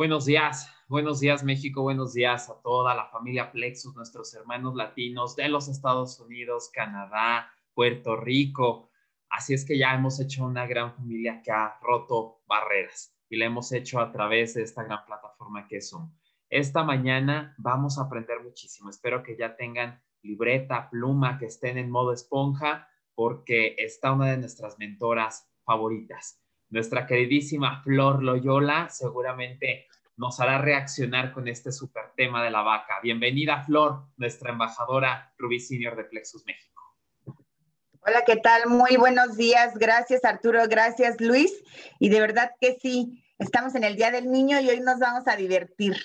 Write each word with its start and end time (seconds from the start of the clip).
Buenos 0.00 0.24
días, 0.24 0.66
buenos 0.88 1.20
días 1.20 1.44
México, 1.44 1.82
buenos 1.82 2.14
días 2.14 2.48
a 2.48 2.58
toda 2.62 2.94
la 2.94 3.10
familia 3.10 3.52
Plexus, 3.52 3.94
nuestros 3.94 4.32
hermanos 4.32 4.74
latinos 4.74 5.36
de 5.36 5.46
los 5.50 5.68
Estados 5.68 6.18
Unidos, 6.20 6.70
Canadá, 6.72 7.52
Puerto 7.74 8.16
Rico. 8.16 8.88
Así 9.28 9.52
es 9.52 9.66
que 9.66 9.76
ya 9.76 9.92
hemos 9.92 10.18
hecho 10.18 10.46
una 10.46 10.66
gran 10.66 10.94
familia 10.94 11.42
que 11.44 11.52
ha 11.52 11.78
roto 11.82 12.40
barreras 12.46 13.14
y 13.28 13.36
la 13.36 13.44
hemos 13.44 13.72
hecho 13.72 14.00
a 14.00 14.10
través 14.10 14.54
de 14.54 14.62
esta 14.62 14.84
gran 14.84 15.04
plataforma 15.04 15.68
que 15.68 15.76
es 15.76 15.90
Zoom. 15.90 16.10
Esta 16.48 16.82
mañana 16.82 17.54
vamos 17.58 17.98
a 17.98 18.04
aprender 18.04 18.42
muchísimo. 18.42 18.88
Espero 18.88 19.22
que 19.22 19.36
ya 19.36 19.54
tengan 19.54 20.02
libreta, 20.22 20.88
pluma, 20.88 21.36
que 21.36 21.44
estén 21.44 21.76
en 21.76 21.90
modo 21.90 22.14
esponja, 22.14 22.88
porque 23.14 23.74
está 23.76 24.12
una 24.12 24.30
de 24.30 24.38
nuestras 24.38 24.78
mentoras 24.78 25.46
favoritas. 25.62 26.39
Nuestra 26.70 27.04
queridísima 27.04 27.82
Flor 27.82 28.22
Loyola 28.22 28.88
seguramente 28.90 29.88
nos 30.16 30.38
hará 30.38 30.58
reaccionar 30.58 31.32
con 31.32 31.48
este 31.48 31.72
super 31.72 32.12
tema 32.16 32.44
de 32.44 32.50
la 32.52 32.62
vaca. 32.62 33.00
Bienvenida, 33.02 33.64
Flor, 33.64 34.04
nuestra 34.16 34.52
embajadora 34.52 35.34
Rubí 35.36 35.58
Senior 35.58 35.96
de 35.96 36.04
Plexus 36.04 36.46
México. 36.46 36.96
Hola, 38.02 38.22
¿qué 38.24 38.36
tal? 38.36 38.68
Muy 38.68 38.96
buenos 38.96 39.36
días. 39.36 39.74
Gracias, 39.74 40.24
Arturo. 40.24 40.60
Gracias, 40.68 41.20
Luis. 41.20 41.52
Y 41.98 42.08
de 42.08 42.20
verdad 42.20 42.52
que 42.60 42.78
sí, 42.80 43.20
estamos 43.40 43.74
en 43.74 43.82
el 43.82 43.96
Día 43.96 44.12
del 44.12 44.30
Niño 44.30 44.60
y 44.60 44.68
hoy 44.68 44.78
nos 44.78 45.00
vamos 45.00 45.26
a 45.26 45.34
divertir. 45.34 45.96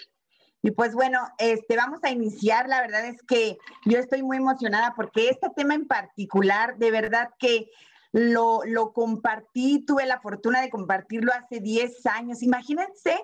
Y 0.63 0.71
pues 0.71 0.95
bueno, 0.95 1.19
este, 1.37 1.77
vamos 1.77 2.03
a 2.03 2.09
iniciar. 2.09 2.67
La 2.67 2.81
verdad 2.81 3.05
es 3.05 3.21
que 3.21 3.59
yo 3.85 3.99
estoy 3.99 4.23
muy 4.23 4.37
emocionada 4.37 4.93
porque 4.95 5.29
este 5.29 5.47
tema 5.55 5.75
en 5.75 5.85
particular, 5.85 6.77
de 6.77 6.89
verdad 6.89 7.29
que 7.37 7.69
lo, 8.15 8.61
lo 8.63 8.93
compartí, 8.93 9.83
tuve 9.85 10.05
la 10.05 10.21
fortuna 10.21 10.61
de 10.61 10.69
compartirlo 10.69 11.33
hace 11.33 11.59
10 11.59 12.05
años. 12.05 12.41
Imagínense 12.43 13.19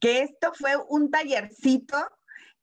que 0.00 0.20
esto 0.20 0.52
fue 0.52 0.72
un 0.90 1.10
tallercito 1.10 1.96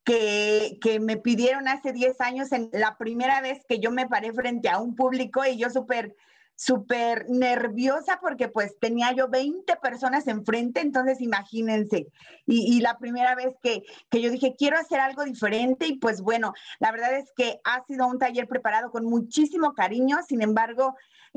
que, 0.03 0.77
que, 0.79 0.99
me 0.99 1.17
pidieron 1.17 1.67
hace 1.67 1.91
10 1.91 2.21
años, 2.21 2.51
en 2.51 2.69
la 2.71 2.99
primera 2.99 3.41
vez 3.41 3.65
que 3.67 3.79
yo 3.79 3.89
me 3.89 4.07
paré 4.07 4.31
frente 4.31 4.69
a 4.69 4.77
un 4.77 4.95
público 4.95 5.43
y 5.43 5.57
yo 5.57 5.71
súper, 5.71 6.15
súper 6.55 7.29
nerviosa 7.29 8.19
porque 8.21 8.47
pues 8.47 8.77
tenía 8.79 9.13
yo 9.13 9.27
20 9.27 9.75
personas 9.77 10.27
enfrente, 10.27 10.81
entonces 10.81 11.21
imagínense. 11.21 12.07
Y, 12.45 12.75
y 12.75 12.81
la 12.81 12.97
primera 12.97 13.35
vez 13.35 13.55
que, 13.61 13.83
que, 14.09 14.21
yo 14.21 14.29
dije, 14.29 14.55
quiero 14.57 14.77
hacer 14.77 14.99
algo 14.99 15.23
diferente 15.23 15.87
y 15.87 15.97
pues 15.97 16.21
bueno, 16.21 16.53
la 16.79 16.91
verdad 16.91 17.13
es 17.17 17.31
que 17.35 17.59
ha 17.63 17.83
sido 17.85 18.07
un 18.07 18.19
taller 18.19 18.47
preparado 18.47 18.91
con 18.91 19.05
muchísimo 19.05 19.73
cariño, 19.73 20.19
sin 20.27 20.41
embargo, 20.41 20.95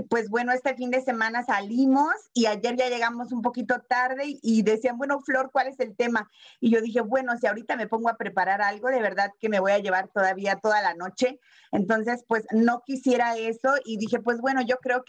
pues 0.09 0.29
bueno, 0.29 0.53
este 0.53 0.75
fin 0.75 0.91
de 0.91 1.03
semana 1.03 1.45
salimos 1.45 2.13
y 2.33 2.47
ayer 2.47 2.77
ya 2.77 2.89
llegamos 2.89 3.33
un 3.33 3.43
poquito 3.43 3.81
tarde 3.81 4.39
y, 4.43 4.63
decían, 4.63 4.99
bueno, 4.99 5.21
Flor, 5.21 5.51
¿cuál 5.53 5.69
es 5.69 5.81
el 5.81 5.97
tema? 5.97 6.31
Y 6.61 6.71
yo 6.71 6.81
dije, 6.81 7.01
bueno, 7.01 7.37
si 7.39 7.47
ahorita 7.47 7.77
me 7.77 7.89
pongo 7.89 8.09
a 8.09 8.17
preparar 8.17 8.63
algo, 8.63 8.89
de 8.89 9.01
verdad 9.01 9.33
que 9.41 9.49
me 9.49 9.61
voy 9.61 9.73
a 9.73 9.79
llevar 9.79 10.09
todavía 10.09 10.57
toda 10.57 10.83
la 10.83 10.95
noche. 10.95 11.41
Entonces, 11.73 12.25
pues 12.29 12.47
no 12.53 12.83
quisiera 12.85 13.37
eso 13.37 13.75
y 13.85 13.99
dije, 13.99 14.21
pues 14.21 14.41
bueno, 14.41 14.63
yo 14.63 14.77
creo 14.77 15.05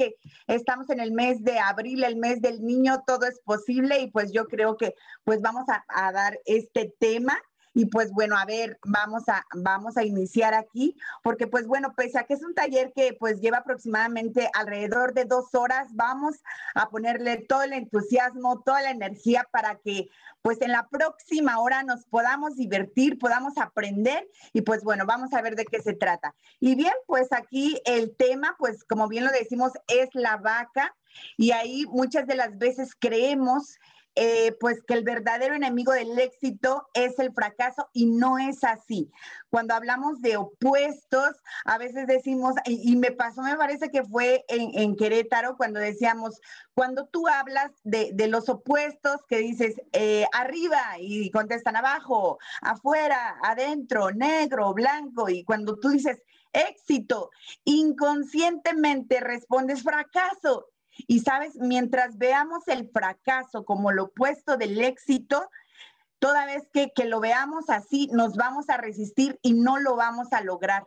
estamos 0.48 0.90
en 0.90 1.00
el 1.00 1.12
mes 1.12 1.44
de 1.44 1.60
abril, 1.60 2.04
el 2.04 2.16
mes 2.16 2.42
del 2.42 2.64
niño, 2.64 3.04
todo 3.06 3.26
es 3.26 3.40
posible 3.42 4.00
y 4.00 4.12
pues 4.12 4.32
yo 4.32 4.46
creo 4.46 4.78
que 4.78 4.96
pues 5.24 5.42
vamos 5.42 5.66
a, 5.70 5.84
a 5.88 6.12
dar 6.12 6.40
este 6.46 6.94
tema 7.00 7.38
y 7.80 7.86
pues 7.86 8.12
bueno, 8.12 8.38
a 8.38 8.44
ver, 8.44 8.78
vamos 8.84 9.30
a, 9.30 9.46
vamos 9.56 9.96
a 9.96 10.04
iniciar 10.04 10.54
aquí, 10.54 10.98
porque 11.24 11.48
pues 11.48 11.66
bueno, 11.66 11.94
pese 11.96 12.20
a 12.20 12.26
que 12.26 12.34
es 12.34 12.44
un 12.44 12.54
taller 12.54 12.92
que 12.94 13.16
pues 13.18 13.40
lleva 13.40 13.60
aproximadamente 13.60 14.50
alrededor 14.54 15.14
de 15.14 15.24
dos 15.24 15.56
horas, 15.56 15.88
vamos 15.94 16.36
a 16.76 16.90
ponerle 16.90 17.38
todo 17.38 17.64
el 17.64 17.72
entusiasmo, 17.72 18.64
toda 18.66 18.82
la 18.82 18.92
energía 18.92 19.48
para 19.50 19.76
que 19.76 20.10
pues 20.42 20.62
en 20.62 20.74
la 20.74 20.90
próxima 20.90 21.58
hora 21.62 21.84
nos 21.84 22.04
podamos 22.04 22.58
divertir, 22.58 23.18
podamos 23.18 23.58
aprender 23.58 24.28
y 24.52 24.60
pues 24.60 24.84
bueno, 24.84 25.06
vamos 25.06 25.32
a 25.32 25.42
ver 25.42 25.56
de 25.56 25.64
qué 25.64 25.82
se 25.82 25.94
trata. 25.94 26.36
Y 26.60 26.76
bien, 26.76 26.94
pues 27.08 27.32
aquí 27.32 27.82
el 27.86 28.14
tema, 28.14 28.58
pues 28.60 28.84
como 28.84 29.08
bien 29.08 29.24
lo 29.24 29.32
decimos, 29.32 29.72
es 29.88 30.10
la 30.12 30.36
vaca 30.36 30.94
y 31.38 31.52
ahí 31.52 31.86
muchas 31.86 32.28
de 32.28 32.36
las 32.36 32.58
veces 32.58 32.94
creemos 33.00 33.80
eh, 34.22 34.54
pues 34.60 34.84
que 34.86 34.96
el 34.96 35.06
verdadero 35.06 35.56
enemigo 35.56 35.94
del 35.94 36.20
éxito 36.20 36.90
es 36.94 37.18
el 37.20 37.32
fracaso 37.32 37.90
y 37.94 38.06
no 38.06 38.38
es 38.38 38.66
así. 38.66 39.10
Cuando 39.50 39.74
hablamos 39.74 40.22
de 40.22 40.36
opuestos, 40.36 41.38
a 41.64 41.78
veces 41.78 42.06
decimos, 42.06 42.54
y, 42.66 42.98
me 42.98 43.12
pasó, 43.12 43.42
me 43.44 43.56
parece 43.56 43.90
que 43.90 44.04
fue 44.04 44.44
en, 44.50 44.98
Querétaro, 44.98 45.56
cuando 45.56 45.80
decíamos, 45.80 46.42
cuando 46.74 47.08
tú 47.08 47.30
hablas 47.30 47.72
de, 47.86 48.14
los 48.28 48.50
opuestos, 48.50 49.22
que 49.30 49.38
dices 49.38 49.82
eh, 49.94 50.26
arriba 50.34 50.82
y 51.00 51.32
contestan 51.32 51.78
abajo, 51.78 52.40
afuera, 52.62 53.38
adentro, 53.42 54.12
negro, 54.12 54.74
blanco, 54.74 55.30
y 55.30 55.46
cuando 55.46 55.80
tú 55.80 55.92
dices 55.92 56.22
éxito, 56.52 57.30
inconscientemente 57.64 59.22
respondes 59.22 59.82
fracaso 59.82 60.68
y 61.08 61.20
sabes, 61.20 61.56
mientras 61.56 62.18
veamos 62.18 62.68
el 62.68 62.90
fracaso 62.90 63.66
como 63.66 63.92
lo 63.92 64.06
opuesto 64.06 64.58
del 64.58 64.82
éxito, 64.82 65.50
toda 66.20 66.46
vez 66.46 66.68
que, 66.74 66.92
lo 67.06 67.20
veamos 67.20 67.70
así, 67.70 68.10
nos 68.12 68.36
vamos 68.36 68.70
a 68.70 68.78
resistir 68.78 69.40
y 69.42 69.54
no 69.54 69.80
lo 69.80 69.96
vamos 69.96 70.32
a 70.34 70.42
lograr, 70.42 70.86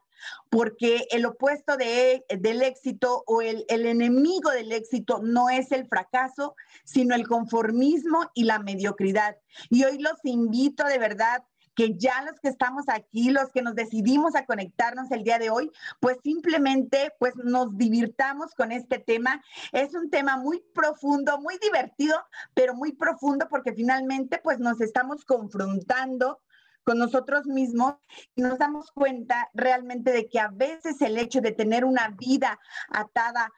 porque 0.51 1.07
el 1.11 1.25
opuesto 1.25 1.77
de, 1.77 2.25
del 2.29 2.63
éxito 2.63 3.25
o 3.27 3.41
el, 3.43 3.65
el 3.69 3.87
enemigo 3.87 4.51
del 4.51 4.73
éxito 4.73 5.21
no 5.23 5.49
es 5.49 5.73
el 5.73 5.89
fracaso, 5.89 6.55
sino 6.85 7.15
el 7.15 7.27
conformismo 7.27 8.31
y 8.35 8.45
la 8.45 8.59
mediocridad. 8.59 9.37
Y 9.71 9.85
hoy 9.85 9.99
los 9.99 10.23
invito 10.25 10.85
de 10.85 10.99
verdad 10.99 11.43
que 11.75 11.97
ya 11.97 12.23
los 12.23 12.39
que 12.41 12.49
estamos 12.49 12.85
aquí, 12.89 13.31
los 13.31 13.51
que 13.51 13.63
nos 13.63 13.75
decidimos 13.75 14.35
a 14.35 14.47
conectarnos 14.47 15.11
el 15.11 15.25
día 15.25 15.39
de 15.39 15.51
hoy, 15.51 15.71
pues 16.01 16.19
simplemente 16.23 17.13
pues 17.19 17.35
nos 17.37 17.77
divirtamos 17.77 18.55
con 18.55 18.73
este 18.73 18.99
tema. 18.99 19.43
Es 19.73 19.95
un 19.95 20.11
tema 20.11 20.37
muy 20.37 20.63
profundo, 20.75 21.39
muy 21.41 21.59
divertido, 21.59 22.17
pero 22.55 22.75
muy 22.75 22.93
profundo 22.93 23.49
porque 23.49 23.73
finalmente 23.73 24.39
pues 24.43 24.59
nos 24.59 24.81
estamos 24.81 25.25
confrontando 25.25 26.41
con 26.85 26.99
nosotros 26.99 27.47
mismos 27.47 27.95
y 28.35 28.43
nos 28.43 28.59
damos 28.59 28.91
cuenta 28.93 29.51
realmente 29.55 30.13
de 30.13 30.29
que 30.29 30.41
a 30.41 30.49
veces 30.49 31.01
el 31.01 31.19
hecho 31.19 31.41
de 31.41 31.53
tener 31.53 31.85
una 31.85 32.09
vida 32.19 32.59
atada 32.89 33.51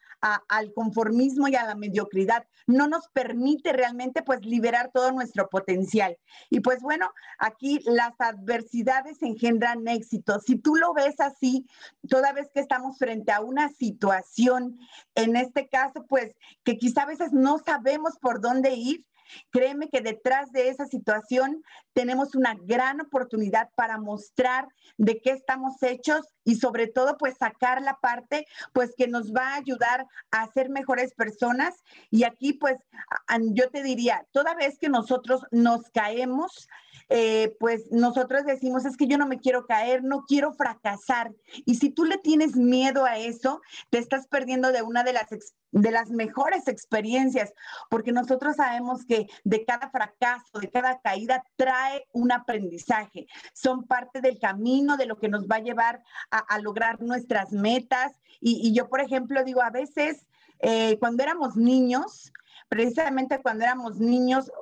al 0.49 0.73
conformismo 0.73 1.49
y 1.49 1.55
a 1.55 1.67
la 1.67 1.75
mediocridad 1.75 2.47
no 2.67 2.89
nos 2.89 3.09
permite 3.09 3.73
realmente 3.73 4.23
pues 4.23 4.41
liberar 4.45 4.91
todo 4.93 5.13
nuestro 5.13 5.49
potencial. 5.49 6.17
Y 6.49 6.61
pues 6.61 6.81
bueno, 6.81 7.11
aquí 7.39 7.81
las 7.85 8.13
adversidades 8.19 9.23
engendran 9.23 9.87
éxito. 9.87 10.41
Si 10.41 10.57
tú 10.57 10.77
lo 10.77 10.95
ves 10.95 11.21
así, 11.21 11.67
toda 12.09 12.33
vez 12.33 12.51
que 12.55 12.61
estamos 12.61 12.97
frente 12.97 13.33
a 13.33 13.41
una 13.41 13.69
situación, 13.69 14.79
en 15.15 15.37
este 15.37 15.69
caso 15.69 16.07
pues 16.09 16.35
que 16.65 16.79
quizá 16.79 17.03
a 17.03 17.07
veces 17.07 17.33
no 17.33 17.59
sabemos 17.59 18.17
por 18.19 18.41
dónde 18.41 18.75
ir, 18.75 19.05
Créeme 19.51 19.89
que 19.89 20.01
detrás 20.01 20.53
de 20.53 20.69
esa 20.69 20.87
situación 20.87 21.63
tenemos 21.93 22.35
una 22.35 22.55
gran 22.55 23.01
oportunidad 23.01 23.71
para 23.75 23.99
mostrar 23.99 24.69
de 24.97 25.21
qué 25.21 25.31
estamos 25.31 25.83
hechos 25.83 26.27
y 26.45 26.57
sobre 26.57 26.87
todo 26.87 27.17
pues 27.17 27.37
sacar 27.39 27.83
la 27.83 27.99
parte 28.01 28.47
pues 28.73 28.95
que 28.97 29.09
nos 29.09 29.33
va 29.33 29.49
a 29.49 29.57
ayudar 29.57 30.07
a 30.31 30.51
ser 30.53 30.71
mejores 30.71 31.15
personas. 31.15 31.83
Y 32.11 32.25
aquí 32.25 32.53
pues 32.53 32.77
yo 33.53 33.71
te 33.71 33.83
diría, 33.83 34.27
toda 34.33 34.55
vez 34.55 34.79
que 34.79 34.89
nosotros 34.89 35.43
nos 35.51 35.91
caemos, 35.91 36.69
eh, 37.09 37.55
pues 37.61 37.91
nosotros 37.91 38.45
decimos, 38.45 38.85
es 38.85 38.97
que 38.97 39.07
yo 39.07 39.19
no 39.19 39.27
me 39.27 39.39
quiero 39.39 39.67
caer, 39.67 40.03
no 40.03 40.25
quiero 40.27 40.53
fracasar. 40.53 41.33
Y 41.65 41.77
si 41.77 41.91
tú 41.91 42.05
le 42.05 42.19
tienes 42.19 42.57
miedo 42.57 43.05
a 43.05 43.19
eso, 43.19 43.61
te 43.91 43.99
estás 43.99 44.27
perdiendo 44.27 44.73
de 44.73 44.83
una 44.83 45.05
de 45.05 45.13
las, 45.13 45.27
de 45.75 45.91
las 45.91 46.11
mejores 46.11 46.69
experiencias, 46.69 47.53
porque 47.91 48.13
nosotros 48.13 48.57
sabemos 48.57 49.05
que 49.05 49.27
de 49.43 49.65
cada 49.65 49.91
fracaso, 49.91 50.61
de 50.61 50.71
cada 50.71 51.01
caída, 51.01 51.45
trae 51.57 52.07
un 52.13 52.31
aprendizaje. 52.31 53.27
Son 53.53 53.85
parte 53.85 54.21
del 54.21 54.39
camino, 54.39 54.97
de 54.97 55.07
lo 55.07 55.19
que 55.19 55.29
nos 55.29 55.47
va 55.47 55.57
a 55.57 55.63
llevar 55.63 56.03
a, 56.31 56.59
lograr 56.61 57.03
nuestras 57.03 57.51
metas. 57.53 58.13
Y, 58.41 58.73
yo, 58.73 58.89
por 58.89 59.01
ejemplo, 59.01 59.43
digo, 59.43 59.63
a 59.63 59.71
veces, 59.71 60.27
eh, 60.61 60.97
cuando 61.01 61.25
éramos 61.25 61.57
niños, 61.57 62.33
precisamente 62.69 63.43
cuando 63.43 63.65
éramos 63.65 63.99
niños, 63.99 64.53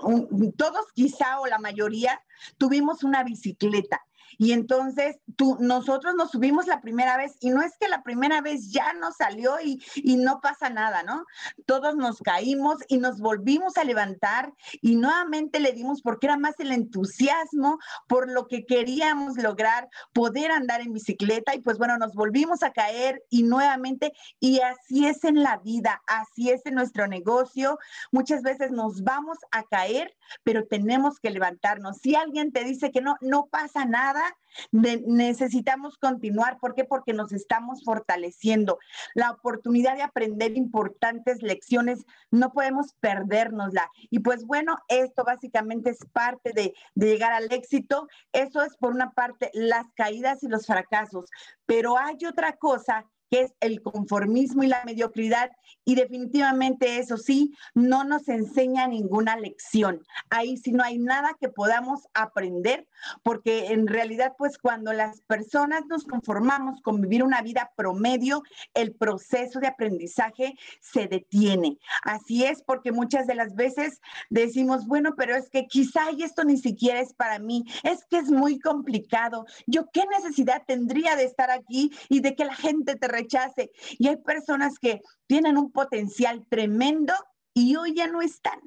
todos 0.56 0.86
quizá 0.94 1.40
o 1.40 1.46
la 1.46 1.58
mayoría 1.58 2.22
tuvimos 2.56 3.04
una 3.04 3.22
bicicleta. 3.22 4.00
Y 4.42 4.50
entonces 4.50 5.20
tú, 5.36 5.56
nosotros 5.60 6.16
nos 6.16 6.32
subimos 6.32 6.66
la 6.66 6.80
primera 6.80 7.16
vez 7.16 7.36
y 7.38 7.50
no 7.50 7.62
es 7.62 7.76
que 7.78 7.88
la 7.88 8.02
primera 8.02 8.40
vez 8.40 8.72
ya 8.72 8.92
nos 8.94 9.18
salió 9.18 9.60
y, 9.60 9.80
y 9.94 10.16
no 10.16 10.40
pasa 10.40 10.68
nada, 10.68 11.04
¿no? 11.04 11.26
Todos 11.64 11.94
nos 11.94 12.18
caímos 12.18 12.78
y 12.88 12.96
nos 12.96 13.20
volvimos 13.20 13.76
a 13.76 13.84
levantar 13.84 14.52
y 14.80 14.96
nuevamente 14.96 15.60
le 15.60 15.70
dimos 15.70 16.02
porque 16.02 16.26
era 16.26 16.36
más 16.36 16.58
el 16.58 16.72
entusiasmo 16.72 17.78
por 18.08 18.28
lo 18.28 18.48
que 18.48 18.66
queríamos 18.66 19.36
lograr, 19.36 19.88
poder 20.12 20.50
andar 20.50 20.80
en 20.80 20.92
bicicleta 20.92 21.54
y 21.54 21.60
pues 21.60 21.78
bueno, 21.78 21.96
nos 21.96 22.12
volvimos 22.16 22.64
a 22.64 22.72
caer 22.72 23.22
y 23.30 23.44
nuevamente, 23.44 24.12
y 24.40 24.58
así 24.58 25.06
es 25.06 25.22
en 25.22 25.44
la 25.44 25.58
vida, 25.58 26.02
así 26.08 26.50
es 26.50 26.66
en 26.66 26.74
nuestro 26.74 27.06
negocio. 27.06 27.78
Muchas 28.10 28.42
veces 28.42 28.72
nos 28.72 29.04
vamos 29.04 29.38
a 29.52 29.62
caer, 29.62 30.16
pero 30.42 30.66
tenemos 30.66 31.20
que 31.20 31.30
levantarnos. 31.30 31.98
Si 31.98 32.16
alguien 32.16 32.50
te 32.50 32.64
dice 32.64 32.90
que 32.90 33.00
no, 33.00 33.14
no 33.20 33.46
pasa 33.46 33.84
nada, 33.84 34.31
necesitamos 34.70 35.96
continuar. 35.98 36.58
¿Por 36.58 36.74
qué? 36.74 36.84
Porque 36.84 37.12
nos 37.12 37.32
estamos 37.32 37.82
fortaleciendo. 37.84 38.78
La 39.14 39.30
oportunidad 39.30 39.96
de 39.96 40.02
aprender 40.02 40.56
importantes 40.56 41.42
lecciones, 41.42 42.04
no 42.30 42.52
podemos 42.52 42.94
perdérnosla. 43.00 43.90
Y 44.10 44.20
pues 44.20 44.44
bueno, 44.44 44.76
esto 44.88 45.24
básicamente 45.24 45.90
es 45.90 45.98
parte 46.12 46.52
de, 46.52 46.74
de 46.94 47.06
llegar 47.06 47.32
al 47.32 47.52
éxito. 47.52 48.08
Eso 48.32 48.62
es 48.62 48.76
por 48.76 48.92
una 48.92 49.12
parte 49.12 49.50
las 49.54 49.86
caídas 49.94 50.42
y 50.42 50.48
los 50.48 50.66
fracasos. 50.66 51.30
Pero 51.66 51.98
hay 51.98 52.16
otra 52.26 52.56
cosa 52.56 53.06
que 53.32 53.40
es 53.40 53.54
el 53.60 53.80
conformismo 53.80 54.62
y 54.62 54.66
la 54.66 54.84
mediocridad. 54.84 55.50
Y 55.86 55.94
definitivamente 55.94 56.98
eso 56.98 57.16
sí, 57.16 57.54
no 57.74 58.04
nos 58.04 58.28
enseña 58.28 58.86
ninguna 58.86 59.36
lección. 59.36 60.02
Ahí 60.28 60.58
sí 60.58 60.70
no 60.70 60.84
hay 60.84 60.98
nada 60.98 61.34
que 61.40 61.48
podamos 61.48 62.06
aprender, 62.12 62.86
porque 63.22 63.68
en 63.68 63.86
realidad 63.86 64.34
pues 64.36 64.58
cuando 64.58 64.92
las 64.92 65.22
personas 65.22 65.86
nos 65.86 66.04
conformamos 66.04 66.82
con 66.82 67.00
vivir 67.00 67.24
una 67.24 67.40
vida 67.40 67.72
promedio, 67.74 68.42
el 68.74 68.92
proceso 68.94 69.60
de 69.60 69.68
aprendizaje 69.68 70.54
se 70.82 71.08
detiene. 71.08 71.78
Así 72.02 72.44
es 72.44 72.62
porque 72.62 72.92
muchas 72.92 73.26
de 73.26 73.34
las 73.34 73.54
veces 73.54 74.02
decimos, 74.28 74.86
bueno, 74.86 75.14
pero 75.16 75.34
es 75.34 75.48
que 75.48 75.66
quizá 75.66 76.10
esto 76.22 76.44
ni 76.44 76.58
siquiera 76.58 77.00
es 77.00 77.14
para 77.14 77.38
mí, 77.38 77.64
es 77.82 78.04
que 78.04 78.18
es 78.18 78.30
muy 78.30 78.58
complicado. 78.58 79.46
Yo 79.66 79.86
qué 79.90 80.04
necesidad 80.18 80.64
tendría 80.66 81.16
de 81.16 81.24
estar 81.24 81.50
aquí 81.50 81.90
y 82.10 82.20
de 82.20 82.34
que 82.34 82.44
la 82.44 82.54
gente 82.54 82.94
te 82.96 83.08
rechace. 83.22 83.70
Y 83.98 84.08
hay 84.08 84.16
personas 84.16 84.78
que 84.78 85.00
tienen 85.26 85.56
un 85.56 85.72
potencial 85.72 86.46
tremendo 86.48 87.12
y 87.54 87.76
hoy 87.76 87.94
ya 87.94 88.06
no 88.06 88.22
están. 88.22 88.60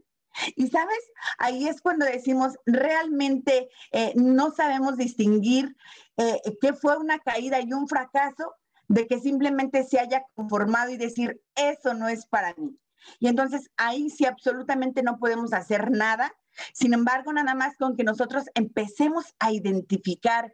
Y 0.55 0.67
sabes, 0.67 0.99
ahí 1.37 1.67
es 1.67 1.81
cuando 1.81 2.05
decimos, 2.05 2.55
realmente 2.65 3.69
eh, 3.91 4.11
no 4.15 4.51
sabemos 4.51 4.97
distinguir 4.97 5.75
eh, 6.17 6.41
qué 6.61 6.73
fue 6.73 6.97
una 6.97 7.19
caída 7.19 7.61
y 7.61 7.71
un 7.71 7.87
fracaso 7.87 8.53
de 8.87 9.07
que 9.07 9.19
simplemente 9.19 9.83
se 9.83 9.99
haya 9.99 10.23
conformado 10.35 10.91
y 10.91 10.97
decir, 10.97 11.41
eso 11.55 11.93
no 11.93 12.07
es 12.07 12.25
para 12.25 12.53
mí. 12.55 12.77
Y 13.19 13.27
entonces 13.27 13.69
ahí 13.77 14.09
sí 14.09 14.25
absolutamente 14.25 15.03
no 15.03 15.17
podemos 15.17 15.53
hacer 15.53 15.91
nada. 15.91 16.33
Sin 16.73 16.93
embargo, 16.93 17.33
nada 17.33 17.53
más 17.53 17.75
con 17.77 17.95
que 17.95 18.03
nosotros 18.03 18.45
empecemos 18.55 19.35
a 19.39 19.51
identificar 19.51 20.53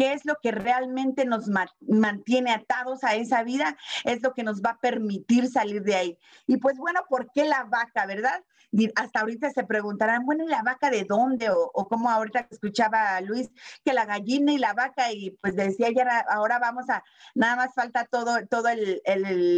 qué 0.00 0.14
es 0.14 0.24
lo 0.24 0.36
que 0.42 0.50
realmente 0.50 1.26
nos 1.26 1.46
mantiene 1.86 2.52
atados 2.52 3.04
a 3.04 3.16
esa 3.16 3.42
vida, 3.42 3.76
es 4.04 4.22
lo 4.22 4.32
que 4.32 4.42
nos 4.42 4.62
va 4.62 4.70
a 4.70 4.78
permitir 4.78 5.46
salir 5.46 5.82
de 5.82 5.94
ahí. 5.94 6.18
Y 6.46 6.56
pues 6.56 6.78
bueno, 6.78 7.02
¿por 7.06 7.30
qué 7.32 7.44
la 7.44 7.64
vaca, 7.64 8.06
verdad? 8.06 8.42
Hasta 8.94 9.20
ahorita 9.20 9.50
se 9.50 9.64
preguntarán, 9.64 10.24
bueno, 10.24 10.44
¿y 10.44 10.48
la 10.48 10.62
vaca 10.62 10.88
de 10.88 11.04
dónde? 11.04 11.50
O, 11.50 11.70
o 11.74 11.86
como 11.86 12.08
ahorita 12.08 12.48
escuchaba 12.50 13.14
a 13.14 13.20
Luis, 13.20 13.50
que 13.84 13.92
la 13.92 14.06
gallina 14.06 14.52
y 14.54 14.58
la 14.58 14.72
vaca, 14.72 15.12
y 15.12 15.32
pues 15.42 15.54
decía 15.54 15.90
ya, 15.90 16.24
ahora 16.30 16.58
vamos 16.58 16.88
a, 16.88 17.04
nada 17.34 17.56
más 17.56 17.74
falta 17.74 18.06
todo, 18.06 18.38
todo 18.46 18.68
el, 18.68 19.02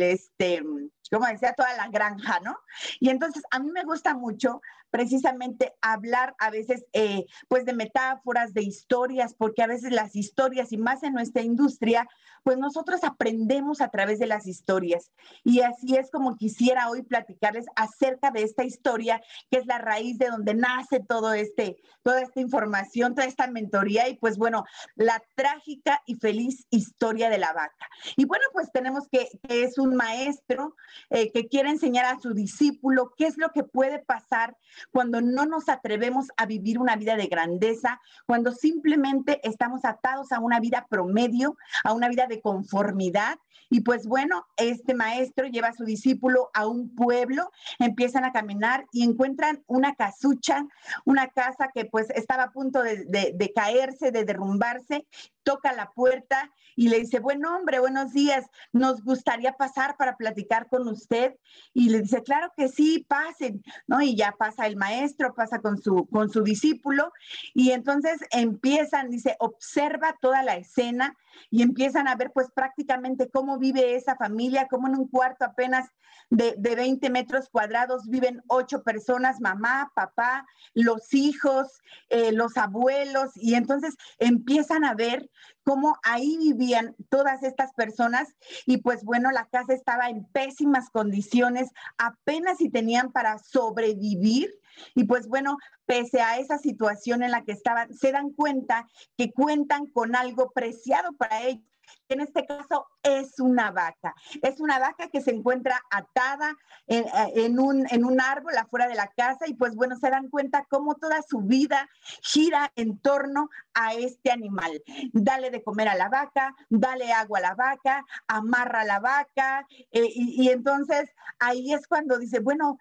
este, 0.02 0.60
como 1.08 1.26
decía, 1.26 1.52
toda 1.52 1.72
la 1.76 1.86
granja, 1.86 2.40
¿no? 2.40 2.58
Y 2.98 3.10
entonces 3.10 3.44
a 3.52 3.60
mí 3.60 3.70
me 3.70 3.84
gusta 3.84 4.14
mucho 4.14 4.60
precisamente 4.92 5.74
hablar 5.80 6.34
a 6.38 6.50
veces 6.50 6.84
eh, 6.92 7.24
pues 7.48 7.64
de 7.64 7.72
metáforas, 7.72 8.52
de 8.54 8.62
historias, 8.62 9.34
porque 9.34 9.62
a 9.62 9.66
veces 9.66 9.90
las 9.90 10.14
historias 10.14 10.31
y 10.70 10.76
más 10.76 11.02
en 11.02 11.12
nuestra 11.12 11.42
industria, 11.42 12.08
pues 12.42 12.58
nosotros 12.58 13.04
aprendemos 13.04 13.80
a 13.80 13.88
través 13.88 14.18
de 14.18 14.26
las 14.26 14.46
historias. 14.46 15.12
Y 15.44 15.60
así 15.60 15.96
es 15.96 16.10
como 16.10 16.36
quisiera 16.36 16.88
hoy 16.90 17.02
platicarles 17.02 17.66
acerca 17.76 18.30
de 18.30 18.42
esta 18.42 18.64
historia, 18.64 19.20
que 19.50 19.58
es 19.58 19.66
la 19.66 19.78
raíz 19.78 20.18
de 20.18 20.26
donde 20.26 20.54
nace 20.54 21.00
todo 21.00 21.32
este, 21.34 21.76
toda 22.02 22.20
esta 22.20 22.40
información, 22.40 23.14
toda 23.14 23.26
esta 23.26 23.46
mentoría 23.46 24.08
y 24.08 24.16
pues 24.16 24.36
bueno, 24.36 24.64
la 24.96 25.22
trágica 25.36 26.02
y 26.06 26.16
feliz 26.16 26.66
historia 26.70 27.30
de 27.30 27.38
la 27.38 27.52
vaca. 27.52 27.86
Y 28.16 28.24
bueno, 28.24 28.44
pues 28.52 28.70
tenemos 28.72 29.08
que, 29.08 29.28
que 29.48 29.62
es 29.64 29.78
un 29.78 29.94
maestro 29.94 30.74
eh, 31.10 31.30
que 31.30 31.46
quiere 31.46 31.70
enseñar 31.70 32.06
a 32.06 32.18
su 32.18 32.34
discípulo 32.34 33.12
qué 33.16 33.26
es 33.26 33.38
lo 33.38 33.50
que 33.50 33.62
puede 33.62 34.00
pasar 34.00 34.56
cuando 34.90 35.20
no 35.20 35.46
nos 35.46 35.68
atrevemos 35.68 36.26
a 36.36 36.46
vivir 36.46 36.78
una 36.78 36.96
vida 36.96 37.16
de 37.16 37.26
grandeza, 37.26 38.00
cuando 38.26 38.52
simplemente 38.52 39.40
estamos 39.46 39.84
atados 39.84 40.21
a 40.30 40.38
una 40.38 40.60
vida 40.60 40.86
promedio, 40.88 41.56
a 41.82 41.92
una 41.92 42.08
vida 42.08 42.26
de 42.26 42.40
conformidad. 42.40 43.38
Y 43.70 43.80
pues 43.80 44.06
bueno, 44.06 44.46
este 44.58 44.92
maestro 44.94 45.46
lleva 45.46 45.68
a 45.68 45.72
su 45.74 45.84
discípulo 45.84 46.50
a 46.52 46.66
un 46.66 46.94
pueblo, 46.94 47.50
empiezan 47.78 48.24
a 48.24 48.32
caminar 48.32 48.84
y 48.92 49.02
encuentran 49.02 49.64
una 49.66 49.94
casucha, 49.94 50.66
una 51.06 51.28
casa 51.28 51.70
que 51.74 51.86
pues 51.86 52.10
estaba 52.10 52.44
a 52.44 52.52
punto 52.52 52.82
de, 52.82 53.52
caerse, 53.54 54.10
de 54.10 54.26
derrumbarse, 54.26 55.06
toca 55.42 55.72
la 55.72 55.90
puerta 55.90 56.50
y 56.76 56.88
le 56.88 57.00
dice, 57.00 57.18
buen 57.18 57.44
hombre, 57.46 57.80
buenos 57.80 58.12
días, 58.12 58.44
nos 58.72 59.02
gustaría 59.02 59.54
pasar 59.54 59.96
para 59.96 60.16
platicar 60.16 60.68
con 60.68 60.86
usted. 60.88 61.34
Y 61.72 61.88
le 61.88 62.02
dice, 62.02 62.22
claro 62.22 62.52
que 62.56 62.68
sí, 62.68 63.06
pasen, 63.08 63.62
¿no? 63.86 64.02
Y 64.02 64.16
ya 64.16 64.32
pasa 64.32 64.66
el 64.66 64.76
maestro, 64.76 65.34
pasa 65.34 65.60
con 65.60 65.80
su, 65.80 66.06
con 66.08 66.30
su 66.30 66.42
discípulo 66.42 67.10
y 67.54 67.70
entonces 67.70 68.20
empiezan, 68.30 69.10
dice, 69.10 69.36
observa 69.38 70.01
toda 70.20 70.42
la 70.42 70.56
escena 70.56 71.16
y 71.50 71.62
empiezan 71.62 72.08
a 72.08 72.16
ver 72.16 72.30
pues 72.32 72.50
prácticamente 72.52 73.30
cómo 73.30 73.58
vive 73.58 73.94
esa 73.94 74.16
familia, 74.16 74.68
cómo 74.68 74.88
en 74.88 74.96
un 74.96 75.08
cuarto 75.08 75.44
apenas 75.44 75.88
de, 76.30 76.54
de 76.58 76.74
20 76.74 77.10
metros 77.10 77.48
cuadrados 77.50 78.08
viven 78.08 78.42
ocho 78.48 78.82
personas, 78.82 79.40
mamá, 79.40 79.92
papá, 79.94 80.46
los 80.74 81.14
hijos, 81.14 81.80
eh, 82.08 82.32
los 82.32 82.56
abuelos, 82.56 83.30
y 83.34 83.54
entonces 83.54 83.96
empiezan 84.18 84.84
a 84.84 84.94
ver 84.94 85.30
cómo 85.64 85.96
ahí 86.02 86.36
vivían 86.38 86.96
todas 87.08 87.42
estas 87.42 87.72
personas 87.74 88.34
y 88.66 88.78
pues 88.78 89.04
bueno, 89.04 89.30
la 89.30 89.46
casa 89.46 89.74
estaba 89.74 90.08
en 90.08 90.24
pésimas 90.24 90.90
condiciones, 90.90 91.70
apenas 91.98 92.58
si 92.58 92.70
tenían 92.70 93.12
para 93.12 93.38
sobrevivir. 93.38 94.50
Y 94.94 95.04
pues 95.04 95.28
bueno, 95.28 95.56
pese 95.86 96.20
a 96.20 96.38
esa 96.38 96.58
situación 96.58 97.22
en 97.22 97.30
la 97.30 97.44
que 97.44 97.52
estaban, 97.52 97.92
se 97.94 98.12
dan 98.12 98.30
cuenta 98.30 98.86
que 99.16 99.32
cuentan 99.32 99.86
con 99.86 100.16
algo 100.16 100.50
preciado 100.50 101.12
para 101.14 101.42
ellos 101.42 101.72
en 102.08 102.20
este 102.20 102.46
caso 102.46 102.86
es 103.02 103.38
una 103.40 103.70
vaca. 103.70 104.14
Es 104.42 104.60
una 104.60 104.78
vaca 104.78 105.08
que 105.08 105.20
se 105.20 105.30
encuentra 105.30 105.80
atada 105.90 106.54
en, 106.86 107.58
un, 107.58 107.86
en 107.90 108.04
un 108.04 108.20
árbol 108.20 108.56
afuera 108.56 108.86
de 108.86 108.94
la 108.94 109.08
casa 109.08 109.46
y 109.46 109.54
pues 109.54 109.74
bueno, 109.74 109.96
se 109.96 110.10
dan 110.10 110.28
cuenta 110.28 110.66
cómo 110.68 110.94
toda 110.96 111.22
su 111.22 111.40
vida 111.40 111.88
gira 112.22 112.70
en 112.76 112.98
torno 112.98 113.48
a 113.74 113.94
este 113.94 114.30
animal. 114.30 114.82
Dale 115.12 115.50
de 115.50 115.62
comer 115.62 115.88
a 115.88 115.94
la 115.94 116.08
vaca, 116.08 116.54
dale 116.68 117.12
agua 117.12 117.38
a 117.38 117.42
la 117.42 117.54
vaca, 117.54 118.04
amarra 118.28 118.82
a 118.82 118.86
la 118.86 119.00
vaca 119.00 119.66
eh, 119.90 120.08
y, 120.14 120.42
y 120.42 120.48
entonces 120.50 121.10
ahí 121.38 121.72
es 121.72 121.86
cuando 121.86 122.18
dice, 122.18 122.40
bueno, 122.40 122.78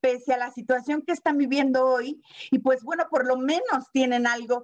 pese 0.00 0.32
a 0.32 0.38
la 0.38 0.50
situación 0.50 1.02
que 1.02 1.12
están 1.12 1.36
viviendo 1.36 1.86
hoy, 1.86 2.22
y 2.50 2.58
pues 2.58 2.82
bueno, 2.82 3.04
por 3.10 3.26
lo 3.26 3.36
menos 3.36 3.90
tienen 3.92 4.26
algo 4.26 4.62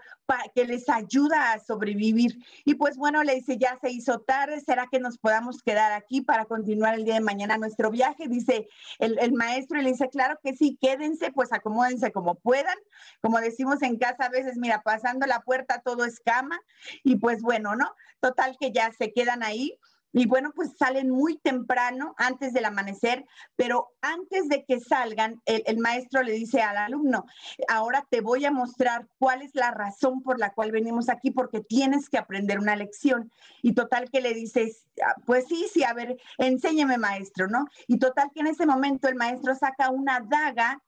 que 0.55 0.65
les 0.65 0.89
ayuda 0.89 1.53
a 1.53 1.61
sobrevivir. 1.61 2.39
Y 2.65 2.75
pues 2.75 2.97
bueno, 2.97 3.23
le 3.23 3.35
dice, 3.35 3.59
ya 3.59 3.79
se 3.81 3.91
hizo 3.91 4.21
tarde, 4.21 4.61
¿será 4.61 4.89
que 4.91 4.99
nos 4.99 5.19
podamos 5.19 5.63
quedar 5.63 5.93
aquí 5.93 6.21
para 6.21 6.47
continuar 6.47 6.95
el 6.95 7.05
día 7.05 7.15
de 7.15 7.21
mañana 7.21 7.59
nuestro 7.59 7.91
viaje? 7.91 8.29
Dice 8.29 8.69
el, 8.99 9.19
el 9.19 9.33
maestro 9.33 9.79
y 9.79 9.83
le 9.83 9.91
dice, 9.91 10.09
claro 10.09 10.39
que 10.43 10.55
sí, 10.55 10.79
quédense, 10.81 11.31
pues 11.33 11.53
acomódense 11.53 12.11
como 12.13 12.35
puedan. 12.37 12.77
Como 13.21 13.39
decimos 13.41 13.83
en 13.83 13.99
casa 13.99 14.25
a 14.25 14.31
veces, 14.31 14.57
mira, 14.57 14.83
pasando 14.83 15.27
la 15.27 15.41
puerta 15.41 15.83
todo 15.85 16.05
es 16.05 16.21
cama, 16.21 16.61
y 17.03 17.17
pues 17.17 17.43
bueno, 17.43 17.77
¿no? 17.77 17.95
Total 18.21 18.57
que 18.59 18.73
ya 18.73 18.91
se 18.93 19.13
quedan 19.13 19.43
ahí. 19.43 19.79
Y 20.19 20.25
bueno, 20.25 20.51
pues 20.57 20.71
salen 20.79 21.11
muy 21.11 21.37
temprano, 21.37 22.15
antes 22.17 22.55
del 22.55 22.65
amanecer, 22.65 23.27
pero 23.55 23.91
antes 24.01 24.49
de 24.49 24.65
que 24.65 24.81
salgan, 24.81 25.43
el, 25.45 25.77
maestro 25.77 26.23
le 26.23 26.33
dice 26.33 26.63
al 26.63 26.79
alumno, 26.79 27.27
ahora 27.69 28.07
te 28.09 28.23
voy 28.23 28.47
a 28.47 28.51
mostrar 28.51 29.07
cuál 29.19 29.43
es 29.43 29.55
la 29.55 29.73
razón 29.73 30.23
por 30.23 30.39
la 30.41 30.55
cual 30.55 30.73
venimos 30.73 31.11
aquí, 31.11 31.33
porque 31.33 31.61
tienes 31.61 32.09
que 32.09 32.17
aprender 32.17 32.59
una 32.59 32.77
lección. 32.77 33.31
Y 33.61 33.75
total 33.75 34.09
que 34.11 34.23
le 34.23 34.33
dices, 34.33 34.87
ah, 35.05 35.17
pues 35.27 35.45
sí, 35.49 35.67
sí, 35.71 35.85
a 35.85 35.93
ver, 35.93 36.17
enséñeme 36.39 36.97
maestro, 36.97 37.47
¿no? 37.47 37.67
Y 37.87 37.99
total 37.99 38.31
que 38.33 38.41
en 38.41 38.47
ese 38.47 38.65
momento 38.65 39.09
el 39.09 39.17
maestro 39.17 39.55
saca 39.55 39.91
una 39.91 40.21
daga 40.21 40.83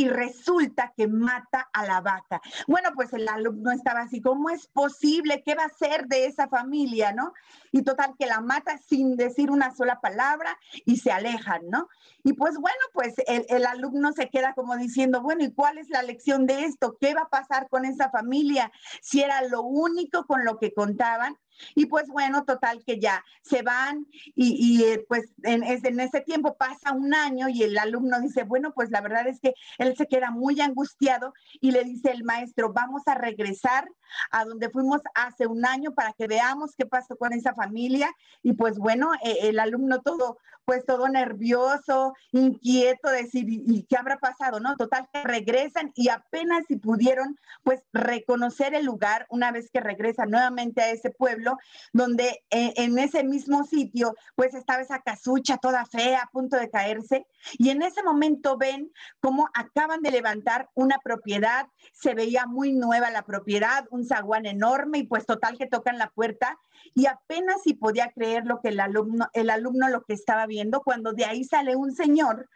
y 0.00 0.08
resulta 0.08 0.94
que 0.96 1.08
mata 1.08 1.68
a 1.74 1.84
la 1.84 2.00
vaca. 2.00 2.40
Bueno, 2.66 2.88
pues 2.94 3.12
el 3.12 3.28
alumno 3.28 3.70
estaba 3.70 4.00
así, 4.00 4.22
¿cómo 4.22 4.48
es 4.48 4.66
posible? 4.66 5.42
¿Qué 5.44 5.54
va 5.54 5.64
a 5.64 5.66
hacer 5.66 6.06
de 6.06 6.24
esa 6.24 6.48
familia, 6.48 7.12
no? 7.12 7.34
Y 7.70 7.82
total, 7.82 8.14
que 8.18 8.24
la 8.24 8.40
mata 8.40 8.78
sin 8.78 9.18
decir 9.18 9.50
una 9.50 9.74
sola 9.74 10.00
palabra 10.00 10.58
y 10.86 10.96
se 10.96 11.12
alejan, 11.12 11.68
¿no? 11.68 11.90
Y 12.24 12.32
pues 12.32 12.56
bueno, 12.56 12.80
pues 12.94 13.14
el, 13.26 13.44
el 13.50 13.66
alumno 13.66 14.12
se 14.12 14.30
queda 14.30 14.54
como 14.54 14.74
diciendo, 14.78 15.20
bueno, 15.20 15.44
¿y 15.44 15.52
cuál 15.52 15.76
es 15.76 15.90
la 15.90 16.02
lección 16.02 16.46
de 16.46 16.64
esto? 16.64 16.96
¿Qué 16.98 17.12
va 17.12 17.24
a 17.24 17.28
pasar 17.28 17.68
con 17.68 17.84
esa 17.84 18.08
familia? 18.08 18.72
Si 19.02 19.20
era 19.20 19.42
lo 19.42 19.60
único 19.60 20.24
con 20.24 20.46
lo 20.46 20.58
que 20.58 20.72
contaban. 20.72 21.36
Y 21.74 21.86
pues 21.86 22.08
bueno, 22.08 22.44
total 22.44 22.82
que 22.84 22.98
ya 22.98 23.24
se 23.42 23.62
van 23.62 24.06
y, 24.34 24.82
eh, 24.84 25.04
pues 25.08 25.32
en, 25.42 25.62
en, 25.64 26.00
ese 26.00 26.20
tiempo 26.20 26.56
pasa 26.56 26.92
un 26.92 27.14
año 27.14 27.48
y 27.48 27.62
el 27.62 27.78
alumno 27.78 28.20
dice, 28.20 28.44
bueno, 28.44 28.72
pues 28.72 28.90
la 28.90 29.00
verdad 29.00 29.26
es 29.26 29.40
que 29.40 29.54
él 29.78 29.96
se 29.96 30.06
queda 30.06 30.30
muy 30.30 30.60
angustiado 30.60 31.32
y 31.60 31.70
le 31.70 31.84
dice 31.84 32.10
el 32.10 32.24
maestro, 32.24 32.72
vamos 32.72 33.02
a 33.06 33.14
regresar 33.14 33.88
a 34.30 34.44
donde 34.44 34.70
fuimos 34.70 35.00
hace 35.14 35.46
un 35.46 35.64
año 35.64 35.92
para 35.94 36.12
que 36.12 36.26
veamos 36.26 36.74
qué 36.76 36.86
pasó 36.86 37.16
con 37.16 37.32
esa 37.32 37.54
familia. 37.54 38.10
Y 38.42 38.54
pues 38.54 38.78
bueno, 38.78 39.12
eh, 39.22 39.38
el 39.42 39.58
alumno 39.58 40.00
todo, 40.02 40.38
pues 40.70 40.86
todo 40.86 41.08
nervioso, 41.08 42.14
inquieto, 42.30 43.10
decir, 43.10 43.44
¿y, 43.48 43.84
qué 43.88 43.96
habrá 43.96 44.18
pasado? 44.18 44.60
¿No? 44.60 44.76
Total 44.76 45.08
que 45.12 45.24
regresan 45.24 45.90
y 45.96 46.10
apenas 46.10 46.62
si 46.68 46.76
pudieron 46.76 47.36
pues 47.64 47.82
reconocer 47.92 48.74
el 48.74 48.84
lugar 48.84 49.26
una 49.30 49.50
vez 49.50 49.68
que 49.72 49.80
regresan 49.80 50.30
nuevamente 50.30 50.80
a 50.80 50.90
ese 50.90 51.10
pueblo 51.10 51.58
donde 51.92 52.44
eh, 52.50 52.72
en 52.76 53.00
ese 53.00 53.24
mismo 53.24 53.64
sitio, 53.64 54.14
pues 54.36 54.54
estaba 54.54 54.80
esa 54.80 55.00
casucha 55.00 55.56
toda 55.56 55.86
fea, 55.86 56.22
a 56.22 56.30
punto 56.30 56.56
de 56.56 56.70
caerse, 56.70 57.26
y 57.58 57.70
en 57.70 57.82
ese 57.82 58.04
momento 58.04 58.56
ven 58.56 58.92
cómo 59.18 59.48
acaban 59.54 60.02
de 60.02 60.12
levantar 60.12 60.68
una 60.74 60.98
propiedad, 60.98 61.66
se 61.92 62.14
veía 62.14 62.46
muy 62.46 62.72
nueva 62.72 63.10
la 63.10 63.22
propiedad, 63.22 63.86
un 63.90 64.06
zaguán 64.06 64.46
enorme, 64.46 64.98
y 64.98 65.02
pues 65.02 65.26
total 65.26 65.58
que 65.58 65.66
tocan 65.66 65.98
la 65.98 66.10
puerta, 66.10 66.60
y 66.94 67.06
apenas 67.06 67.62
si 67.64 67.74
podía 67.74 68.12
creer 68.12 68.46
lo 68.46 68.60
que 68.60 68.68
el 68.68 68.78
alumno, 68.78 69.28
el 69.32 69.50
alumno 69.50 69.88
lo 69.88 70.02
que 70.02 70.14
estaba 70.14 70.46
viendo, 70.46 70.59
cuando 70.84 71.12
de 71.12 71.24
ahí 71.24 71.44
sale 71.44 71.76
un 71.76 71.92
señor 71.92 72.48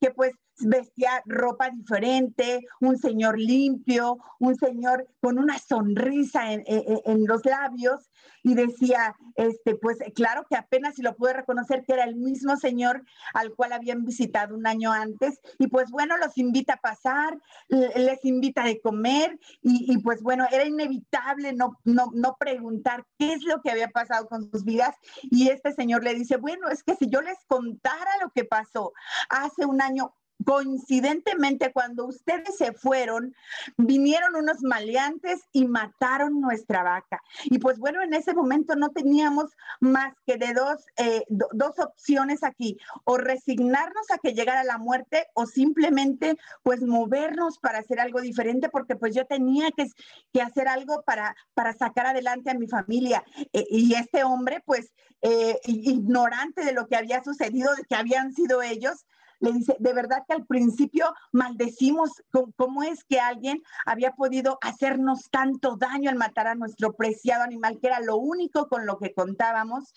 que 0.00 0.10
pues 0.10 0.32
vestía 0.66 1.22
ropa 1.26 1.70
diferente, 1.70 2.60
un 2.80 2.98
señor 2.98 3.38
limpio, 3.38 4.18
un 4.38 4.56
señor 4.56 5.08
con 5.20 5.38
una 5.38 5.58
sonrisa 5.58 6.52
en, 6.52 6.64
en, 6.66 7.26
los 7.26 7.44
labios 7.44 8.10
y 8.42 8.54
decía, 8.54 9.14
este, 9.36 9.76
pues 9.76 9.98
claro 10.14 10.46
que 10.48 10.56
apenas 10.56 10.96
si 10.96 11.02
lo 11.02 11.16
pude 11.16 11.32
reconocer 11.32 11.84
que 11.84 11.92
era 11.92 12.04
el 12.04 12.16
mismo 12.16 12.56
señor 12.56 13.04
al 13.34 13.54
cual 13.54 13.72
habían 13.72 14.04
visitado 14.04 14.56
un 14.56 14.66
año 14.66 14.92
antes 14.92 15.40
y 15.58 15.68
pues 15.68 15.90
bueno, 15.90 16.16
los 16.16 16.36
invita 16.38 16.74
a 16.74 16.80
pasar, 16.80 17.38
les 17.68 18.24
invita 18.24 18.64
a 18.64 18.74
comer 18.82 19.38
y, 19.62 19.92
y 19.92 19.98
pues 19.98 20.22
bueno, 20.22 20.46
era 20.50 20.64
inevitable 20.64 21.52
no, 21.52 21.78
no, 21.84 22.10
no 22.14 22.36
preguntar 22.38 23.06
qué 23.18 23.32
es 23.32 23.42
lo 23.44 23.60
que 23.60 23.70
había 23.70 23.88
pasado 23.88 24.26
con 24.28 24.50
sus 24.50 24.64
vidas 24.64 24.94
y 25.22 25.48
este 25.48 25.72
señor 25.72 26.04
le 26.04 26.14
dice, 26.14 26.36
bueno, 26.36 26.68
es 26.68 26.82
que 26.82 26.96
si 26.96 27.08
yo 27.08 27.20
les 27.20 27.38
contara 27.46 28.10
lo 28.20 28.30
que 28.30 28.44
pasó 28.44 28.92
hace 29.28 29.66
un 29.66 29.80
año, 29.80 30.14
coincidentemente 30.44 31.72
cuando 31.72 32.06
ustedes 32.06 32.56
se 32.56 32.72
fueron, 32.72 33.34
vinieron 33.76 34.36
unos 34.36 34.62
maleantes 34.62 35.40
y 35.52 35.66
mataron 35.66 36.40
nuestra 36.40 36.82
vaca. 36.82 37.20
Y 37.44 37.58
pues 37.58 37.78
bueno, 37.78 38.02
en 38.02 38.14
ese 38.14 38.34
momento 38.34 38.76
no 38.76 38.90
teníamos 38.90 39.50
más 39.80 40.14
que 40.26 40.36
de 40.36 40.52
dos, 40.52 40.84
eh, 40.96 41.24
dos 41.28 41.78
opciones 41.78 42.42
aquí, 42.42 42.78
o 43.04 43.18
resignarnos 43.18 44.10
a 44.10 44.18
que 44.18 44.34
llegara 44.34 44.64
la 44.64 44.78
muerte 44.78 45.26
o 45.34 45.46
simplemente 45.46 46.36
pues 46.62 46.82
movernos 46.82 47.58
para 47.58 47.78
hacer 47.78 48.00
algo 48.00 48.20
diferente, 48.20 48.68
porque 48.68 48.96
pues 48.96 49.14
yo 49.14 49.26
tenía 49.26 49.70
que, 49.70 49.86
que 50.32 50.42
hacer 50.42 50.68
algo 50.68 51.02
para, 51.02 51.36
para 51.54 51.72
sacar 51.72 52.06
adelante 52.06 52.50
a 52.50 52.54
mi 52.54 52.66
familia. 52.66 53.24
E, 53.52 53.66
y 53.70 53.94
este 53.94 54.24
hombre 54.24 54.62
pues 54.64 54.92
eh, 55.22 55.58
ignorante 55.64 56.64
de 56.64 56.72
lo 56.72 56.86
que 56.88 56.96
había 56.96 57.22
sucedido, 57.22 57.74
de 57.74 57.84
que 57.84 57.94
habían 57.94 58.32
sido 58.32 58.62
ellos, 58.62 59.06
le 59.42 59.52
dice, 59.52 59.76
de 59.80 59.92
verdad 59.92 60.22
que 60.26 60.34
al 60.34 60.46
principio 60.46 61.12
maldecimos 61.32 62.22
cómo 62.56 62.84
es 62.84 63.02
que 63.04 63.18
alguien 63.18 63.60
había 63.84 64.12
podido 64.12 64.58
hacernos 64.62 65.28
tanto 65.30 65.76
daño 65.76 66.10
al 66.10 66.16
matar 66.16 66.46
a 66.46 66.54
nuestro 66.54 66.92
preciado 66.92 67.42
animal, 67.42 67.78
que 67.80 67.88
era 67.88 68.00
lo 68.00 68.16
único 68.16 68.68
con 68.68 68.86
lo 68.86 68.98
que 68.98 69.12
contábamos. 69.12 69.92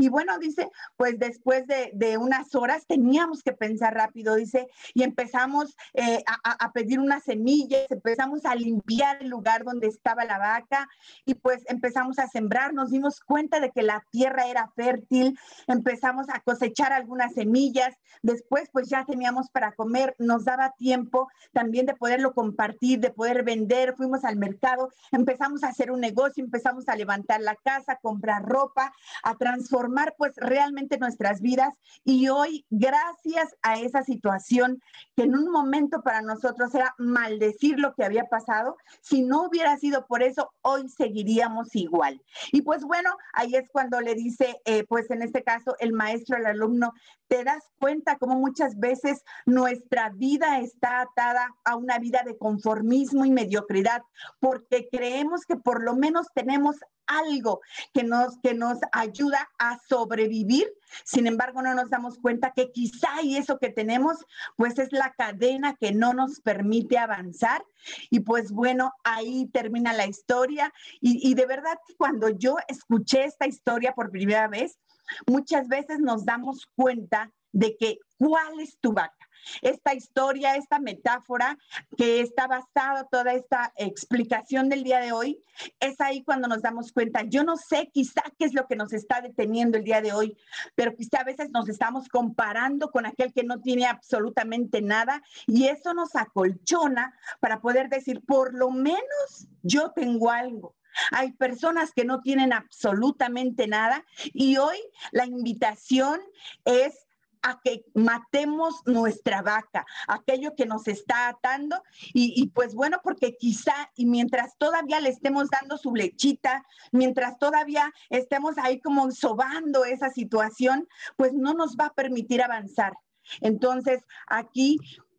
Y 0.00 0.08
bueno, 0.08 0.38
dice, 0.38 0.70
pues 0.96 1.18
después 1.18 1.64
de, 1.66 2.18
unas 2.18 2.54
horas 2.54 2.86
teníamos 2.86 3.42
que 3.42 3.52
pensar 3.52 3.94
rápido, 3.94 4.36
dice, 4.36 4.68
y 4.94 5.02
empezamos 5.02 5.76
eh, 5.92 6.22
a, 6.44 6.72
pedir 6.72 7.00
unas 7.00 7.24
semillas, 7.24 7.90
empezamos 7.90 8.44
a 8.44 8.54
limpiar 8.54 9.20
el 9.20 9.28
lugar 9.28 9.64
donde 9.64 9.88
estaba 9.88 10.24
la 10.24 10.38
vaca 10.38 10.88
y 11.24 11.34
pues 11.34 11.64
empezamos 11.66 12.20
a 12.20 12.28
sembrar, 12.28 12.74
nos 12.74 12.90
dimos 12.90 13.20
cuenta 13.20 13.58
de 13.58 13.72
que 13.72 13.82
la 13.82 14.04
tierra 14.10 14.46
era 14.46 14.70
fértil, 14.76 15.36
empezamos 15.66 16.28
a 16.28 16.40
cosechar 16.40 16.92
algunas 16.92 17.34
semillas, 17.34 17.96
después 18.22 18.68
pues 18.72 18.88
ya 18.88 19.04
teníamos 19.04 19.50
para 19.50 19.72
comer, 19.72 20.14
nos 20.18 20.44
daba 20.44 20.74
tiempo 20.78 21.28
también 21.52 21.86
de 21.86 21.94
poderlo 21.94 22.34
compartir, 22.34 23.00
de 23.00 23.10
poder 23.10 23.42
vender, 23.42 23.96
fuimos 23.96 24.24
al 24.24 24.36
mercado, 24.36 24.90
empezamos 25.10 25.64
a 25.64 25.68
hacer 25.68 25.90
un 25.90 26.00
negocio, 26.00 26.44
empezamos 26.44 26.88
a 26.88 26.94
levantar 26.94 27.40
la 27.40 27.56
casa, 27.56 27.98
comprar 28.00 28.44
ropa, 28.44 28.92
a 29.24 29.34
transformar 29.34 29.87
pues 30.16 30.32
realmente 30.36 30.98
nuestras 30.98 31.40
vidas 31.40 31.74
y 32.04 32.28
hoy 32.28 32.64
gracias 32.70 33.56
a 33.62 33.78
esa 33.78 34.02
situación 34.02 34.80
que 35.16 35.24
en 35.24 35.36
un 35.36 35.50
momento 35.50 36.02
para 36.02 36.22
nosotros 36.22 36.74
era 36.74 36.94
maldecir 36.98 37.78
lo 37.78 37.94
que 37.94 38.04
había 38.04 38.24
pasado, 38.24 38.76
si 39.00 39.22
no 39.22 39.46
hubiera 39.46 39.76
sido 39.76 40.06
por 40.06 40.22
eso, 40.22 40.52
hoy 40.62 40.88
seguiríamos 40.88 41.74
igual. 41.74 42.20
Y 42.52 42.62
pues 42.62 42.84
bueno, 42.84 43.10
ahí 43.32 43.54
es 43.54 43.68
cuando 43.70 44.00
le 44.00 44.14
dice, 44.14 44.60
eh, 44.64 44.84
pues 44.88 45.10
en 45.10 45.22
este 45.22 45.42
caso, 45.42 45.74
el 45.80 45.92
maestro 45.92 46.36
al 46.36 46.46
alumno, 46.46 46.92
te 47.26 47.44
das 47.44 47.64
cuenta 47.78 48.16
cómo 48.16 48.36
muchas 48.36 48.78
veces 48.78 49.22
nuestra 49.44 50.10
vida 50.10 50.60
está 50.60 51.00
atada 51.00 51.54
a 51.64 51.76
una 51.76 51.98
vida 51.98 52.22
de 52.24 52.38
conformismo 52.38 53.24
y 53.24 53.30
mediocridad, 53.30 54.02
porque 54.40 54.88
creemos 54.90 55.44
que 55.44 55.56
por 55.56 55.82
lo 55.82 55.94
menos 55.94 56.28
tenemos 56.34 56.76
algo 57.08 57.60
que 57.92 58.04
nos, 58.04 58.38
que 58.38 58.54
nos 58.54 58.78
ayuda 58.92 59.48
a 59.58 59.78
sobrevivir. 59.88 60.72
Sin 61.04 61.26
embargo, 61.26 61.62
no 61.62 61.74
nos 61.74 61.90
damos 61.90 62.18
cuenta 62.18 62.52
que 62.54 62.70
quizá 62.70 63.22
y 63.22 63.36
eso 63.36 63.58
que 63.58 63.70
tenemos, 63.70 64.18
pues 64.56 64.78
es 64.78 64.92
la 64.92 65.12
cadena 65.12 65.74
que 65.74 65.92
no 65.92 66.14
nos 66.14 66.40
permite 66.40 66.98
avanzar. 66.98 67.64
Y 68.10 68.20
pues 68.20 68.52
bueno, 68.52 68.92
ahí 69.04 69.48
termina 69.52 69.92
la 69.92 70.06
historia. 70.06 70.72
Y, 71.00 71.28
y 71.28 71.34
de 71.34 71.46
verdad, 71.46 71.78
cuando 71.96 72.28
yo 72.28 72.56
escuché 72.68 73.24
esta 73.24 73.46
historia 73.46 73.92
por 73.94 74.10
primera 74.10 74.48
vez, 74.48 74.78
muchas 75.26 75.68
veces 75.68 75.98
nos 76.00 76.24
damos 76.24 76.66
cuenta 76.74 77.32
de 77.52 77.76
que 77.76 77.98
cuál 78.18 78.60
es 78.60 78.78
tu 78.78 78.92
vaca. 78.92 79.27
Esta 79.62 79.94
historia, 79.94 80.56
esta 80.56 80.78
metáfora 80.78 81.58
que 81.96 82.20
está 82.20 82.46
basada 82.46 83.04
toda 83.10 83.32
esta 83.32 83.72
explicación 83.76 84.68
del 84.68 84.84
día 84.84 85.00
de 85.00 85.12
hoy, 85.12 85.42
es 85.80 86.00
ahí 86.00 86.22
cuando 86.22 86.48
nos 86.48 86.62
damos 86.62 86.92
cuenta. 86.92 87.22
Yo 87.22 87.44
no 87.44 87.56
sé 87.56 87.90
quizá 87.92 88.22
qué 88.38 88.44
es 88.44 88.54
lo 88.54 88.66
que 88.66 88.76
nos 88.76 88.92
está 88.92 89.20
deteniendo 89.20 89.78
el 89.78 89.84
día 89.84 90.00
de 90.00 90.12
hoy, 90.12 90.36
pero 90.74 90.94
quizá 90.94 91.20
a 91.20 91.24
veces 91.24 91.50
nos 91.50 91.68
estamos 91.68 92.08
comparando 92.08 92.90
con 92.90 93.06
aquel 93.06 93.32
que 93.32 93.44
no 93.44 93.60
tiene 93.60 93.86
absolutamente 93.86 94.82
nada 94.82 95.22
y 95.46 95.66
eso 95.66 95.94
nos 95.94 96.14
acolchona 96.16 97.14
para 97.40 97.60
poder 97.60 97.88
decir, 97.88 98.22
por 98.24 98.54
lo 98.54 98.70
menos 98.70 99.48
yo 99.62 99.90
tengo 99.92 100.30
algo. 100.30 100.76
Hay 101.12 101.32
personas 101.32 101.92
que 101.92 102.04
no 102.04 102.20
tienen 102.20 102.52
absolutamente 102.52 103.66
nada 103.66 104.04
y 104.32 104.56
hoy 104.56 104.76
la 105.12 105.26
invitación 105.26 106.20
es 106.64 107.07
a 107.42 107.60
que 107.62 107.84
matemos 107.94 108.82
nuestra 108.86 109.42
vaca, 109.42 109.86
aquello 110.06 110.54
que 110.56 110.66
nos 110.66 110.88
está 110.88 111.28
atando 111.28 111.82
y, 112.12 112.48
pues 112.54 112.74
bueno, 112.74 112.98
porque 113.02 113.36
quizá 113.36 113.90
y 113.96 114.06
mientras 114.06 114.56
todavía 114.58 115.00
le 115.00 115.10
estemos 115.10 115.48
dando 115.50 115.78
su 115.78 115.94
lechita, 115.94 116.64
mientras 116.92 117.38
todavía 117.38 117.92
estemos 118.10 118.58
ahí 118.58 118.80
como 118.80 119.10
sobando 119.10 119.84
esa 119.84 120.10
situación, 120.10 120.88
pues 121.16 121.32
no 121.32 121.54
nos 121.54 121.76
va 121.76 121.86
a 121.86 121.94
permitir 121.94 122.42
avanzar. 122.42 122.94
Entonces, 123.40 124.02
aquí 124.26 124.78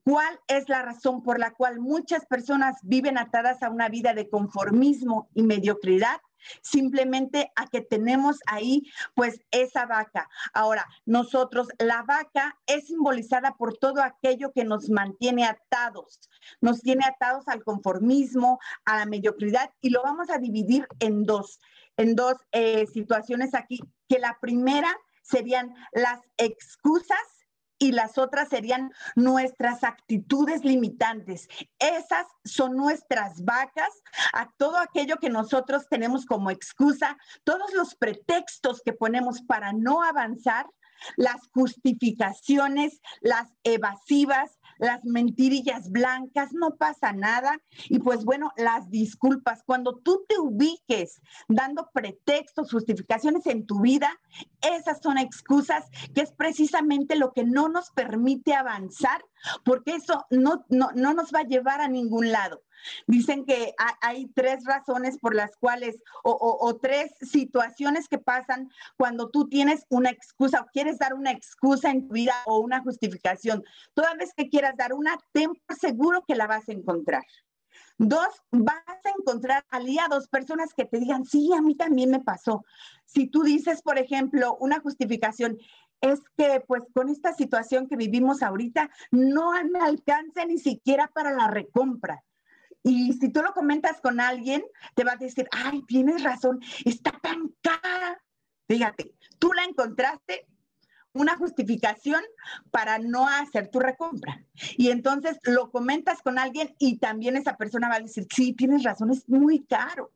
¿Cuál 0.10 0.40
es 0.48 0.68
la 0.70 0.82
razón 0.82 1.22
por 1.22 1.38
la 1.38 1.54
cual 1.54 1.80
muchas 1.80 2.26
personas 2.26 2.78
viven 2.82 3.20
atadas 3.20 3.62
a 3.62 3.70
una 3.70 3.90
vida 3.90 4.16
de 4.16 4.28
conformismo 4.28 5.30
y 5.36 5.44
mediocridad? 5.44 6.20
Simplemente 6.62 7.52
a 7.56 7.68
que 7.68 7.82
tenemos 7.82 8.38
ahí 8.46 8.84
pues 9.16 9.42
esa 9.52 9.86
vaca. 9.86 10.30
Ahora, 10.54 10.86
nosotros, 11.06 11.68
la 11.80 12.04
vaca 12.04 12.58
es 12.66 12.88
simbolizada 12.88 13.56
por 13.56 13.78
todo 13.78 14.02
aquello 14.02 14.52
que 14.52 14.64
nos 14.64 14.90
mantiene 14.90 15.46
atados, 15.46 16.20
nos 16.62 16.82
tiene 16.82 17.06
atados 17.06 17.48
al 17.48 17.64
conformismo, 17.64 18.60
a 18.86 18.98
la 18.98 19.06
mediocridad 19.06 19.72
y 19.82 19.90
lo 19.90 20.04
vamos 20.04 20.30
a 20.30 20.38
dividir 20.38 20.88
en 21.00 21.24
dos, 21.24 21.60
en 21.98 22.16
dos 22.16 22.36
eh, 22.52 22.86
situaciones 22.88 23.54
aquí, 23.54 23.80
que 24.08 24.20
la 24.20 24.38
primera 24.40 24.96
serían 25.22 25.74
las 25.92 26.20
excusas 26.38 27.20
y 27.80 27.94
las 27.94 28.18
otras 28.18 28.50
serían 28.50 28.92
nuestras 29.16 29.84
actitudes 29.84 30.64
limitantes. 30.64 31.48
Esas 31.80 32.28
son 32.44 32.76
nuestras 32.76 33.44
vacas 33.44 33.90
a 34.34 34.52
todo 34.58 34.78
aquello 34.78 35.16
que 35.18 35.30
nosotros 35.30 35.88
tenemos 35.90 36.26
como 36.26 36.52
excusa, 36.52 37.18
todos 37.44 37.74
los 37.74 37.96
pretextos 37.96 38.82
que 38.84 38.94
ponemos 38.94 39.42
para 39.42 39.72
no 39.74 40.04
avanzar 40.04 40.68
las 41.16 41.48
justificaciones, 41.54 43.02
las 43.22 43.48
evasivas, 43.64 44.59
las 44.80 45.04
mentirillas 45.06 45.92
blancas, 45.92 46.54
no 46.54 46.76
pasa 46.76 47.14
nada. 47.14 47.60
Y 47.90 48.00
pues 48.00 48.26
bueno, 48.26 48.52
las 48.58 48.90
disculpas, 48.90 49.64
cuando 49.64 49.98
tú 49.98 50.26
te 50.28 50.40
ubiques 50.40 51.22
dando 51.48 51.90
pretextos, 51.94 52.72
justificaciones 52.72 53.46
en 53.46 53.66
tu 53.66 53.82
vida, 53.82 54.20
esas 54.62 55.00
son 55.02 55.18
excusas 55.18 55.86
que 56.16 56.22
es 56.22 56.32
precisamente 56.32 57.16
lo 57.16 57.34
que 57.34 57.44
no 57.44 57.70
nos 57.70 57.92
permite 57.92 58.54
avanzar, 58.54 59.24
porque 59.64 59.96
eso 59.96 60.26
no, 60.30 60.66
no, 60.70 60.90
no 60.96 61.14
nos 61.14 61.32
va 61.34 61.40
a 61.40 61.48
llevar 61.48 61.82
a 61.82 61.88
ningún 61.88 62.32
lado. 62.32 62.64
Dicen 63.08 63.46
que 63.46 63.74
hay 64.02 64.28
tres 64.28 64.64
razones 64.66 65.18
por 65.18 65.36
las 65.36 65.56
cuales, 65.58 65.98
o, 66.24 66.80
tres 66.82 67.12
situaciones 67.22 68.08
que 68.08 68.20
pasan 68.20 68.70
cuando 68.98 69.30
tú 69.30 69.48
tienes 69.50 69.86
una 69.90 70.10
excusa 70.10 70.62
o 70.62 70.68
quieres 70.72 70.98
dar 71.00 71.14
una 71.14 71.32
excusa 71.32 71.92
en 71.92 72.08
tu 72.08 72.14
vida 72.14 72.34
o 72.46 72.60
una 72.60 72.82
justificación. 72.82 73.64
Toda 73.94 74.14
vez 74.16 74.34
que 74.36 74.50
quieras 74.50 74.76
dar 74.78 74.94
una, 74.94 75.18
ten 75.34 75.52
seguro 75.80 76.24
que 76.28 76.36
la 76.36 76.48
vas 76.48 76.70
a 76.70 76.74
encontrar. 76.74 77.24
Dos, 77.98 78.28
vas 78.52 78.82
a 78.88 79.10
encontrar 79.18 79.66
aliados, 79.70 80.30
personas 80.30 80.74
que 80.74 80.86
te 80.86 81.00
digan, 81.00 81.26
sí, 81.26 81.52
a 81.54 81.62
mí 81.62 81.76
también 81.76 82.10
me 82.10 82.22
pasó. 82.22 82.64
Si 83.06 83.28
tú 83.28 83.44
dices, 83.44 83.82
por 83.82 83.98
ejemplo, 83.98 84.56
una 84.62 84.80
justificación, 84.80 85.58
es 86.02 86.20
que 86.38 86.62
pues 86.68 86.84
con 86.94 87.10
esta 87.10 87.34
situación 87.34 87.88
que 87.88 87.96
vivimos 87.96 88.42
ahorita 88.42 88.90
no 89.12 89.52
alcanza 89.54 90.46
ni 90.46 90.58
siquiera 90.58 91.08
para 91.14 91.32
la 91.32 91.48
recompra. 91.48 92.24
Y 92.84 93.14
si 93.14 93.30
tú 93.30 93.42
lo 93.42 93.54
comentas 93.54 94.00
con 94.02 94.20
alguien, 94.20 94.64
te 94.96 95.04
va 95.04 95.14
a 95.14 95.18
decir, 95.18 95.48
ay, 95.52 95.84
tienes 95.86 96.24
razón, 96.24 96.60
está 96.86 97.12
tan 97.22 97.54
cara. 97.62 98.22
Fíjate, 98.68 99.14
tú 99.38 99.52
la 99.54 99.66
encontraste 99.66 100.48
una 101.14 101.36
justificación 101.36 102.22
para 102.72 103.00
no 103.00 103.28
hacer 103.28 103.70
tu 103.70 103.80
recompra. 103.80 104.44
Y 104.78 104.92
entonces 104.92 105.38
lo 105.44 105.72
comentas 105.72 106.22
con 106.22 106.40
alguien 106.40 106.74
y 106.80 106.98
también 106.98 107.36
esa 107.36 107.58
persona 107.58 107.90
va 107.90 107.96
a 107.96 108.02
decir, 108.02 108.28
sí, 108.34 108.54
tienes 108.54 108.84
razón, 108.84 109.12
es 109.12 109.28
muy 109.28 109.66
caro. 109.66 110.12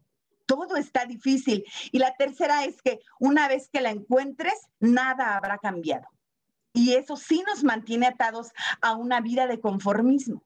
Todo 0.45 0.75
está 0.75 1.05
difícil. 1.05 1.63
Y 1.91 1.99
la 1.99 2.13
tercera 2.15 2.65
es 2.65 2.81
que 2.81 2.99
una 3.19 3.47
vez 3.47 3.69
que 3.71 3.81
la 3.81 3.91
encuentres, 3.91 4.53
nada 4.79 5.35
habrá 5.35 5.57
cambiado. 5.57 6.07
Y 6.73 6.93
eso 6.93 7.15
sí 7.17 7.43
nos 7.47 7.63
mantiene 7.63 8.07
atados 8.07 8.51
a 8.81 8.95
una 8.95 9.21
vida 9.21 9.47
de 9.47 9.59
conformismo. 9.59 10.43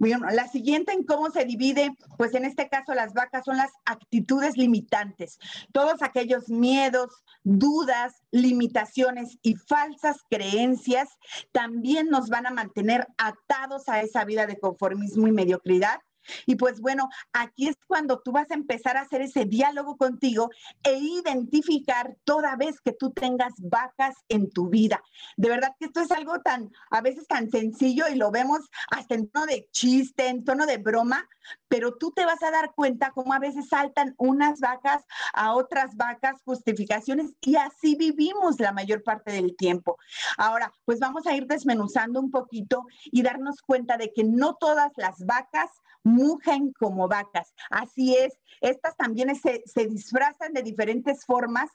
Bueno, 0.00 0.30
la 0.30 0.48
siguiente 0.48 0.92
en 0.92 1.04
cómo 1.04 1.30
se 1.30 1.44
divide, 1.44 1.94
pues 2.16 2.32
en 2.32 2.46
este 2.46 2.70
caso 2.70 2.94
las 2.94 3.12
vacas 3.12 3.44
son 3.44 3.58
las 3.58 3.70
actitudes 3.84 4.56
limitantes. 4.56 5.38
Todos 5.72 6.00
aquellos 6.00 6.48
miedos, 6.48 7.22
dudas, 7.42 8.14
limitaciones 8.30 9.36
y 9.42 9.56
falsas 9.56 10.22
creencias 10.30 11.10
también 11.52 12.08
nos 12.08 12.30
van 12.30 12.46
a 12.46 12.50
mantener 12.50 13.08
atados 13.18 13.90
a 13.90 14.00
esa 14.00 14.24
vida 14.24 14.46
de 14.46 14.58
conformismo 14.58 15.28
y 15.28 15.32
mediocridad 15.32 16.00
y 16.46 16.56
pues 16.56 16.80
bueno, 16.80 17.08
aquí 17.32 17.68
es 17.68 17.76
cuando 17.86 18.20
tú 18.20 18.32
vas 18.32 18.50
a 18.50 18.54
empezar 18.54 18.96
a 18.96 19.02
hacer 19.02 19.22
ese 19.22 19.44
diálogo 19.44 19.96
contigo 19.96 20.50
e 20.82 20.94
identificar 20.96 22.16
toda 22.24 22.56
vez 22.56 22.80
que 22.80 22.92
tú 22.92 23.10
tengas 23.12 23.54
vacas 23.58 24.16
en 24.28 24.50
tu 24.50 24.68
vida. 24.68 25.02
De 25.36 25.48
verdad 25.48 25.74
que 25.78 25.86
esto 25.86 26.00
es 26.00 26.10
algo 26.10 26.40
tan, 26.40 26.70
a 26.90 27.00
veces 27.00 27.26
tan 27.26 27.50
sencillo 27.50 28.08
y 28.08 28.16
lo 28.16 28.30
vemos 28.30 28.60
hasta 28.90 29.14
en 29.14 29.28
tono 29.28 29.46
de 29.46 29.68
chiste, 29.72 30.28
en 30.28 30.44
tono 30.44 30.66
de 30.66 30.78
broma, 30.78 31.28
pero 31.68 31.96
tú 31.96 32.12
te 32.12 32.24
vas 32.24 32.42
a 32.42 32.50
dar 32.50 32.72
cuenta 32.74 33.12
cómo 33.12 33.32
a 33.32 33.38
veces 33.38 33.68
saltan 33.68 34.14
unas 34.18 34.60
vacas 34.60 35.04
a 35.32 35.54
otras 35.54 35.96
vacas, 35.96 36.40
justificaciones 36.44 37.32
y 37.40 37.56
así 37.56 37.96
vivimos 37.96 38.58
la 38.58 38.72
mayor 38.72 39.02
parte 39.02 39.32
del 39.32 39.56
tiempo. 39.56 39.96
Ahora, 40.36 40.72
pues 40.84 40.98
vamos 40.98 41.26
a 41.26 41.34
ir 41.34 41.46
desmenuzando 41.46 42.20
un 42.20 42.30
poquito 42.30 42.86
y 43.04 43.22
darnos 43.22 43.62
cuenta 43.62 43.96
de 43.96 44.12
que 44.12 44.24
no 44.24 44.54
todas 44.54 44.92
las 44.96 45.24
vacas 45.24 45.70
mugen 46.02 46.72
como 46.72 47.08
vacas. 47.08 47.54
Así 47.70 48.16
es, 48.16 48.38
estas 48.60 48.96
también 48.96 49.34
se, 49.36 49.62
se 49.66 49.86
disfrazan 49.86 50.52
de 50.52 50.62
diferentes 50.62 51.24
formas 51.24 51.70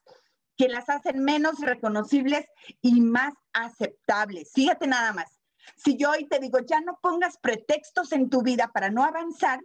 que 0.57 0.67
las 0.69 0.89
hacen 0.89 1.23
menos 1.23 1.59
reconocibles 1.59 2.45
y 2.81 3.01
más 3.01 3.33
aceptables. 3.53 4.51
Fíjate 4.53 4.87
nada 4.87 5.13
más. 5.13 5.39
Si 5.75 5.97
yo 5.97 6.11
hoy 6.11 6.27
te 6.27 6.39
digo, 6.39 6.59
ya 6.59 6.79
no 6.81 6.99
pongas 7.01 7.37
pretextos 7.37 8.11
en 8.11 8.29
tu 8.29 8.41
vida 8.41 8.69
para 8.73 8.89
no 8.89 9.03
avanzar, 9.03 9.59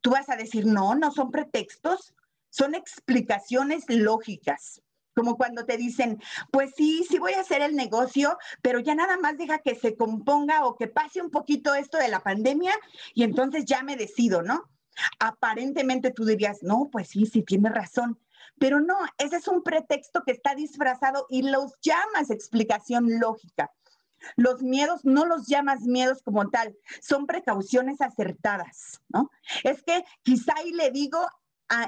tú 0.00 0.10
vas 0.10 0.28
a 0.28 0.36
decir, 0.36 0.66
no, 0.66 0.94
no 0.94 1.10
son 1.10 1.30
pretextos, 1.30 2.14
son 2.50 2.74
explicaciones 2.74 3.84
lógicas. 3.88 4.82
Como 5.14 5.36
cuando 5.36 5.64
te 5.64 5.76
dicen, 5.76 6.20
pues 6.50 6.72
sí, 6.76 7.04
sí 7.08 7.18
voy 7.18 7.32
a 7.32 7.40
hacer 7.40 7.62
el 7.62 7.74
negocio, 7.74 8.38
pero 8.62 8.78
ya 8.78 8.94
nada 8.94 9.16
más 9.16 9.36
deja 9.36 9.58
que 9.58 9.74
se 9.74 9.96
componga 9.96 10.64
o 10.66 10.76
que 10.76 10.86
pase 10.86 11.20
un 11.20 11.30
poquito 11.30 11.74
esto 11.74 11.98
de 11.98 12.08
la 12.08 12.20
pandemia 12.20 12.72
y 13.14 13.24
entonces 13.24 13.64
ya 13.64 13.82
me 13.82 13.96
decido, 13.96 14.42
¿no? 14.42 14.70
Aparentemente 15.18 16.10
tú 16.10 16.24
dirías, 16.24 16.62
no, 16.62 16.88
pues 16.90 17.08
sí, 17.08 17.26
sí, 17.26 17.42
tiene 17.42 17.70
razón. 17.70 18.18
Pero 18.58 18.80
no, 18.80 18.96
ese 19.18 19.36
es 19.36 19.48
un 19.48 19.62
pretexto 19.62 20.22
que 20.24 20.32
está 20.32 20.54
disfrazado 20.54 21.26
y 21.30 21.42
los 21.42 21.74
llamas 21.80 22.30
explicación 22.30 23.18
lógica. 23.18 23.72
Los 24.36 24.62
miedos 24.62 25.04
no 25.04 25.24
los 25.24 25.46
llamas 25.46 25.82
miedos 25.82 26.22
como 26.22 26.50
tal, 26.50 26.76
son 27.00 27.26
precauciones 27.26 28.00
acertadas, 28.02 29.00
¿no? 29.08 29.30
Es 29.64 29.82
que 29.82 30.04
quizá 30.22 30.54
y 30.64 30.72
le 30.72 30.90
digo 30.90 31.26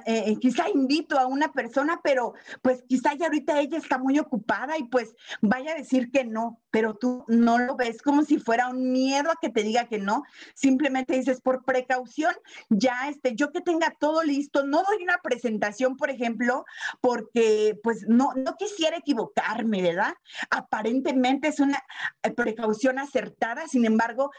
eh, 0.06 0.24
eh, 0.26 0.36
quizá 0.38 0.68
invito 0.68 1.18
a 1.18 1.26
una 1.26 1.52
persona, 1.52 2.00
pero 2.04 2.34
pues 2.62 2.84
quizá 2.88 3.14
ya 3.14 3.26
ahorita 3.26 3.60
ella 3.60 3.78
está 3.78 3.98
muy 3.98 4.18
ocupada 4.18 4.78
y 4.78 4.84
pues 4.84 5.14
vaya 5.40 5.72
a 5.72 5.76
decir 5.76 6.10
que 6.12 6.24
no, 6.24 6.60
pero 6.70 6.94
tú 6.94 7.24
no 7.26 7.58
lo 7.58 7.74
ves 7.74 8.00
como 8.00 8.22
si 8.22 8.38
fuera 8.38 8.68
un 8.68 8.92
miedo 8.92 9.30
a 9.30 9.38
que 9.40 9.48
te 9.48 9.64
diga 9.64 9.88
que 9.88 9.98
no, 9.98 10.22
simplemente 10.54 11.14
dices 11.14 11.40
por 11.40 11.64
precaución, 11.64 12.32
ya 12.68 13.08
este, 13.08 13.34
yo 13.34 13.50
que 13.50 13.60
tenga 13.60 13.94
todo 13.98 14.22
listo, 14.22 14.64
no 14.64 14.84
doy 14.84 15.02
una 15.02 15.18
presentación, 15.18 15.96
por 15.96 16.10
ejemplo, 16.10 16.64
porque 17.00 17.78
pues 17.82 18.06
no, 18.06 18.32
no 18.36 18.56
quisiera 18.56 18.98
equivocarme, 18.98 19.82
¿verdad? 19.82 20.14
Aparentemente 20.50 21.48
es 21.48 21.58
una 21.58 21.82
eh, 22.22 22.30
precaución 22.30 23.00
acertada, 23.00 23.66
sin 23.66 23.84
embargo, 23.84 24.30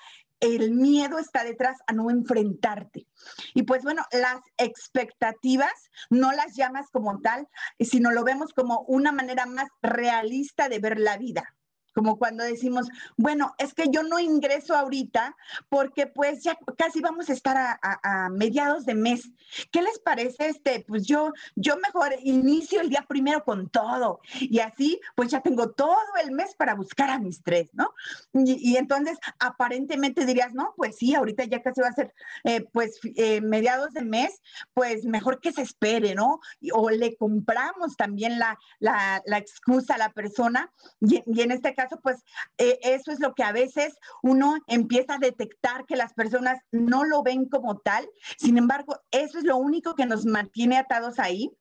el 0.44 0.72
miedo 0.72 1.20
está 1.20 1.44
detrás 1.46 1.78
a 1.88 1.94
no 1.94 2.12
enfrentarte. 2.12 3.08
Y 3.54 3.64
pues 3.64 3.84
bueno, 3.84 4.06
las 4.12 4.42
expectativas 4.58 5.72
no 6.10 6.34
las 6.34 6.56
llamas 6.56 6.90
como 6.92 7.22
tal, 7.22 7.48
sino 7.80 8.12
lo 8.12 8.24
vemos 8.24 8.54
como 8.54 8.82
una 8.82 9.14
manera 9.14 9.46
más 9.46 9.70
realista 9.82 10.68
de 10.68 10.80
ver 10.80 11.00
la 11.00 11.18
vida 11.18 11.56
como 11.94 12.18
cuando 12.18 12.44
decimos, 12.44 12.88
bueno, 13.18 13.54
es 13.58 13.74
que 13.74 13.86
yo 13.90 14.04
no 14.04 14.20
ingreso 14.20 14.76
ahorita 14.76 15.36
porque 15.70 16.08
pues 16.08 16.44
ya 16.44 16.58
casi 16.78 17.00
vamos 17.02 17.30
a 17.30 17.34
estar 17.34 17.58
a, 17.58 18.30
mediados 18.30 18.86
de 18.86 18.96
mes. 18.96 19.30
¿Qué 19.72 19.82
les 19.82 20.00
parece 20.00 20.48
este? 20.50 20.84
Pues 20.88 21.06
yo, 21.06 21.32
yo 21.56 21.78
mejor 21.78 22.14
inicio 22.24 22.82
el 22.82 22.90
día 22.90 23.06
primero 23.08 23.44
con 23.44 23.70
todo 23.70 24.20
y 24.40 24.60
así 24.60 25.00
pues 25.16 25.30
ya 25.30 25.42
tengo 25.42 25.72
todo 25.72 25.96
el 26.24 26.32
mes 26.32 26.56
para 26.56 26.74
buscar 26.74 27.10
a 27.10 27.20
mis 27.20 27.44
tres, 27.44 27.70
¿no? 27.74 27.94
Y, 28.34 28.76
entonces 28.78 29.18
aparentemente 29.40 30.26
dirías, 30.26 30.54
no, 30.54 30.74
pues 30.76 30.98
sí, 30.98 31.14
ahorita 31.14 31.44
ya 31.46 31.62
casi 31.62 31.82
va 31.82 31.90
a 31.90 31.94
ser 31.94 32.14
eh, 32.44 32.66
pues 32.72 33.00
eh, 33.16 33.42
mediados 33.42 33.94
de 33.94 34.02
mes, 34.02 34.42
pues 34.74 35.06
mejor 35.06 35.40
que 35.40 35.52
se 35.52 35.62
espere, 35.62 36.16
¿no? 36.16 36.40
O 36.74 36.90
le 36.90 37.16
compramos 37.16 37.96
también 37.96 38.40
la, 38.40 38.58
la, 38.80 39.22
excusa 39.38 39.96
a 39.96 39.98
la 39.98 40.12
persona 40.14 40.72
y, 41.02 41.22
y 41.26 41.42
en 41.42 41.52
este 41.52 41.74
caso 41.74 41.83
pues 42.02 42.24
eh, 42.58 42.80
eso 42.84 43.12
es 43.12 43.20
lo 43.20 43.34
que 43.34 43.44
a 43.44 43.52
veces 43.52 43.96
uno 44.22 44.56
empieza 44.68 45.16
a 45.16 45.20
detectar 45.20 45.86
que 45.86 45.96
las 45.96 46.14
personas 46.14 46.60
no 46.72 47.04
lo 47.04 47.24
ven 47.24 47.46
como 47.46 47.78
tal. 47.80 48.08
Sin 48.38 48.58
embargo, 48.58 49.00
eso 49.12 49.38
es 49.38 49.44
lo 49.44 49.58
único 49.58 49.96
que 49.96 50.06
nos 50.06 50.26
mantiene 50.26 50.78
atados 50.78 51.20
ahí. 51.20 51.52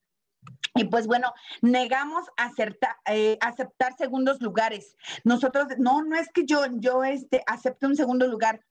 Y 0.74 0.84
pues 0.84 1.06
bueno, 1.06 1.32
negamos 1.60 2.26
eh, 3.06 3.38
aceptar 3.40 3.96
segundos 3.96 4.40
lugares. 4.40 4.96
Nosotros, 5.22 5.66
no, 5.78 6.02
no 6.02 6.16
es 6.16 6.30
que 6.32 6.44
yo, 6.46 6.64
yo 6.78 7.04
este, 7.04 7.42
acepte 7.46 7.86
un 7.86 7.96
segundo 7.96 8.26
lugar. 8.26 8.64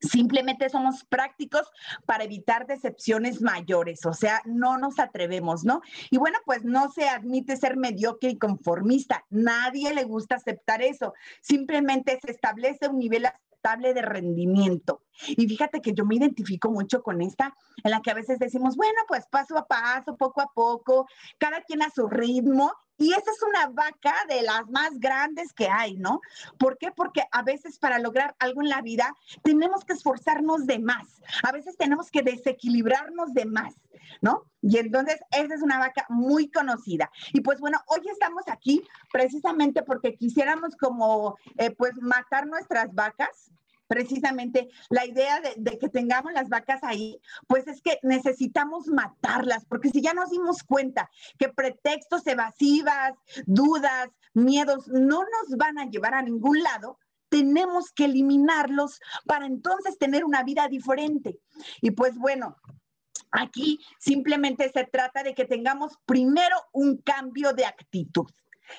Simplemente 0.00 0.68
somos 0.70 1.04
prácticos 1.04 1.70
para 2.06 2.24
evitar 2.24 2.66
decepciones 2.66 3.42
mayores, 3.42 4.06
o 4.06 4.14
sea, 4.14 4.40
no 4.46 4.78
nos 4.78 4.98
atrevemos, 4.98 5.64
¿no? 5.64 5.82
Y 6.10 6.16
bueno, 6.16 6.38
pues 6.46 6.64
no 6.64 6.90
se 6.90 7.08
admite 7.08 7.56
ser 7.56 7.76
mediocre 7.76 8.30
y 8.30 8.38
conformista, 8.38 9.24
nadie 9.28 9.94
le 9.94 10.04
gusta 10.04 10.36
aceptar 10.36 10.82
eso, 10.82 11.12
simplemente 11.42 12.18
se 12.24 12.30
establece 12.30 12.88
un 12.88 12.98
nivel 12.98 13.26
aceptable 13.26 13.92
de 13.92 14.02
rendimiento. 14.02 15.02
Y 15.26 15.46
fíjate 15.46 15.82
que 15.82 15.92
yo 15.92 16.06
me 16.06 16.16
identifico 16.16 16.70
mucho 16.70 17.02
con 17.02 17.20
esta, 17.20 17.54
en 17.84 17.90
la 17.90 18.00
que 18.00 18.10
a 18.10 18.14
veces 18.14 18.38
decimos, 18.38 18.76
bueno, 18.76 19.00
pues 19.06 19.26
paso 19.30 19.58
a 19.58 19.66
paso, 19.66 20.16
poco 20.16 20.40
a 20.40 20.50
poco, 20.54 21.06
cada 21.38 21.60
quien 21.62 21.82
a 21.82 21.90
su 21.90 22.08
ritmo 22.08 22.72
Y 23.00 23.12
esa 23.12 23.30
es 23.30 23.42
una 23.42 23.66
vaca 23.68 24.14
de 24.28 24.42
las 24.42 24.68
más 24.68 25.00
grandes 25.00 25.54
que 25.54 25.70
hay, 25.70 25.96
¿no? 25.96 26.20
¿Por 26.58 26.76
qué? 26.76 26.92
Porque 26.94 27.22
a 27.32 27.42
veces 27.42 27.78
para 27.78 27.98
lograr 27.98 28.36
algo 28.38 28.60
en 28.60 28.68
la 28.68 28.82
vida 28.82 29.16
tenemos 29.42 29.86
que 29.86 29.94
esforzarnos 29.94 30.66
de 30.66 30.80
más. 30.80 31.22
A 31.42 31.50
veces 31.50 31.78
tenemos 31.78 32.10
que 32.10 32.20
desequilibrarnos 32.20 33.32
de 33.32 33.46
más, 33.46 33.74
¿no? 34.20 34.44
Y 34.60 34.76
entonces 34.76 35.18
esa 35.30 35.54
es 35.54 35.62
una 35.62 35.78
vaca 35.78 36.04
muy 36.10 36.50
conocida. 36.50 37.10
Y 37.32 37.40
pues 37.40 37.58
bueno, 37.58 37.78
hoy 37.86 38.02
estamos 38.12 38.42
aquí 38.48 38.82
precisamente 39.10 39.82
porque 39.82 40.14
quisiéramos 40.14 40.76
como 40.76 41.38
eh, 41.56 41.70
pues 41.70 41.94
matar 42.02 42.46
nuestras 42.48 42.94
vacas, 42.94 43.50
precisamente 43.90 44.68
la 44.88 45.04
idea 45.04 45.40
de, 45.40 45.76
que 45.76 45.88
tengamos 45.88 46.32
las 46.32 46.48
vacas 46.48 46.78
ahí, 46.84 47.20
pues 47.48 47.66
es 47.66 47.82
que 47.82 47.98
necesitamos 48.04 48.86
matarlas, 48.86 49.64
porque 49.64 49.90
si 49.90 50.00
ya 50.00 50.14
nos 50.14 50.30
dimos 50.30 50.62
cuenta 50.62 51.10
que 51.40 51.48
pretextos 51.48 52.24
evasivas, 52.28 53.14
dudas, 53.46 54.08
miedos 54.32 54.86
no 54.86 55.22
nos 55.22 55.58
van 55.58 55.80
a 55.80 55.86
llevar 55.86 56.14
a 56.14 56.22
ningún 56.22 56.62
lado, 56.62 56.98
tenemos 57.30 57.90
que 57.90 58.04
eliminarlos 58.04 59.00
para 59.26 59.46
entonces 59.46 59.98
tener 59.98 60.24
una 60.24 60.44
vida 60.44 60.68
diferente. 60.68 61.40
Y 61.80 61.90
pues 61.90 62.16
bueno, 62.16 62.58
aquí 63.32 63.80
simplemente 63.98 64.70
se 64.70 64.84
trata 64.84 65.24
de 65.24 65.34
que 65.34 65.46
tengamos 65.46 65.94
primero 66.06 66.56
un 66.72 66.98
cambio 66.98 67.52
de 67.54 67.64
actitud. 67.64 68.26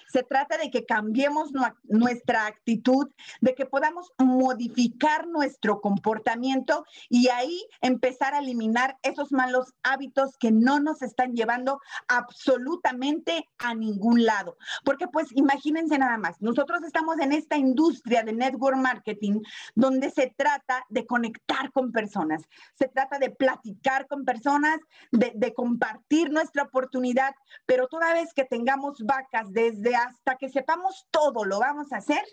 Se 0.07 0.23
trata 0.23 0.57
de 0.57 0.69
que 0.71 0.85
cambiemos 0.85 1.51
nuestra 1.83 2.45
actitud, 2.45 3.09
de 3.41 3.55
que 3.55 3.65
podamos 3.65 4.11
modificar 4.17 5.27
nuestro 5.27 5.81
comportamiento 5.81 6.85
y 7.09 7.29
ahí 7.29 7.65
empezar 7.81 8.33
a 8.33 8.39
eliminar 8.39 8.97
esos 9.03 9.31
malos 9.31 9.73
hábitos 9.83 10.37
que 10.37 10.51
no 10.51 10.79
nos 10.79 11.01
están 11.01 11.33
llevando 11.33 11.79
absolutamente 12.07 13.47
a 13.57 13.73
ningún 13.73 14.25
lado. 14.25 14.57
Porque 14.83 15.07
pues 15.07 15.27
imagínense 15.35 15.97
nada 15.97 16.17
más, 16.17 16.41
nosotros 16.41 16.83
estamos 16.83 17.19
en 17.19 17.31
esta 17.31 17.57
industria 17.57 18.23
de 18.23 18.33
network 18.33 18.77
marketing 18.77 19.41
donde 19.75 20.09
se 20.11 20.33
trata 20.35 20.83
de 20.89 21.05
conectar 21.05 21.71
con 21.71 21.91
personas, 21.91 22.43
se 22.75 22.87
trata 22.87 23.19
de 23.19 23.29
platicar 23.31 24.07
con 24.07 24.25
personas, 24.25 24.79
de, 25.11 25.31
de 25.35 25.53
compartir 25.53 26.31
nuestra 26.31 26.63
oportunidad, 26.63 27.33
pero 27.65 27.87
toda 27.87 28.13
vez 28.13 28.33
que 28.33 28.45
tengamos 28.45 28.99
vacas 29.03 29.51
desde 29.51 29.80
de 29.81 29.95
hasta 29.95 30.35
que 30.35 30.49
sepamos 30.49 31.07
todo 31.11 31.43
lo 31.45 31.59
vamos 31.59 31.91
a 31.91 31.97
hacer, 31.97 32.23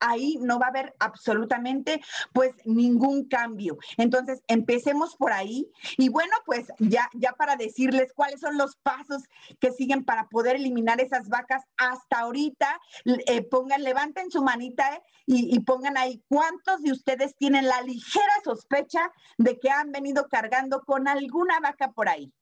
ahí 0.00 0.38
no 0.40 0.58
va 0.58 0.66
a 0.66 0.70
haber 0.70 0.94
absolutamente 0.98 2.00
pues 2.32 2.52
ningún 2.64 3.28
cambio. 3.28 3.78
Entonces, 3.96 4.42
empecemos 4.46 5.16
por 5.16 5.32
ahí. 5.32 5.70
Y 5.96 6.08
bueno, 6.08 6.32
pues 6.46 6.66
ya, 6.78 7.08
ya 7.14 7.32
para 7.32 7.56
decirles 7.56 8.12
cuáles 8.14 8.40
son 8.40 8.56
los 8.56 8.76
pasos 8.76 9.22
que 9.60 9.72
siguen 9.72 10.04
para 10.04 10.28
poder 10.28 10.56
eliminar 10.56 11.00
esas 11.00 11.28
vacas 11.28 11.62
hasta 11.76 12.20
ahorita, 12.20 12.80
eh, 13.04 13.42
pongan, 13.42 13.82
levanten 13.82 14.30
su 14.30 14.42
manita 14.42 14.94
eh, 14.94 15.00
y 15.26 15.60
pongan 15.60 15.96
ahí 15.96 16.22
cuántos 16.28 16.82
de 16.82 16.92
ustedes 16.92 17.34
tienen 17.36 17.66
la 17.66 17.82
ligera 17.82 18.32
sospecha 18.44 19.10
de 19.36 19.58
que 19.58 19.70
han 19.70 19.92
venido 19.92 20.28
cargando 20.28 20.82
con 20.82 21.08
alguna 21.08 21.60
vaca 21.60 21.92
por 21.92 22.08
ahí 22.08 22.32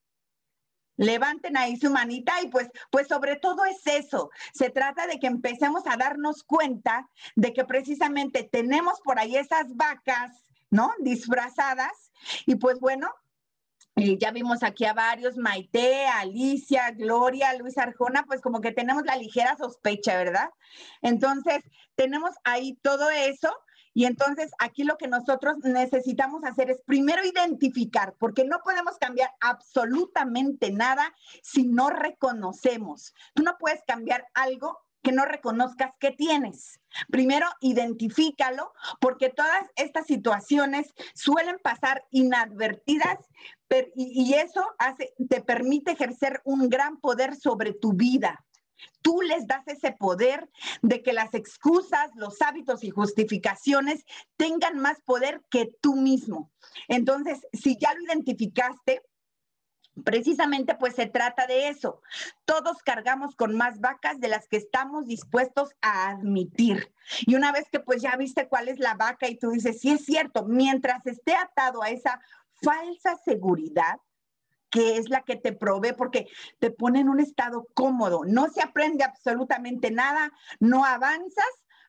levanten 0.96 1.56
ahí 1.56 1.76
su 1.76 1.90
manita 1.90 2.40
y 2.42 2.48
pues, 2.48 2.68
pues 2.90 3.08
sobre 3.08 3.36
todo 3.36 3.64
es 3.64 3.86
eso. 3.86 4.30
Se 4.52 4.70
trata 4.70 5.06
de 5.06 5.18
que 5.18 5.26
empecemos 5.26 5.82
a 5.86 5.96
darnos 5.96 6.42
cuenta 6.42 7.08
de 7.34 7.52
que 7.52 7.64
precisamente 7.64 8.44
tenemos 8.44 9.00
por 9.00 9.18
ahí 9.18 9.36
esas 9.36 9.74
vacas, 9.76 10.44
¿no? 10.70 10.92
Disfrazadas. 10.98 12.12
Y 12.46 12.56
pues 12.56 12.80
bueno, 12.80 13.08
eh, 13.96 14.18
ya 14.18 14.30
vimos 14.30 14.62
aquí 14.62 14.84
a 14.84 14.92
varios, 14.92 15.38
Maite, 15.38 16.06
Alicia, 16.06 16.90
Gloria, 16.90 17.54
Luis 17.54 17.78
Arjona, 17.78 18.24
pues 18.26 18.42
como 18.42 18.60
que 18.60 18.72
tenemos 18.72 19.04
la 19.06 19.16
ligera 19.16 19.56
sospecha, 19.56 20.16
¿verdad? 20.16 20.50
Entonces, 21.00 21.62
tenemos 21.94 22.32
ahí 22.44 22.78
todo 22.82 23.08
eso 23.10 23.50
y 23.96 24.04
entonces 24.04 24.50
aquí 24.58 24.84
lo 24.84 24.98
que 24.98 25.08
nosotros 25.08 25.56
necesitamos 25.64 26.44
hacer 26.44 26.70
es 26.70 26.82
primero 26.84 27.24
identificar, 27.24 28.14
porque 28.18 28.44
no 28.44 28.58
podemos 28.62 28.98
cambiar 28.98 29.30
absolutamente 29.40 30.70
nada 30.70 31.14
si 31.42 31.64
no 31.64 31.88
reconocemos. 31.88 33.14
Tú 33.32 33.42
no 33.42 33.56
puedes 33.58 33.82
cambiar 33.86 34.26
algo 34.34 34.78
que 35.02 35.12
no 35.12 35.24
reconozcas 35.24 35.92
que 35.98 36.10
tienes. 36.10 36.78
Primero, 37.10 37.46
identifícalo, 37.60 38.74
porque 39.00 39.30
todas 39.30 39.64
estas 39.76 40.06
situaciones 40.06 40.92
suelen 41.14 41.58
pasar 41.62 42.04
inadvertidas 42.10 43.18
y, 43.94 44.34
eso 44.34 44.62
hace, 44.78 45.14
te 45.28 45.40
permite 45.40 45.92
ejercer 45.92 46.42
un 46.44 46.68
gran 46.68 47.00
poder 47.00 47.34
sobre 47.34 47.72
tu 47.72 47.94
vida. 47.94 48.44
Tú 49.02 49.22
les 49.22 49.46
das 49.46 49.66
ese 49.68 49.92
poder 49.92 50.48
de 50.82 51.02
que 51.02 51.12
las 51.12 51.34
excusas, 51.34 52.10
los 52.14 52.40
hábitos 52.42 52.84
y 52.84 52.90
justificaciones 52.90 54.04
tengan 54.36 54.78
más 54.78 55.00
poder 55.02 55.42
que 55.50 55.70
tú 55.80 55.94
mismo. 55.94 56.50
Entonces, 56.88 57.46
si 57.52 57.78
ya 57.78 57.94
lo 57.94 58.02
identificaste, 58.02 59.02
Precisamente 60.04 60.74
pues 60.74 60.94
se 60.94 61.06
trata 61.06 61.46
de 61.46 61.68
eso. 61.68 62.02
Todos 62.44 62.82
cargamos 62.82 63.34
con 63.34 63.56
más 63.56 63.80
vacas 63.80 64.20
de 64.20 64.28
las 64.28 64.46
que 64.46 64.58
estamos 64.58 65.06
dispuestos 65.06 65.70
a 65.80 66.10
admitir. 66.10 66.92
Y 67.20 67.34
una 67.34 67.50
vez 67.50 67.64
que 67.70 67.80
pues 67.80 68.02
ya 68.02 68.14
viste 68.16 68.46
cuál 68.46 68.68
es 68.68 68.78
la 68.78 68.94
vaca 68.94 69.26
y 69.28 69.38
tú 69.38 69.50
dices, 69.50 69.80
sí 69.80 69.92
es 69.92 70.04
cierto, 70.04 70.44
mientras 70.44 71.06
esté 71.06 71.34
atado 71.34 71.82
a 71.82 71.88
esa 71.88 72.20
falsa 72.62 73.16
seguridad, 73.24 73.98
que 74.70 74.96
es 74.96 75.08
la 75.08 75.22
que 75.22 75.36
te 75.36 75.52
provee 75.52 75.92
porque 75.92 76.28
te 76.58 76.70
pone 76.70 77.00
en 77.00 77.08
un 77.08 77.20
estado 77.20 77.68
cómodo. 77.74 78.22
No 78.24 78.48
se 78.48 78.62
aprende 78.62 79.04
absolutamente 79.04 79.90
nada, 79.90 80.32
no 80.60 80.84
avanzas 80.84 81.46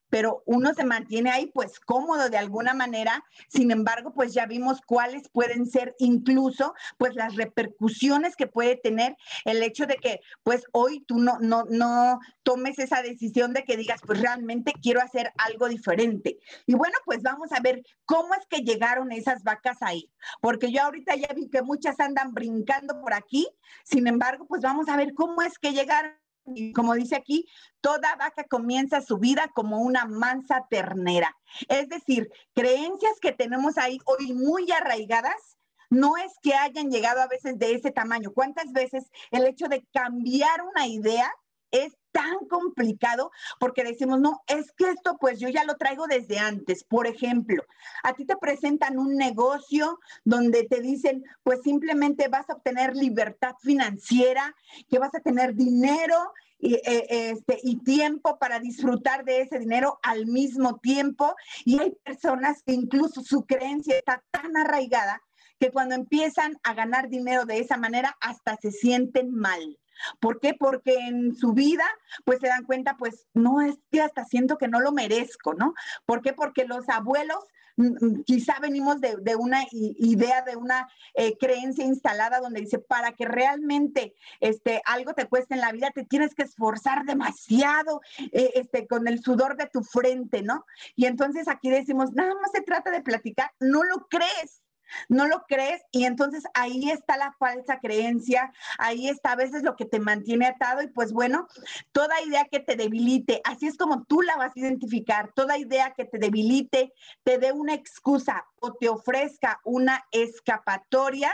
pero 0.10 0.44
uno 0.46 0.74
se 0.74 0.84
mantiene 0.84 1.30
ahí 1.30 1.48
pues 1.54 1.80
cómodo 1.80 2.30
de 2.30 2.38
alguna 2.38 2.74
manera. 2.74 3.24
Sin 3.48 3.72
embargo, 3.72 4.14
pues 4.14 4.34
ya 4.34 4.46
vimos 4.46 4.82
cuáles 4.86 5.30
pueden 5.30 5.66
ser 5.66 5.96
incluso 6.00 6.74
pues 6.98 7.16
las 7.16 7.36
repercusiones 7.36 8.36
que 8.36 8.48
puede 8.48 8.76
tener 8.76 9.16
el 9.46 9.62
hecho 9.64 9.86
de 9.86 9.96
que 9.96 10.22
pues 10.44 10.64
hoy 10.72 11.04
tú 11.08 11.20
no, 11.20 11.38
no, 11.40 11.66
no 11.70 12.20
tomes 12.44 12.80
esa 12.80 13.02
decisión 13.02 13.54
de 13.54 13.64
que 13.64 13.78
digas 13.78 14.02
pues 14.06 14.22
realmente 14.22 14.74
quiero 14.82 15.02
hacer 15.02 15.32
algo 15.38 15.68
diferente. 15.68 16.40
Y 16.66 16.76
bueno, 16.76 16.98
pues 17.06 17.22
vamos 17.22 17.52
a 17.52 17.60
ver 17.60 17.84
cómo 18.06 18.34
es 18.34 18.46
que 18.50 18.62
llegaron 18.62 19.12
esas 19.12 19.44
vacas 19.44 19.78
ahí, 19.82 20.12
porque 20.42 20.72
yo 20.72 20.82
ahorita 20.84 21.16
ya 21.16 21.34
vi 21.36 21.50
que 21.50 21.62
muchas 21.62 22.00
andan 22.00 22.34
brincando 22.34 23.00
por 23.02 23.14
aquí. 23.14 23.48
Sin 23.84 24.08
embargo, 24.08 24.46
pues 24.48 24.62
vamos 24.62 24.88
a 24.90 24.98
ver 24.98 25.14
cómo 25.14 25.42
es 25.42 25.58
que 25.60 25.74
llegaron 25.74 26.14
y 26.56 26.74
como 26.74 26.94
dice 26.94 27.16
aquí, 27.16 27.48
toda 27.82 28.16
vaca 28.16 28.44
comienza 28.46 29.02
su 29.02 29.18
vida 29.18 29.52
como 29.54 29.82
una 29.82 30.06
mansa 30.06 30.66
ternera. 30.70 31.36
Es 31.68 31.90
decir, 31.90 32.30
creencias 32.54 33.20
que 33.20 33.32
tenemos 33.32 33.78
ahí 33.78 34.00
hoy 34.06 34.34
muy 34.34 34.72
arraigadas, 34.72 35.58
no 35.90 36.18
es 36.18 36.34
que 36.42 36.54
hayan 36.54 36.90
llegado 36.90 37.22
a 37.22 37.28
veces 37.28 37.58
de 37.58 37.74
ese 37.74 37.92
tamaño. 37.92 38.32
¿Cuántas 38.34 38.72
veces 38.72 39.10
el 39.32 39.46
hecho 39.46 39.68
de 39.68 39.86
cambiar 39.94 40.64
una 40.64 40.88
idea 40.88 41.32
es 41.72 41.96
tan 42.18 42.48
complicado 42.50 43.30
porque 43.60 43.84
decimos, 43.84 44.20
no, 44.20 44.42
es 44.48 44.72
que 44.72 44.90
esto 44.90 45.18
pues 45.20 45.40
yo 45.40 45.50
ya 45.50 45.64
lo 45.66 45.78
traigo 45.78 46.08
desde 46.08 46.40
antes. 46.40 46.84
Por 46.84 47.06
ejemplo, 47.06 47.64
a 48.02 48.14
ti 48.14 48.26
te 48.26 48.36
presentan 48.38 48.98
un 48.98 49.16
negocio 49.16 50.00
donde 50.26 50.64
te 50.64 50.82
dicen, 50.82 51.24
pues 51.44 51.62
simplemente 51.62 52.28
vas 52.28 52.50
a 52.50 52.54
obtener 52.54 52.96
libertad 52.96 53.54
financiera, 53.62 54.56
que 54.90 54.98
vas 54.98 55.14
a 55.14 55.20
tener 55.20 55.54
dinero 55.54 56.34
y, 56.58 56.74
eh, 56.74 57.06
este, 57.30 57.60
y 57.62 57.84
tiempo 57.84 58.40
para 58.40 58.60
disfrutar 58.60 59.24
de 59.24 59.42
ese 59.42 59.60
dinero 59.60 60.00
al 60.02 60.26
mismo 60.26 60.80
tiempo. 60.80 61.36
Y 61.66 61.80
hay 61.80 61.92
personas 62.04 62.64
que 62.64 62.74
incluso 62.74 63.22
su 63.22 63.46
creencia 63.46 63.96
está 63.96 64.24
tan 64.32 64.58
arraigada 64.58 65.22
que 65.60 65.72
cuando 65.72 65.94
empiezan 65.94 66.58
a 66.64 66.74
ganar 66.74 67.10
dinero 67.10 67.46
de 67.46 67.60
esa 67.60 67.78
manera 67.78 68.18
hasta 68.22 68.58
se 68.58 68.72
sienten 68.72 69.36
mal. 69.36 69.78
¿Por 70.20 70.40
qué? 70.40 70.54
Porque 70.54 70.96
en 70.96 71.36
su 71.36 71.54
vida, 71.54 71.86
pues 72.26 72.40
se 72.40 72.48
dan 72.48 72.66
cuenta, 72.66 72.98
pues 72.98 73.28
no 73.34 73.62
es 73.62 73.78
que 73.92 74.02
hasta 74.02 74.26
siento 74.26 74.58
que 74.58 74.68
no 74.68 74.80
lo 74.80 74.92
merezco, 74.92 75.54
¿no? 75.54 75.74
¿Por 76.06 76.22
qué? 76.22 76.34
Porque 76.34 76.66
los 76.66 76.88
abuelos 76.90 77.40
mm, 77.78 78.22
quizá 78.26 78.60
venimos 78.60 79.00
de, 79.02 79.36
una 79.36 79.64
idea, 79.72 80.42
de 80.42 80.56
una 80.56 80.88
eh, 81.14 81.38
creencia 81.38 81.86
instalada 81.86 82.40
donde 82.40 82.62
dice, 82.62 82.80
para 82.80 83.14
que 83.14 83.26
realmente 83.26 84.14
este, 84.40 84.82
algo 84.86 85.14
te 85.14 85.28
cueste 85.28 85.54
en 85.56 85.62
la 85.62 85.72
vida, 85.72 85.92
te 85.92 86.06
tienes 86.06 86.36
que 86.36 86.44
esforzar 86.44 87.06
demasiado 87.06 88.02
eh, 88.32 88.52
este, 88.56 88.88
con 88.88 89.08
el 89.08 89.22
sudor 89.22 89.58
de 89.58 89.68
tu 89.68 89.84
frente, 89.84 90.42
¿no? 90.42 90.66
Y 90.96 91.06
entonces 91.06 91.48
aquí 91.48 91.70
decimos, 91.70 92.14
nada 92.14 92.34
más 92.42 92.52
se 92.52 92.62
trata 92.62 92.92
de 92.92 93.02
platicar, 93.02 93.52
no 93.60 93.84
lo 93.84 94.08
crees. 94.10 94.62
No 95.10 95.28
lo 95.28 95.44
crees 95.48 95.82
y 95.92 96.06
entonces 96.06 96.44
ahí 96.54 96.90
está 96.90 97.18
la 97.18 97.34
falsa 97.34 97.80
creencia, 97.80 98.52
ahí 98.78 99.10
está 99.10 99.34
a 99.34 99.36
veces 99.36 99.64
lo 99.64 99.76
que 99.76 99.86
te 99.86 100.00
mantiene 100.00 100.48
atado 100.48 100.82
y 100.82 100.88
pues 100.88 101.14
bueno, 101.14 101.48
toda 101.92 102.22
idea 102.22 102.46
que 102.46 102.60
te 102.60 102.76
debilite, 102.76 103.42
así 103.44 103.68
es 103.68 103.78
como 103.78 104.04
tú 104.04 104.22
la 104.22 104.38
vas 104.38 104.56
a 104.56 104.60
identificar, 104.60 105.32
toda 105.34 105.58
idea 105.58 105.94
que 105.94 106.06
te 106.06 106.18
debilite, 106.18 106.94
te 107.24 107.38
dé 107.38 107.52
una 107.52 107.74
excusa 107.74 108.46
o 108.60 108.74
te 108.74 108.90
ofrezca 108.90 109.60
una 109.64 110.06
escapatoria, 110.12 111.32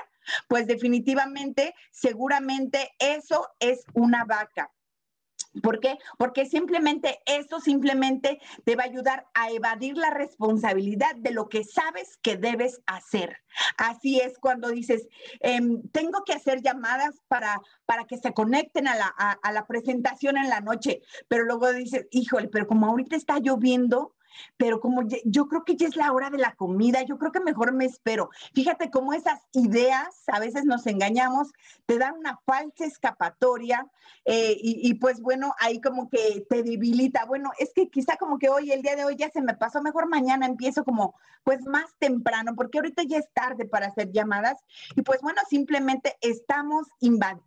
pues 0.48 0.68
definitivamente, 0.68 1.76
seguramente 1.92 2.94
eso 3.00 3.50
es 3.60 3.86
una 3.94 4.26
vaca. 4.26 4.72
¿Por 5.62 5.80
qué? 5.80 5.98
Porque 6.18 6.46
simplemente 6.46 7.20
eso 7.26 7.60
simplemente 7.60 8.40
te 8.64 8.76
va 8.76 8.84
a 8.84 8.88
ayudar 8.88 9.28
a 9.34 9.52
evadir 9.52 9.98
la 9.98 10.10
responsabilidad 10.10 11.16
de 11.16 11.32
lo 11.32 11.48
que 11.50 11.64
sabes 11.64 12.18
que 12.22 12.38
debes 12.38 12.82
hacer. 12.88 13.38
Así 13.78 14.20
es 14.20 14.40
cuando 14.40 14.70
dices, 14.70 15.08
em, 15.40 15.84
tengo 15.90 16.24
que 16.24 16.34
hacer 16.34 16.62
llamadas 16.62 17.22
para, 17.28 17.62
para 17.86 18.06
que 18.06 18.18
se 18.18 18.34
conecten 18.34 18.88
a 18.88 18.96
la, 18.96 19.08
a 19.08 19.52
la 19.52 19.68
presentación 19.68 20.38
en 20.38 20.50
la 20.50 20.62
noche, 20.62 21.02
pero 21.28 21.44
luego 21.44 21.72
dices, 21.72 22.08
híjole, 22.12 22.48
pero 22.48 22.68
como 22.68 22.88
ahorita 22.88 23.16
está 23.16 23.38
lloviendo, 23.40 24.16
pero 24.58 24.80
como 24.80 25.02
yo 25.26 25.48
creo 25.48 25.64
que 25.64 25.76
ya 25.76 25.88
es 25.88 25.96
la 25.96 26.12
hora 26.12 26.30
de 26.30 26.38
la 26.38 26.56
comida, 26.56 27.04
yo 27.04 27.18
creo 27.18 27.32
que 27.32 27.40
mejor 27.40 27.74
me 27.74 27.86
espero. 27.86 28.30
Fíjate 28.54 28.90
cómo 28.90 29.14
esas 29.14 29.42
ideas, 29.54 30.24
a 30.28 30.40
veces 30.40 30.66
nos 30.66 30.86
engañamos, 30.88 31.52
te 31.86 31.98
dan 31.98 32.18
una 32.18 32.40
falsa 32.46 32.86
escapatoria 32.86 33.86
eh, 34.26 34.56
y, 34.60 34.94
pues 34.96 35.22
bueno, 35.22 35.54
ahí 35.60 35.82
como 35.82 36.10
que 36.10 36.46
te 36.50 36.64
debilita. 36.64 37.26
Bueno, 37.26 37.52
es 37.60 37.74
que 37.74 37.90
quizá 37.90 38.16
como 38.18 38.38
que 38.38 38.50
hoy, 38.50 38.72
el 38.72 38.82
día 38.82 38.96
de 38.96 39.06
hoy 39.06 39.16
ya 39.16 39.30
se 39.30 39.42
me 39.42 39.54
pasó, 39.54 39.82
mejor 39.82 40.08
mañana 40.08 40.46
empiezo 40.46 40.84
como 40.84 41.16
pues 41.44 41.66
más 41.66 41.94
temprano, 42.00 42.54
porque 42.56 42.78
ahorita 42.78 43.04
ya 43.04 43.18
es 43.18 43.30
tarde 43.34 43.66
para 43.66 43.88
hacer 43.88 44.12
llamadas 44.12 44.58
y 44.96 45.02
pues 45.02 45.22
bueno, 45.22 45.42
simplemente 45.50 46.16
estamos 46.22 46.88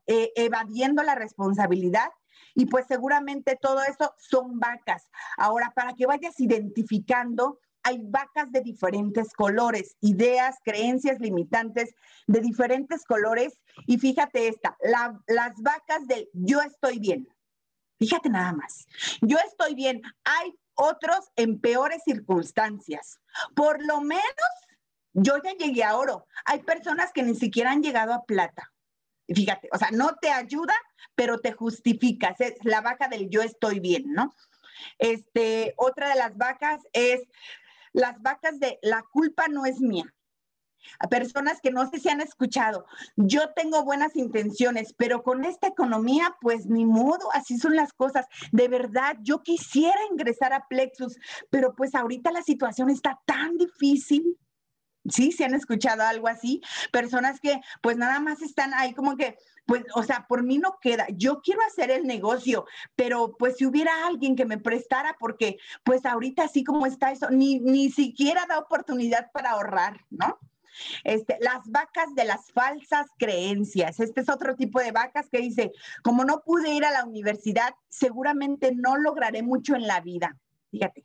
eh, 0.06 0.32
evadiendo 0.36 1.02
la 1.02 1.14
responsabilidad 1.14 2.10
y 2.56 2.66
pues 2.66 2.86
seguramente 2.88 3.56
todo 3.60 3.82
eso 3.82 4.14
son 4.18 4.58
vacas. 4.58 5.08
Ahora, 5.36 5.72
para 5.76 5.92
que 5.92 6.06
vayas 6.06 6.40
identificando, 6.40 7.60
hay 7.82 7.98
vacas 8.02 8.50
de 8.50 8.62
diferentes 8.62 9.32
colores, 9.34 9.96
ideas, 10.00 10.56
creencias 10.64 11.20
limitantes 11.20 11.94
de 12.26 12.40
diferentes 12.40 13.04
colores. 13.04 13.60
Y 13.86 13.98
fíjate 13.98 14.48
esta, 14.48 14.76
las 14.80 15.54
vacas 15.62 16.06
del 16.08 16.28
yo 16.32 16.60
estoy 16.62 16.98
bien. 16.98 17.28
Fíjate 17.98 18.30
nada 18.30 18.52
más. 18.52 18.86
Yo 19.20 19.36
estoy 19.46 19.74
bien. 19.74 20.02
Hay 20.24 20.58
otros 20.74 21.30
en 21.36 21.60
peores 21.60 22.02
circunstancias. 22.04 23.20
Por 23.54 23.84
lo 23.84 24.00
menos 24.00 24.24
yo 25.12 25.34
ya 25.44 25.52
llegué 25.52 25.84
a 25.84 25.96
oro. 25.96 26.26
Hay 26.46 26.62
personas 26.62 27.12
que 27.12 27.22
ni 27.22 27.34
siquiera 27.34 27.70
han 27.70 27.82
llegado 27.82 28.14
a 28.14 28.24
plata. 28.24 28.72
Fíjate, 29.28 29.68
o 29.72 29.78
sea, 29.78 29.90
no 29.92 30.14
te 30.20 30.30
ayuda, 30.30 30.74
pero 31.14 31.38
te 31.38 31.52
justificas. 31.52 32.40
Es 32.40 32.54
la 32.64 32.80
vaca 32.80 33.08
del 33.08 33.28
yo 33.28 33.42
estoy 33.42 33.80
bien, 33.80 34.12
¿no? 34.12 34.34
Este, 34.98 35.74
otra 35.76 36.08
de 36.10 36.16
las 36.16 36.36
vacas 36.36 36.80
es 36.92 37.22
las 37.92 38.20
vacas 38.20 38.60
de 38.60 38.78
la 38.82 39.02
culpa 39.10 39.48
no 39.48 39.64
es 39.64 39.80
mía. 39.80 40.04
A 41.00 41.08
personas 41.08 41.60
que 41.60 41.70
no 41.70 41.88
sé 41.90 41.98
si 41.98 42.08
han 42.08 42.20
escuchado, 42.20 42.86
yo 43.16 43.52
tengo 43.54 43.84
buenas 43.84 44.14
intenciones, 44.16 44.94
pero 44.96 45.22
con 45.22 45.44
esta 45.44 45.66
economía, 45.66 46.36
pues 46.40 46.66
ni 46.66 46.84
modo, 46.84 47.32
así 47.32 47.58
son 47.58 47.74
las 47.74 47.92
cosas. 47.92 48.26
De 48.52 48.68
verdad, 48.68 49.16
yo 49.22 49.42
quisiera 49.42 49.98
ingresar 50.10 50.52
a 50.52 50.68
Plexus, 50.68 51.18
pero 51.50 51.74
pues 51.74 51.94
ahorita 51.94 52.30
la 52.30 52.42
situación 52.42 52.90
está 52.90 53.20
tan 53.24 53.56
difícil 53.56 54.38
¿sí? 55.10 55.32
¿Se 55.32 55.44
han 55.44 55.54
escuchado 55.54 56.02
algo 56.02 56.28
así? 56.28 56.60
Personas 56.92 57.40
que 57.40 57.60
pues 57.80 57.96
nada 57.96 58.20
más 58.20 58.42
están 58.42 58.74
ahí 58.74 58.94
como 58.94 59.16
que, 59.16 59.36
pues, 59.66 59.84
o 59.94 60.02
sea, 60.02 60.26
por 60.28 60.42
mí 60.42 60.58
no 60.58 60.78
queda. 60.80 61.06
Yo 61.10 61.40
quiero 61.42 61.60
hacer 61.62 61.90
el 61.90 62.06
negocio, 62.06 62.66
pero 62.94 63.36
pues 63.36 63.56
si 63.56 63.66
hubiera 63.66 64.06
alguien 64.06 64.36
que 64.36 64.44
me 64.44 64.58
prestara, 64.58 65.16
porque 65.18 65.58
pues 65.84 66.04
ahorita 66.06 66.44
así 66.44 66.64
como 66.64 66.86
está 66.86 67.12
eso, 67.12 67.30
ni, 67.30 67.58
ni 67.58 67.90
siquiera 67.90 68.46
da 68.48 68.58
oportunidad 68.58 69.30
para 69.32 69.50
ahorrar, 69.50 70.00
¿no? 70.10 70.38
Este, 71.04 71.38
las 71.40 71.70
vacas 71.70 72.14
de 72.14 72.24
las 72.24 72.52
falsas 72.52 73.06
creencias. 73.18 73.98
Este 74.00 74.20
es 74.20 74.28
otro 74.28 74.56
tipo 74.56 74.80
de 74.80 74.92
vacas 74.92 75.28
que 75.30 75.38
dice, 75.38 75.72
como 76.02 76.24
no 76.24 76.42
pude 76.44 76.74
ir 76.74 76.84
a 76.84 76.90
la 76.90 77.04
universidad, 77.04 77.74
seguramente 77.88 78.74
no 78.74 78.96
lograré 78.96 79.42
mucho 79.42 79.74
en 79.74 79.86
la 79.86 80.00
vida. 80.00 80.36
Fíjate, 80.70 81.04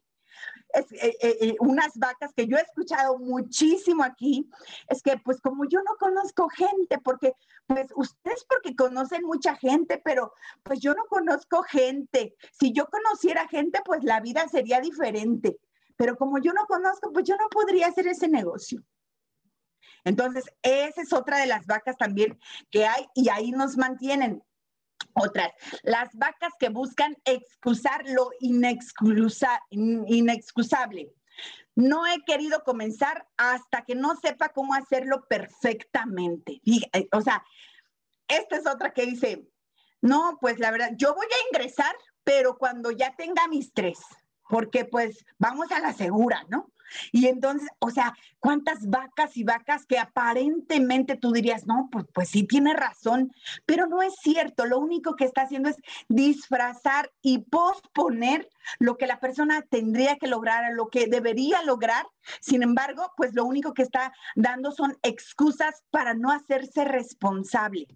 es, 0.73 0.91
eh, 0.91 1.17
eh, 1.21 1.37
eh, 1.41 1.55
unas 1.59 1.97
vacas 1.97 2.33
que 2.33 2.47
yo 2.47 2.57
he 2.57 2.61
escuchado 2.61 3.17
muchísimo 3.17 4.03
aquí, 4.03 4.49
es 4.87 5.01
que 5.01 5.17
pues 5.17 5.41
como 5.41 5.65
yo 5.65 5.79
no 5.81 5.95
conozco 5.97 6.49
gente, 6.49 6.97
porque 6.99 7.33
pues 7.67 7.87
ustedes 7.95 8.45
porque 8.47 8.75
conocen 8.75 9.23
mucha 9.23 9.55
gente, 9.55 10.01
pero 10.03 10.33
pues 10.63 10.79
yo 10.79 10.93
no 10.93 11.05
conozco 11.05 11.63
gente. 11.63 12.35
Si 12.51 12.71
yo 12.73 12.87
conociera 12.87 13.47
gente, 13.47 13.79
pues 13.85 14.03
la 14.03 14.19
vida 14.19 14.47
sería 14.47 14.79
diferente. 14.79 15.57
Pero 15.95 16.17
como 16.17 16.39
yo 16.39 16.53
no 16.53 16.65
conozco, 16.65 17.11
pues 17.11 17.25
yo 17.25 17.35
no 17.37 17.47
podría 17.49 17.87
hacer 17.87 18.07
ese 18.07 18.27
negocio. 18.27 18.83
Entonces, 20.03 20.45
esa 20.63 21.01
es 21.01 21.13
otra 21.13 21.37
de 21.37 21.45
las 21.45 21.65
vacas 21.65 21.95
también 21.97 22.39
que 22.71 22.87
hay 22.87 23.05
y 23.13 23.29
ahí 23.29 23.51
nos 23.51 23.77
mantienen. 23.77 24.43
Otras, 25.13 25.51
las 25.83 26.09
vacas 26.13 26.53
que 26.59 26.69
buscan 26.69 27.15
excusar 27.25 28.03
lo 28.07 28.29
inexcusable. 28.39 31.13
No 31.75 32.05
he 32.05 32.23
querido 32.25 32.63
comenzar 32.63 33.27
hasta 33.37 33.83
que 33.83 33.95
no 33.95 34.15
sepa 34.15 34.49
cómo 34.49 34.73
hacerlo 34.73 35.25
perfectamente. 35.27 36.61
Eh, 36.65 37.07
o 37.11 37.21
sea, 37.21 37.43
esta 38.27 38.57
es 38.57 38.67
otra 38.67 38.93
que 38.93 39.05
dice, 39.05 39.47
no, 40.01 40.37
pues 40.41 40.59
la 40.59 40.71
verdad, 40.71 40.91
yo 40.95 41.15
voy 41.15 41.27
a 41.27 41.47
ingresar, 41.49 41.95
pero 42.23 42.57
cuando 42.57 42.91
ya 42.91 43.15
tenga 43.15 43.47
mis 43.47 43.73
tres, 43.73 43.99
porque 44.49 44.85
pues 44.85 45.25
vamos 45.37 45.71
a 45.71 45.79
la 45.79 45.93
segura, 45.93 46.45
¿no? 46.49 46.71
Y 47.11 47.27
entonces, 47.27 47.69
o 47.79 47.89
sea, 47.89 48.13
¿cuántas 48.39 48.89
vacas 48.89 49.37
y 49.37 49.43
vacas 49.43 49.85
que 49.85 49.97
aparentemente 49.97 51.15
tú 51.15 51.31
dirías, 51.31 51.65
no, 51.65 51.89
pues, 51.91 52.05
pues 52.13 52.29
sí 52.29 52.43
tiene 52.43 52.73
razón, 52.73 53.31
pero 53.65 53.87
no 53.87 54.01
es 54.01 54.15
cierto. 54.21 54.65
Lo 54.65 54.79
único 54.79 55.15
que 55.15 55.25
está 55.25 55.43
haciendo 55.43 55.69
es 55.69 55.77
disfrazar 56.07 57.11
y 57.21 57.39
posponer 57.39 58.49
lo 58.79 58.97
que 58.97 59.07
la 59.07 59.19
persona 59.19 59.61
tendría 59.63 60.17
que 60.17 60.27
lograr, 60.27 60.73
lo 60.73 60.89
que 60.89 61.07
debería 61.07 61.63
lograr. 61.63 62.05
Sin 62.39 62.63
embargo, 62.63 63.11
pues 63.17 63.33
lo 63.33 63.45
único 63.45 63.73
que 63.73 63.83
está 63.83 64.13
dando 64.35 64.71
son 64.71 64.97
excusas 65.01 65.83
para 65.91 66.13
no 66.13 66.31
hacerse 66.31 66.85
responsable. 66.85 67.87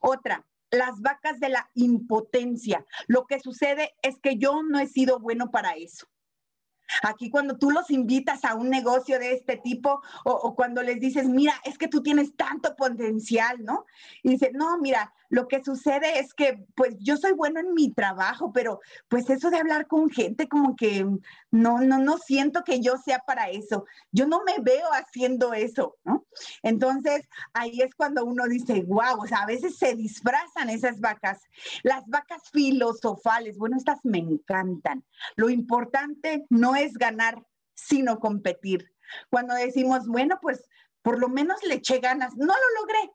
Otra, 0.00 0.44
las 0.70 1.00
vacas 1.00 1.38
de 1.38 1.50
la 1.50 1.70
impotencia. 1.74 2.84
Lo 3.06 3.26
que 3.26 3.40
sucede 3.40 3.94
es 4.02 4.18
que 4.18 4.36
yo 4.36 4.62
no 4.62 4.78
he 4.78 4.86
sido 4.86 5.20
bueno 5.20 5.50
para 5.50 5.72
eso. 5.72 6.06
Aquí 7.02 7.30
cuando 7.30 7.56
tú 7.56 7.70
los 7.70 7.90
invitas 7.90 8.44
a 8.44 8.54
un 8.54 8.70
negocio 8.70 9.18
de 9.18 9.32
este 9.32 9.56
tipo 9.56 10.02
o, 10.24 10.54
cuando 10.54 10.82
les 10.82 11.00
dices, 11.00 11.26
mira, 11.26 11.54
es 11.64 11.78
que 11.78 11.88
tú 11.88 12.02
tienes 12.02 12.36
tanto 12.36 12.74
potencial, 12.76 13.64
¿no? 13.64 13.86
Y 14.22 14.30
dice, 14.30 14.50
no, 14.52 14.78
mira, 14.78 15.12
lo 15.28 15.48
que 15.48 15.62
sucede 15.64 16.18
es 16.18 16.34
que 16.34 16.64
pues 16.74 16.96
yo 16.98 17.16
soy 17.16 17.32
bueno 17.32 17.60
en 17.60 17.74
mi 17.74 17.90
trabajo, 17.90 18.52
pero 18.52 18.80
pues 19.08 19.30
eso 19.30 19.50
de 19.50 19.58
hablar 19.58 19.86
con 19.86 20.10
gente 20.10 20.48
como 20.48 20.76
que 20.76 21.06
no, 21.52 21.80
no, 21.80 21.98
no 21.98 22.16
siento 22.16 22.64
que 22.64 22.80
yo 22.80 22.96
sea 22.96 23.20
para 23.20 23.50
eso. 23.50 23.84
Yo 24.10 24.26
no 24.26 24.42
me 24.42 24.54
veo 24.60 24.88
haciendo 24.92 25.52
eso, 25.52 25.98
¿no? 26.02 26.26
Entonces 26.62 27.28
ahí 27.52 27.82
es 27.82 27.94
cuando 27.94 28.24
uno 28.24 28.48
dice, 28.48 28.82
wow, 28.88 29.20
o 29.22 29.26
sea, 29.26 29.42
a 29.42 29.46
veces 29.46 29.76
se 29.76 29.94
disfrazan 29.94 30.70
esas 30.70 30.98
vacas. 30.98 31.42
Las 31.82 32.06
vacas 32.08 32.50
filosofales, 32.50 33.58
bueno, 33.58 33.76
estas 33.76 34.02
me 34.02 34.18
encantan. 34.18 35.04
Lo 35.36 35.50
importante 35.50 36.46
no 36.48 36.74
es 36.74 36.94
ganar, 36.94 37.44
sino 37.74 38.18
competir. 38.18 38.90
Cuando 39.28 39.54
decimos, 39.54 40.06
bueno, 40.06 40.38
pues 40.40 40.66
por 41.02 41.18
lo 41.18 41.28
menos 41.28 41.62
le 41.64 41.74
eché 41.74 41.98
ganas, 41.98 42.34
no 42.34 42.46
lo 42.46 42.80
logré, 42.80 43.12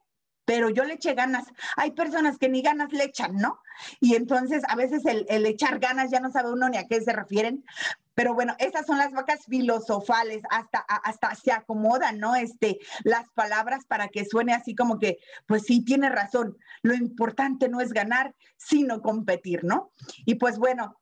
pero 0.48 0.70
yo 0.70 0.84
le 0.84 0.94
eché 0.94 1.12
ganas. 1.12 1.44
Hay 1.76 1.90
personas 1.90 2.38
que 2.38 2.48
ni 2.48 2.62
ganas 2.62 2.90
le 2.90 3.04
echan, 3.04 3.36
¿no? 3.36 3.60
Y 4.00 4.14
entonces 4.14 4.62
a 4.66 4.76
veces 4.76 5.02
el, 5.04 5.44
echar 5.44 5.78
ganas 5.78 6.10
ya 6.10 6.20
no 6.20 6.32
sabe 6.32 6.50
uno 6.50 6.70
ni 6.70 6.78
a 6.78 6.86
qué 6.86 7.02
se 7.02 7.12
refieren. 7.12 7.66
Pero 8.14 8.32
bueno, 8.32 8.54
esas 8.58 8.86
son 8.86 8.96
las 8.96 9.12
vacas 9.12 9.40
filosofales, 9.44 10.40
hasta, 10.48 10.78
hasta 10.78 11.34
se 11.34 11.52
acomodan, 11.52 12.18
¿no? 12.18 12.34
Este, 12.34 12.78
las 13.04 13.28
palabras 13.34 13.84
para 13.84 14.08
que 14.08 14.24
suene 14.24 14.54
así 14.54 14.74
como 14.74 14.98
que, 14.98 15.18
pues 15.46 15.64
sí, 15.64 15.84
tiene 15.84 16.08
razón. 16.08 16.56
Lo 16.80 16.94
importante 16.94 17.68
no 17.68 17.82
es 17.82 17.92
ganar, 17.92 18.34
sino 18.56 19.02
competir, 19.02 19.64
¿no? 19.64 19.92
Y 20.24 20.36
pues 20.36 20.56
bueno, 20.56 20.98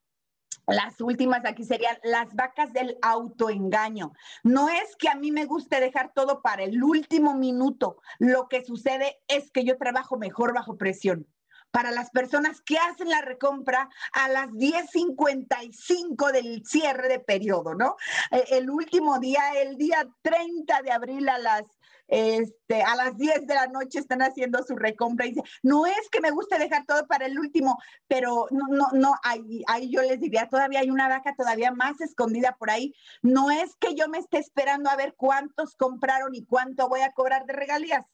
las 0.67 1.01
últimas 1.01 1.45
aquí 1.45 1.65
serían 1.65 1.97
las 2.03 2.35
vacas 2.35 2.73
del 2.73 2.99
autoengaño. 3.03 4.13
No 4.43 4.69
es 4.69 4.97
que 4.97 5.09
a 5.09 5.15
mí 5.15 5.31
me 5.31 5.45
guste 5.45 5.81
dejar 5.81 6.13
todo 6.13 6.43
para 6.43 6.65
el 6.65 6.83
último 6.83 7.35
minuto. 7.35 7.99
Lo 8.19 8.49
que 8.49 8.65
sucede 8.65 9.21
es 9.29 9.51
que 9.51 9.65
yo 9.65 9.79
trabajo 9.79 10.17
mejor 10.17 10.55
bajo 10.55 10.77
presión. 10.77 11.27
Para 11.71 11.91
las 11.91 12.11
personas 12.11 12.63
que 12.63 12.79
hacen 12.79 13.11
la 13.11 13.21
recompra 13.21 13.91
a 14.13 14.29
las 14.29 14.49
10.55 14.49 16.33
del 16.33 16.65
cierre 16.65 17.09
de 17.09 17.19
periodo, 17.19 17.75
¿no? 17.75 17.97
Eh, 18.31 18.45
el 18.53 18.71
último 18.71 19.19
día, 19.19 19.43
el 19.61 19.77
día 19.77 20.09
30 20.23 20.83
de 20.83 20.93
abril 20.93 21.29
a 21.29 21.39
las 21.39 21.65
este, 22.09 22.83
a 22.83 22.95
las 22.97 23.17
10 23.17 23.47
de 23.47 23.55
la 23.55 23.67
noche 23.67 23.99
están 23.99 24.23
haciendo 24.23 24.63
su 24.63 24.77
recompra 24.77 25.27
y 25.27 25.31
dice, 25.31 25.43
no 25.63 25.87
es 25.87 26.09
que 26.11 26.21
me 26.21 26.31
guste 26.31 26.59
dejar 26.59 26.85
todo 26.87 27.07
para 27.07 27.27
el 27.27 27.39
último, 27.39 27.79
pero 28.07 28.47
no, 28.51 28.67
no, 28.69 28.89
no, 28.93 29.15
ahí, 29.23 29.63
ahí 29.67 29.91
yo 29.91 30.03
les 30.03 30.21
diría, 30.21 30.49
todavía 30.49 30.81
hay 30.81 30.91
una 30.91 31.09
vaca 31.09 31.35
todavía 31.37 31.73
más 31.73 32.01
escondida 32.01 32.57
por 32.59 32.71
ahí. 32.71 32.95
No 33.23 33.51
es 33.51 33.77
que 33.77 33.95
yo 33.95 34.09
me 34.09 34.19
esté 34.19 34.39
esperando 34.39 34.91
a 34.91 34.97
ver 34.97 35.15
cuántos 35.17 35.75
compraron 35.77 36.35
y 36.35 36.45
cuánto 36.45 36.89
voy 36.89 37.01
a 37.01 37.13
cobrar 37.13 37.47
de 37.47 37.53
regalías, 37.53 38.05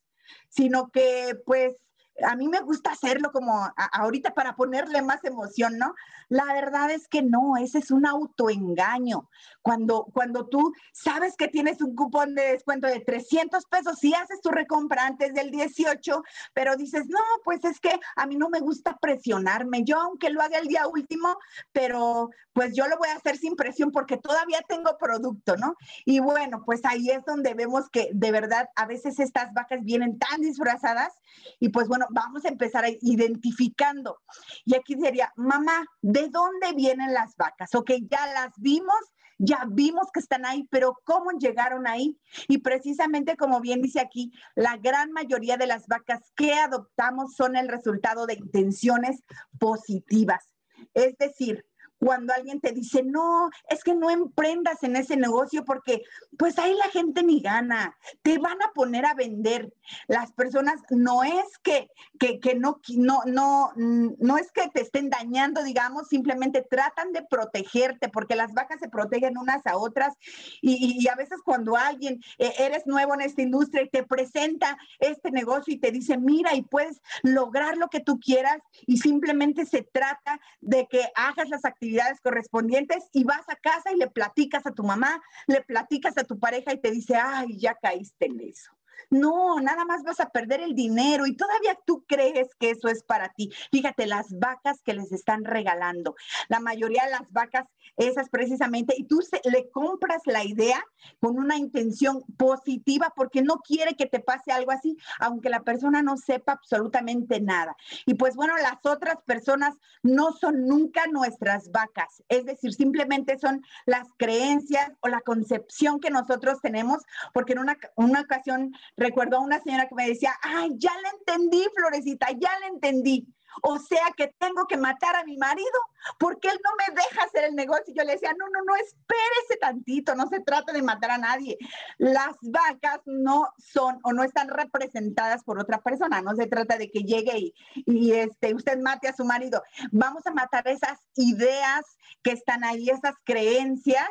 sino 0.49 0.91
que 0.91 1.37
pues 1.45 1.77
a 2.25 2.37
mí 2.37 2.49
me 2.49 2.61
gusta 2.61 2.93
hacerlo 2.93 3.33
como 3.33 3.73
ahorita 3.93 4.35
para 4.35 4.55
ponerle 4.55 5.03
más 5.03 5.25
emoción, 5.25 5.79
¿no? 5.79 5.95
La 6.29 6.45
verdad 6.53 6.91
es 6.91 7.09
que 7.09 7.23
no, 7.23 7.57
ese 7.57 7.79
es 7.79 7.91
un 7.91 8.07
autoengaño. 8.07 9.29
Cuando, 9.63 10.07
cuando 10.13 10.47
tú 10.47 10.73
sabes 10.93 11.37
que 11.37 11.49
tienes 11.49 11.81
un 11.81 11.95
cupón 11.95 12.35
de 12.35 12.53
descuento 12.53 12.87
de 12.87 13.01
300 13.01 13.65
pesos 13.67 14.03
y 14.05 14.15
haces 14.15 14.41
tu 14.41 14.51
recompra 14.51 15.07
antes 15.07 15.33
del 15.35 15.51
18, 15.51 16.23
pero 16.53 16.77
dices, 16.77 17.07
no, 17.09 17.19
pues 17.45 17.65
es 17.65 17.81
que 17.81 17.99
a 18.17 18.27
mí 18.27 18.37
no 18.37 18.49
me 18.51 18.61
gusta 18.61 18.99
presionarme. 19.01 19.85
Yo, 19.85 19.99
aunque 19.99 20.31
lo 20.31 20.43
haga 20.43 20.59
el 20.59 20.67
día 20.67 20.87
último, 20.89 21.39
pero 21.73 22.31
pues 22.53 22.75
yo 22.75 22.87
lo 22.89 22.99
voy 22.99 23.09
a 23.09 23.17
hacer 23.17 23.37
sin 23.37 23.57
presión 23.57 23.91
porque 23.91 24.17
todavía 24.17 24.61
tengo 24.69 24.99
producto, 24.99 25.57
¿no? 25.57 25.77
Y 26.05 26.21
bueno, 26.21 26.63
pues 26.65 26.85
ahí 26.85 27.11
es 27.11 27.25
donde 27.25 27.55
vemos 27.55 27.89
que 27.89 28.11
de 28.13 28.31
verdad 28.31 28.69
a 28.77 28.87
veces 28.87 29.19
estas 29.19 29.53
vacas 29.55 29.81
vienen 29.83 30.19
tan 30.19 30.41
disfrazadas 30.41 31.15
y 31.59 31.71
pues 31.71 31.89
bueno, 31.89 32.02
vamos 32.11 32.45
a 32.45 32.49
empezar 32.49 32.85
identificando. 33.01 34.21
Y 34.65 34.75
aquí 34.75 34.95
sería, 34.95 35.33
mamá, 35.37 35.85
¿de 36.01 36.29
dónde 36.29 36.73
vienen 36.75 37.13
las 37.13 37.37
vacas? 37.37 37.75
Ok, 37.75 37.93
ya 38.11 38.27
las 38.33 38.53
vimos, 38.57 38.99
ya 39.39 39.65
vimos 39.69 40.07
que 40.13 40.21
están 40.21 40.47
ahí, 40.47 40.67
pero 40.71 40.99
¿cómo 41.05 41.31
llegaron 41.33 41.87
ahí? 41.87 42.19
Y 42.49 42.59
precisamente 42.59 43.37
como 43.37 43.61
bien 43.61 43.83
dice 43.83 44.01
aquí, 44.01 44.33
la 44.55 44.77
gran 44.77 45.13
mayoría 45.13 45.57
de 45.57 45.67
las 45.67 45.87
vacas 45.87 46.33
que 46.37 46.55
adoptamos 46.55 47.35
son 47.35 47.57
el 47.57 47.69
resultado 47.69 48.27
de 48.27 48.35
intenciones 48.35 49.23
positivas. 49.59 50.53
Es 50.95 51.17
decir, 51.19 51.65
cuando 52.05 52.35
alguien 52.35 52.61
te 52.61 52.73
dice, 52.73 53.05
no, 53.05 53.49
es 53.69 53.85
que 53.85 53.95
no 53.95 54.11
emprendas 54.11 54.83
en 54.83 54.97
ese 54.97 55.17
negocio 55.17 55.65
porque 55.65 56.03
pues 56.37 56.59
ahí 56.59 56.75
la 56.75 56.91
gente 56.91 57.23
ni 57.23 57.41
gana, 57.41 57.97
te 58.23 58.39
van 58.39 58.61
a 58.61 58.73
poner 58.75 59.07
a 59.07 59.15
vender. 59.15 59.73
Las 60.09 60.33
personas 60.33 60.81
no 60.91 61.23
es 61.23 61.59
que, 61.63 61.91
que, 62.19 62.41
que 62.41 62.57
no, 62.57 62.81
no, 62.97 63.21
no, 63.27 63.73
no 63.77 64.37
es 64.37 64.51
que 64.51 64.69
te 64.71 64.81
estén 64.81 65.11
dañando, 65.11 65.63
digamos, 65.63 66.09
simplemente 66.09 66.63
tratan 66.63 67.13
de 67.13 67.23
protegerte 67.23 68.09
porque 68.09 68.35
las 68.35 68.53
vacas 68.53 68.81
se 68.81 68.89
protegen 68.89 69.39
unas 69.39 69.65
a 69.65 69.77
otras 69.77 70.17
y, 70.61 71.07
a 71.07 71.15
veces 71.15 71.39
cuando 71.45 71.77
alguien, 71.77 72.21
eh, 72.39 72.53
eres 72.59 72.85
nuevo 72.85 73.15
en 73.15 73.21
esta 73.21 73.43
industria 73.43 73.83
y 73.83 73.91
te 73.91 74.03
presenta 74.03 74.77
este 74.99 75.31
negocio 75.31 75.73
y 75.73 75.79
te 75.79 75.93
dice, 75.93 76.19
mira, 76.19 76.57
y 76.57 76.63
puedes 76.63 77.01
lograr 77.23 77.77
lo 77.77 77.89
que 77.89 78.01
tú 78.01 78.19
quieras 78.19 78.59
y 78.87 78.97
simplemente 78.97 79.67
se 79.67 79.83
trata 79.83 80.41
de 80.61 80.89
que 80.89 81.05
hagas 81.15 81.49
las 81.49 81.65
actividades 81.65 81.92
correspondientes 82.23 83.09
y 83.13 83.25
vas 83.25 83.49
a 83.49 83.57
casa 83.57 83.93
y 83.93 83.97
le 83.97 84.09
platicas 84.09 84.67
a 84.67 84.73
tu 84.73 84.85
mamá, 84.85 85.23
le 85.47 85.63
platicas 85.63 86.17
a 86.19 86.25
tu 86.25 86.39
pareja 86.39 86.73
y 86.73 86.81
te 86.81 86.91
dice, 86.91 87.17
ay, 87.17 87.59
ya 87.59 87.75
caíste 87.75 88.27
en 88.27 88.41
eso. 88.41 88.73
No, 89.11 89.61
nada 89.61 89.85
más 89.85 90.03
vas 90.03 90.21
a 90.21 90.31
perder 90.31 90.61
el 90.61 90.75
dinero 90.75 91.27
y 91.27 91.37
todavía 91.37 91.79
tú 91.87 92.05
crees 92.07 92.55
que 92.59 92.71
eso 92.71 92.89
es 92.89 93.03
para 93.03 93.31
ti. 93.31 93.51
Fíjate, 93.71 94.07
las 94.07 94.39
vacas 94.39 94.83
que 94.83 94.95
les 94.95 95.13
están 95.13 95.45
regalando. 95.45 96.15
La 96.49 96.61
mayoría 96.61 97.05
de 97.05 97.11
las 97.11 97.31
vacas, 97.33 97.67
esas 97.97 98.29
precisamente, 98.29 98.95
y 98.97 99.05
tú 99.05 99.21
le 99.45 99.71
compras 99.71 100.23
la 100.27 100.45
idea 100.45 100.85
con 101.21 101.39
una 101.39 101.57
intención 101.57 102.23
positiva 102.37 103.13
porque 103.15 103.43
no 103.43 103.57
quiere 103.57 103.95
que 103.95 104.07
te 104.07 104.21
pase 104.21 104.53
algo 104.53 104.73
así, 104.73 104.97
aunque 105.19 105.51
la 105.51 105.63
persona 105.63 106.03
no 106.03 106.17
sepa 106.17 106.53
absolutamente 106.53 107.41
nada. 107.41 107.77
Y 108.07 108.15
pues 108.15 108.35
bueno, 108.35 108.57
las 108.57 108.85
otras 108.85 109.17
personas 109.27 109.75
no 110.03 110.33
son 110.33 110.67
nunca 110.67 111.07
nuestras 111.07 111.71
vacas, 111.71 112.23
es 112.29 112.45
decir, 112.45 112.73
simplemente 112.75 113.39
son 113.39 113.63
las 113.87 114.09
creencias 114.17 114.93
o 115.01 115.09
la 115.09 115.21
concepción 115.21 116.01
que 116.01 116.11
nosotros 116.11 116.61
tenemos, 116.61 117.03
porque 117.33 117.53
en 117.53 117.61
una, 117.61 117.79
una 117.97 118.21
ocasión 118.21 118.75
recuerdo 118.97 119.37
a 119.37 119.41
una 119.41 119.61
señora 119.61 119.89
que 119.89 119.95
me 119.95 120.09
decía, 120.09 120.35
ay, 120.43 120.73
ya 120.77 120.93
le 121.01 121.09
entendí, 121.19 121.67
Florecita, 121.75 122.29
ya 122.33 122.59
le 122.61 122.67
entendí. 122.67 123.27
O 123.61 123.79
sea 123.79 124.13
que 124.17 124.29
tengo 124.39 124.67
que 124.67 124.77
matar 124.77 125.15
a 125.17 125.25
mi 125.25 125.37
marido 125.37 125.79
porque 126.19 126.49
él 126.49 126.59
no 126.65 126.71
me 126.77 127.03
deja 127.03 127.25
hacer 127.25 127.45
el 127.45 127.55
negocio. 127.55 127.85
Y 127.89 127.95
yo 127.95 128.05
le 128.05 128.15
decía, 128.15 128.33
no, 128.39 128.47
no, 128.47 128.65
no, 128.65 128.75
espérese 128.77 129.59
tantito, 129.61 130.15
no 130.15 130.27
se 130.29 130.41
trata 130.41 130.73
de 130.73 130.83
matar 130.83 131.11
a 131.11 131.19
nadie. 131.19 131.59
Las 131.99 132.37
vacas 132.41 133.01
no 133.05 133.49
son 133.59 133.99
o 134.05 134.13
no 134.13 134.23
están 134.23 134.49
representadas 134.49 135.45
por 135.45 135.59
otra 135.59 135.83
persona. 135.83 136.23
No 136.23 136.35
se 136.35 136.47
trata 136.47 136.79
de 136.79 136.91
que 136.91 137.01
llegue 137.01 137.39
y, 137.39 137.55
y 137.87 138.13
este, 138.13 138.55
usted 138.55 138.79
mate 138.79 139.09
a 139.09 139.15
su 139.15 139.25
marido. 139.25 139.63
Vamos 139.91 140.27
a 140.27 140.33
matar 140.33 140.67
esas 140.69 140.99
ideas 141.17 141.85
que 142.23 142.33
están 142.33 142.65
ahí, 142.65 142.89
esas 142.89 143.15
creencias 143.25 144.09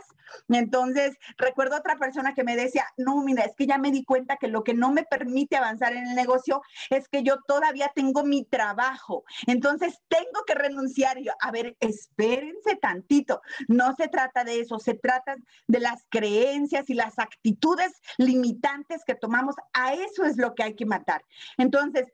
entonces, 0.49 1.17
recuerdo 1.37 1.77
otra 1.77 1.97
persona 1.97 2.33
que 2.33 2.43
me 2.43 2.55
decía, 2.55 2.85
no, 2.97 3.21
mira, 3.23 3.43
es 3.43 3.55
que 3.55 3.67
ya 3.67 3.77
me 3.77 3.91
di 3.91 4.03
cuenta 4.03 4.37
que 4.37 4.47
lo 4.47 4.63
que 4.63 4.73
no 4.73 4.91
me 4.91 5.03
permite 5.03 5.57
avanzar 5.57 5.93
en 5.93 6.07
el 6.07 6.15
negocio 6.15 6.61
es 6.89 7.07
que 7.07 7.23
yo 7.23 7.37
todavía 7.47 7.91
tengo 7.95 8.23
mi 8.23 8.45
trabajo. 8.45 9.23
Entonces, 9.47 9.99
tengo 10.07 10.43
que 10.45 10.55
renunciar. 10.55 11.17
Y 11.17 11.25
yo, 11.25 11.33
a 11.41 11.51
ver, 11.51 11.75
espérense 11.79 12.75
tantito. 12.81 13.41
No 13.67 13.95
se 13.95 14.07
trata 14.07 14.43
de 14.43 14.59
eso, 14.59 14.79
se 14.79 14.93
trata 14.93 15.35
de 15.67 15.79
las 15.79 16.03
creencias 16.09 16.89
y 16.89 16.93
las 16.93 17.19
actitudes 17.19 17.91
limitantes 18.17 19.03
que 19.05 19.15
tomamos. 19.15 19.55
A 19.73 19.93
eso 19.93 20.25
es 20.25 20.37
lo 20.37 20.53
que 20.55 20.63
hay 20.63 20.75
que 20.75 20.85
matar. 20.85 21.23
Entonces, 21.57 22.05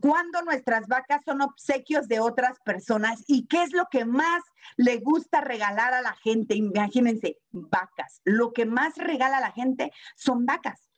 cuando 0.00 0.42
nuestras 0.42 0.86
vacas 0.86 1.22
son 1.24 1.42
obsequios 1.42 2.08
de 2.08 2.20
otras 2.20 2.58
personas 2.64 3.22
y 3.26 3.46
qué 3.46 3.62
es 3.62 3.72
lo 3.72 3.86
que 3.90 4.04
más 4.04 4.42
le 4.76 4.98
gusta 4.98 5.40
regalar 5.40 5.94
a 5.94 6.02
la 6.02 6.14
gente, 6.14 6.54
imagínense, 6.54 7.38
vacas. 7.70 8.20
Lo 8.24 8.52
que 8.52 8.66
más 8.66 8.96
regala 8.96 9.38
a 9.38 9.42
la 9.42 9.52
gente 9.52 9.92
son 10.16 10.46
vacas. 10.46 10.90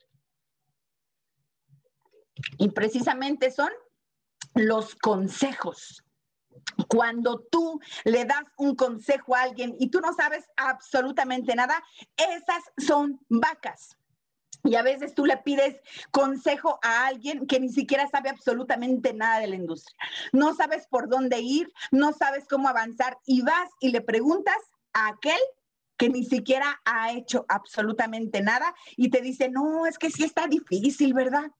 Y 2.57 2.69
precisamente 2.69 3.51
son 3.51 3.69
los 4.53 4.95
consejos. 4.95 6.03
Cuando 6.87 7.39
tú 7.51 7.79
le 8.03 8.25
das 8.25 8.43
un 8.57 8.75
consejo 8.75 9.35
a 9.35 9.43
alguien 9.43 9.75
y 9.79 9.89
tú 9.89 10.01
no 10.01 10.13
sabes 10.13 10.45
absolutamente 10.55 11.55
nada, 11.55 11.83
esas 12.17 12.63
son 12.77 13.19
vacas. 13.29 13.97
Y 14.63 14.75
a 14.75 14.81
veces 14.81 15.13
tú 15.13 15.25
le 15.25 15.37
pides 15.37 15.79
consejo 16.11 16.79
a 16.81 17.07
alguien 17.07 17.47
que 17.47 17.59
ni 17.59 17.69
siquiera 17.69 18.07
sabe 18.09 18.29
absolutamente 18.29 19.13
nada 19.13 19.39
de 19.39 19.47
la 19.47 19.55
industria. 19.55 19.97
No 20.33 20.55
sabes 20.55 20.87
por 20.87 21.07
dónde 21.07 21.39
ir, 21.39 21.71
no 21.91 22.11
sabes 22.11 22.45
cómo 22.49 22.67
avanzar 22.67 23.17
y 23.25 23.41
vas 23.43 23.69
y 23.79 23.91
le 23.91 24.01
preguntas 24.01 24.57
a 24.93 25.09
aquel 25.09 25.39
que 25.97 26.09
ni 26.09 26.23
siquiera 26.23 26.81
ha 26.85 27.11
hecho 27.11 27.45
absolutamente 27.49 28.41
nada 28.41 28.73
y 28.95 29.09
te 29.09 29.21
dice, 29.21 29.49
no, 29.49 29.85
es 29.85 29.97
que 29.97 30.11
sí 30.11 30.23
está 30.23 30.47
difícil, 30.47 31.13
¿verdad? 31.13 31.51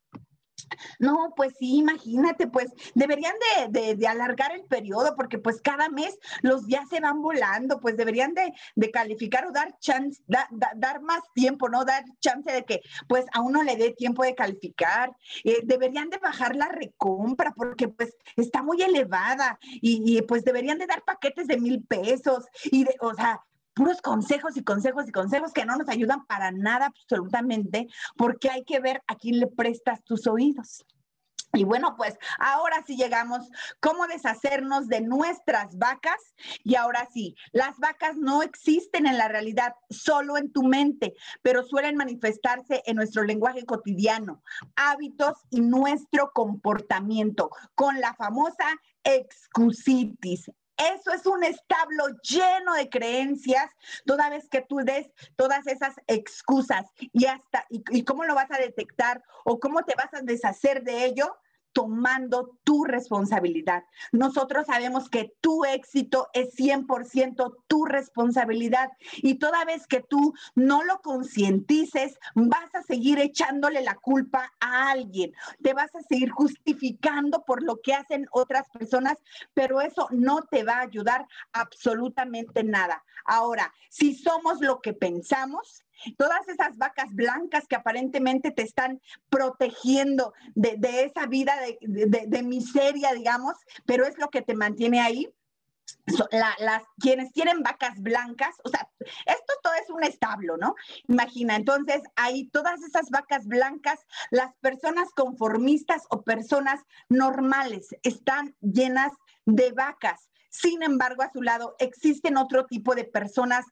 No, 1.00 1.34
pues 1.36 1.54
sí, 1.60 1.78
imagínate, 1.78 2.48
pues 2.48 2.72
deberían 2.96 3.36
de, 3.70 4.08
alargar 4.08 4.52
el 4.54 4.64
periodo 4.66 5.16
porque 5.16 5.38
pues 5.38 5.62
cada 5.62 5.90
mes 5.90 6.18
los 6.42 6.66
días 6.66 6.88
se 6.90 7.00
van 7.00 7.22
volando, 7.22 7.80
pues 7.80 7.98
deberían 7.98 8.34
de, 8.34 8.92
calificar 8.92 9.46
o 9.46 9.52
dar 9.52 9.78
chance, 9.80 10.22
dar 10.28 11.02
más 11.02 11.22
tiempo, 11.34 11.70
¿no? 11.70 11.86
Dar 11.86 12.04
chance 12.20 12.52
de 12.52 12.64
que 12.66 12.82
pues 13.08 13.26
a 13.34 13.42
uno 13.42 13.64
le 13.64 13.76
dé 13.76 13.92
tiempo 13.92 14.24
de 14.24 14.36
calificar. 14.36 15.16
Eh, 15.44 15.60
deberían 15.64 16.10
de 16.10 16.18
bajar 16.18 16.56
la 16.56 16.70
recompra 16.70 17.54
porque 17.56 17.88
pues 17.88 18.16
está 18.36 18.64
muy 18.64 18.82
elevada 18.82 19.60
y, 19.62 20.18
y, 20.18 20.22
pues 20.22 20.44
deberían 20.44 20.78
de 20.78 20.88
dar 20.88 21.04
paquetes 21.04 21.48
de 21.48 21.58
mil 21.58 21.84
pesos 21.84 22.46
y 22.72 22.86
de, 22.86 22.96
o 23.02 23.14
sea, 23.14 23.42
puros 23.78 24.02
consejos 24.02 24.58
y 24.58 24.64
consejos 24.64 25.08
y 25.08 25.12
consejos 25.12 25.54
que 25.54 25.66
no 25.66 25.78
nos 25.78 25.88
ayudan 25.88 26.26
para 26.26 26.52
nada 26.52 26.88
absolutamente, 26.88 27.88
porque 28.18 28.50
hay 28.50 28.64
que 28.64 28.80
ver 28.80 29.04
a 29.08 29.16
quién 29.16 29.40
le 29.40 29.48
prestas 29.48 30.04
tus 30.04 30.26
oídos. 30.26 30.84
Y 31.54 31.64
bueno, 31.64 31.96
pues 31.96 32.18
ahora 32.40 32.84
sí 32.86 32.98
llegamos, 32.98 33.50
¿cómo 33.80 34.06
deshacernos 34.08 34.88
de 34.88 35.02
nuestras 35.02 35.78
vacas? 35.78 36.20
Y 36.64 36.76
ahora 36.76 37.08
sí, 37.12 37.36
las 37.52 37.78
vacas 37.78 38.18
no 38.18 38.44
existen 38.44 39.08
en 39.08 39.18
la 39.18 39.28
realidad, 39.28 39.74
solo 39.90 40.38
en 40.38 40.52
tu 40.52 40.64
mente, 40.64 41.14
pero 41.42 41.64
suelen 41.64 41.96
manifestarse 41.96 42.84
en 42.86 42.98
nuestro 42.98 43.24
lenguaje 43.24 43.66
cotidiano, 43.66 44.44
hábitos 44.76 45.38
y 45.50 45.62
nuestro 45.62 46.32
comportamiento, 46.34 47.50
con 47.76 48.00
la 48.02 48.14
famosa 48.16 48.66
excusitis. 49.04 50.52
Eso 50.78 51.12
es 51.12 51.26
un 51.26 51.44
establo 51.44 52.06
lleno 52.22 52.74
de 52.74 52.90
creencias, 52.90 53.72
toda 54.06 54.30
vez 54.30 54.48
que 54.48 54.62
tú 54.62 54.78
des 54.78 55.10
todas 55.36 55.66
esas 55.66 55.96
excusas 56.06 56.86
y 56.98 57.26
hasta, 57.26 57.66
y, 57.70 57.84
y 57.90 58.04
cómo 58.04 58.26
lo 58.26 58.36
vas 58.36 58.52
a 58.52 58.58
detectar 58.58 59.24
o 59.44 59.60
cómo 59.60 59.84
te 59.84 59.96
vas 59.96 60.14
a 60.14 60.22
deshacer 60.22 60.84
de 60.84 61.06
ello, 61.06 61.36
tomando 61.74 62.58
tu 62.64 62.86
responsabilidad. 62.86 63.84
Nosotros 64.12 64.66
sabemos 64.68 65.10
que 65.10 65.34
tu 65.42 65.66
éxito 65.66 66.28
es 66.34 66.56
100% 66.56 67.56
tu 67.68 67.86
responsabilidad 67.86 68.90
y 69.18 69.36
toda 69.36 69.66
vez 69.66 69.88
que 69.88 70.02
tú 70.02 70.34
no 70.56 70.84
lo 70.84 71.02
concientices, 71.02 72.20
vas 72.36 72.74
a 72.74 72.84
seguir 72.84 73.20
echándole 73.20 73.82
la 73.82 73.96
culpa 73.96 74.52
a 74.60 74.92
alguien, 74.92 75.34
te 75.62 75.74
vas 75.74 75.94
a 75.96 76.02
seguir 76.02 76.30
justificando 76.32 77.44
por 77.46 77.64
lo 77.64 77.82
que 77.82 77.94
hacen 77.94 78.28
otras 78.32 78.68
personas, 78.70 79.18
pero 79.54 79.82
eso 79.82 80.08
no 80.12 80.42
te 80.44 80.64
va 80.64 80.78
a 80.78 80.82
ayudar 80.82 81.28
absolutamente 81.54 82.64
nada. 82.64 83.04
Ahora, 83.26 83.74
si 83.90 84.16
somos 84.16 84.62
lo 84.62 84.82
que 84.82 84.94
pensamos, 84.94 85.84
todas 86.18 86.48
esas 86.48 86.78
vacas 86.78 87.14
blancas 87.14 87.68
que 87.68 87.76
aparentemente 87.76 88.52
te 88.52 88.64
están 88.64 89.02
protegiendo 89.30 90.34
de, 90.56 90.78
esa 91.04 91.26
vida 91.28 91.56
de, 91.82 92.44
miseria, 92.44 93.14
digamos, 93.14 93.56
pero 93.86 94.06
es 94.06 94.18
lo 94.18 94.30
que 94.30 94.42
te 94.42 94.56
mantiene 94.56 95.02
ahí. 95.02 95.30
las 96.32 96.84
quienes 97.00 97.32
tienen 97.32 97.64
vacas 97.64 98.02
blancas, 98.02 98.56
o 98.64 98.70
sea, 98.70 98.90
esto 99.00 99.54
todo 99.64 99.74
es 99.74 99.90
un 99.90 100.04
establo, 100.04 100.58
¿no? 100.58 100.76
Imagina, 101.08 101.56
entonces 101.56 102.02
hay 102.16 102.48
todas 102.50 102.82
esas 102.84 103.10
vacas 103.10 103.46
blancas, 103.46 104.00
las 104.32 104.54
personas 104.58 105.10
conformistas 105.16 106.04
o 106.10 106.24
personas 106.24 106.82
normales 107.10 107.96
están 108.04 108.56
llenas 108.62 109.14
de 109.46 109.72
vacas. 109.72 110.30
Sin 110.50 110.84
embargo, 110.84 111.24
a 111.24 111.32
su 111.32 111.42
lado 111.42 111.76
existen 111.80 112.38
otro 112.38 112.66
tipo 112.66 112.96
de 112.96 113.04
personas, 113.04 113.66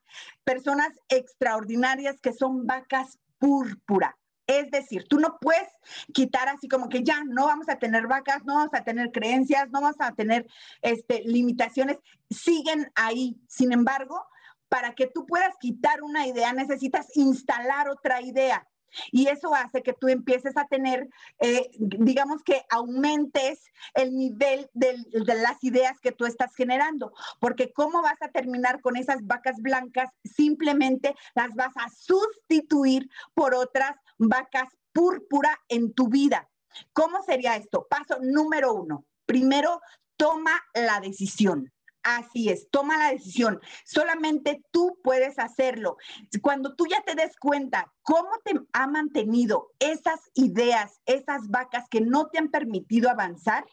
personas 0.44 0.90
extraordinarias 1.10 2.20
que 2.22 2.34
son 2.34 2.66
vacas 2.66 3.20
púrpura. 3.38 4.18
Es 4.48 4.70
decir, 4.70 5.08
tú 5.08 5.20
no 5.20 5.38
puedes 5.42 5.68
quitar 6.14 6.48
así 6.50 6.68
como 6.68 6.88
que 6.88 7.04
ya 7.04 7.24
no 7.24 7.48
vamos 7.48 7.68
a 7.68 7.80
tener 7.80 8.08
vacas, 8.08 8.46
no 8.46 8.56
vamos 8.56 8.74
a 8.74 8.84
tener 8.84 9.12
creencias, 9.12 9.70
no 9.72 9.82
vamos 9.82 9.96
a 10.00 10.12
tener 10.14 10.46
este, 10.82 11.24
limitaciones, 11.26 11.98
siguen 12.30 12.92
ahí. 12.94 13.40
Sin 13.48 13.72
embargo, 13.72 14.24
para 14.70 14.94
que 14.94 15.08
tú 15.08 15.26
puedas 15.26 15.56
quitar 15.60 16.04
una 16.04 16.28
idea, 16.28 16.54
necesitas 16.54 17.08
instalar 17.16 17.90
otra 17.90 18.22
idea. 18.22 18.68
Y 19.12 19.28
eso 19.28 19.54
hace 19.54 19.82
que 19.82 19.94
tú 19.94 20.08
empieces 20.08 20.58
a 20.58 20.66
tener, 20.68 21.10
eh, 21.40 21.70
digamos 21.80 22.44
que 22.44 22.66
aumentes 22.70 23.72
el 23.94 24.16
nivel 24.16 24.70
de, 24.74 25.04
las 25.12 25.64
ideas 25.64 26.00
que 26.00 26.12
tú 26.12 26.26
estás 26.26 26.56
generando, 26.56 27.14
porque 27.40 27.72
¿cómo 27.74 28.02
vas 28.02 28.22
a 28.22 28.30
terminar 28.30 28.82
con 28.82 28.96
esas 28.96 29.26
vacas 29.26 29.58
blancas? 29.62 30.10
Simplemente 30.24 31.16
las 31.34 31.54
vas 31.56 31.76
a 31.76 31.90
sustituir 31.90 33.10
por 33.34 33.54
otras 33.54 33.96
vacas 34.18 34.70
púrpura 34.94 35.60
en 35.68 35.94
tu 35.94 36.08
vida. 36.08 36.50
¿Cómo 36.94 37.22
sería 37.24 37.56
esto? 37.56 37.88
Paso 37.90 38.18
número 38.22 38.74
uno. 38.74 39.06
Primero, 39.26 39.82
toma 40.18 40.64
la 40.74 41.00
decisión. 41.00 41.72
Así 42.06 42.50
es, 42.50 42.70
toma 42.70 43.00
la 43.00 43.10
decisión. 43.10 43.60
Solamente 43.84 44.62
tú 44.70 45.00
puedes 45.04 45.40
hacerlo. 45.40 45.98
Cuando 46.40 46.76
tú 46.76 46.86
ya 46.86 47.02
te 47.02 47.16
des 47.16 47.36
cuenta 47.36 47.92
cómo 48.04 48.30
te 48.44 48.54
ha 48.74 48.86
mantenido 48.86 49.72
esas 49.80 50.20
ideas, 50.36 51.02
esas 51.08 51.48
vacas 51.50 51.90
que 51.90 52.02
no 52.02 52.28
te 52.28 52.38
han 52.38 52.50
permitido 52.50 53.10
avanzar, 53.10 53.66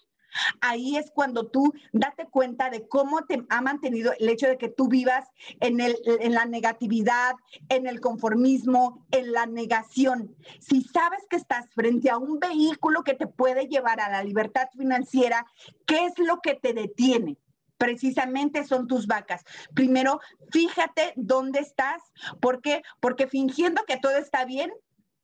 Ahí 0.62 0.96
es 0.96 1.10
cuando 1.10 1.48
tú 1.48 1.74
date 1.92 2.26
cuenta 2.26 2.70
de 2.70 2.88
cómo 2.88 3.24
te 3.26 3.44
ha 3.50 3.60
mantenido 3.60 4.14
el 4.18 4.30
hecho 4.30 4.46
de 4.46 4.56
que 4.56 4.70
tú 4.70 4.88
vivas 4.88 5.28
en, 5.60 5.78
el, 5.80 5.94
en 6.06 6.32
la 6.32 6.46
negatividad, 6.46 7.34
en 7.68 7.86
el 7.86 8.00
conformismo, 8.00 9.06
en 9.10 9.32
la 9.32 9.44
negación. 9.44 10.34
Si 10.58 10.82
sabes 10.82 11.20
que 11.28 11.36
estás 11.36 11.68
frente 11.74 12.08
a 12.08 12.16
un 12.16 12.38
vehículo 12.40 13.04
que 13.04 13.12
te 13.12 13.26
puede 13.26 13.66
llevar 13.66 14.00
a 14.00 14.10
la 14.10 14.24
libertad 14.24 14.68
financiera, 14.74 15.44
¿qué 15.86 16.06
es 16.06 16.18
lo 16.18 16.40
que 16.40 16.54
te 16.54 16.72
detiene? 16.72 17.36
Precisamente 17.82 18.62
son 18.62 18.86
tus 18.86 19.08
vacas. 19.08 19.42
Primero, 19.74 20.20
fíjate 20.52 21.14
dónde 21.16 21.58
estás. 21.58 22.00
¿Por 22.40 22.62
qué? 22.62 22.84
Porque 23.00 23.26
fingiendo 23.26 23.82
que 23.88 23.96
todo 23.96 24.16
está 24.18 24.44
bien, 24.44 24.72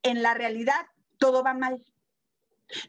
en 0.02 0.24
la 0.24 0.34
realidad 0.34 0.86
todo 1.18 1.44
va 1.44 1.54
mal. 1.54 1.86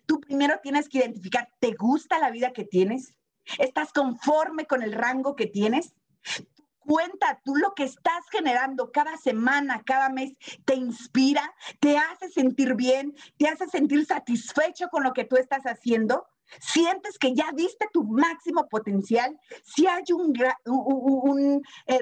Tú 0.08 0.22
primero 0.22 0.60
tienes 0.64 0.90
que 0.90 0.98
identificar, 0.98 1.50
¿te 1.60 1.74
gusta 1.74 2.18
la 2.18 2.32
vida 2.32 2.52
que 2.52 2.66
tienes? 2.66 3.14
¿Estás 3.60 3.94
conforme 3.94 4.66
con 4.66 4.82
el 4.82 4.92
rango 4.92 5.36
que 5.36 5.46
tienes? 5.46 5.94
Cuenta 6.80 7.40
tú 7.46 7.56
lo 7.56 7.76
que 7.76 7.84
estás 7.84 8.28
generando 8.32 8.92
cada 8.92 9.18
semana, 9.18 9.84
cada 9.86 10.10
mes, 10.10 10.34
te 10.66 10.74
inspira, 10.74 11.54
te 11.80 11.96
hace 12.00 12.30
sentir 12.30 12.74
bien, 12.74 13.16
te 13.38 13.48
hace 13.48 13.68
sentir 13.68 14.04
satisfecho 14.08 14.88
con 14.90 15.04
lo 15.04 15.14
que 15.14 15.26
tú 15.26 15.36
estás 15.36 15.66
haciendo 15.66 16.26
sientes 16.60 17.18
que 17.18 17.34
ya 17.34 17.52
diste 17.54 17.88
tu 17.94 18.04
máximo 18.04 18.68
potencial, 18.70 19.38
si 19.64 19.88
hay 19.88 20.04
un, 20.14 20.34
un, 20.66 21.62
eh, 21.88 22.00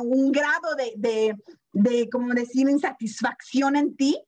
un, 0.00 0.32
grado 0.32 0.74
de, 0.76 0.92
de, 0.96 1.36
de, 1.72 2.08
decir, 2.34 2.68
insatisfacción 2.68 3.76
en 3.76 3.96
ti, 3.96 4.20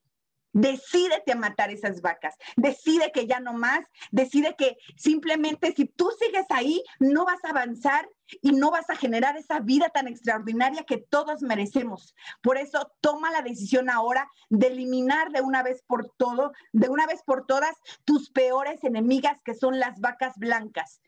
Decídete 0.57 1.32
a 1.32 1.36
matar 1.36 1.70
esas 1.70 2.00
vacas. 2.00 2.34
Decide 2.57 3.12
que 3.12 3.26
ya 3.26 3.40
no 3.40 3.52
más. 3.52 3.84
Decide 4.11 4.57
que 4.57 4.78
simplemente 4.96 5.74
si 5.76 5.84
tú 5.84 6.11
sigues 6.18 6.46
ahí, 6.48 6.82
no 6.98 7.26
vas 7.26 7.44
a 7.44 7.50
avanzar 7.50 8.09
y 8.40 8.52
no 8.52 8.70
vas 8.70 8.88
a 8.88 8.96
generar 8.96 9.36
esa 9.36 9.61
vida 9.61 9.90
tan 9.90 10.09
extraordinaria 10.09 10.84
que 10.84 10.96
todos 10.96 11.42
merecemos. 11.42 12.14
Por 12.40 12.57
eso 12.57 12.90
toma 13.02 13.30
la 13.30 13.42
decisión 13.42 13.90
ahora 13.90 14.30
de 14.48 14.68
eliminar 14.68 15.30
de 15.30 15.42
una 15.42 15.62
vez 15.62 15.82
por 15.86 16.11
todo, 16.16 16.52
de 16.72 16.88
una 16.88 17.07
vez 17.07 17.22
por 17.22 17.44
todas, 17.44 17.76
tus 18.07 18.30
peores 18.30 18.82
enemigas 18.82 19.42
que 19.44 19.54
son 19.54 19.78
las 19.78 20.00
vacas 20.00 20.38
blancas 20.38 21.02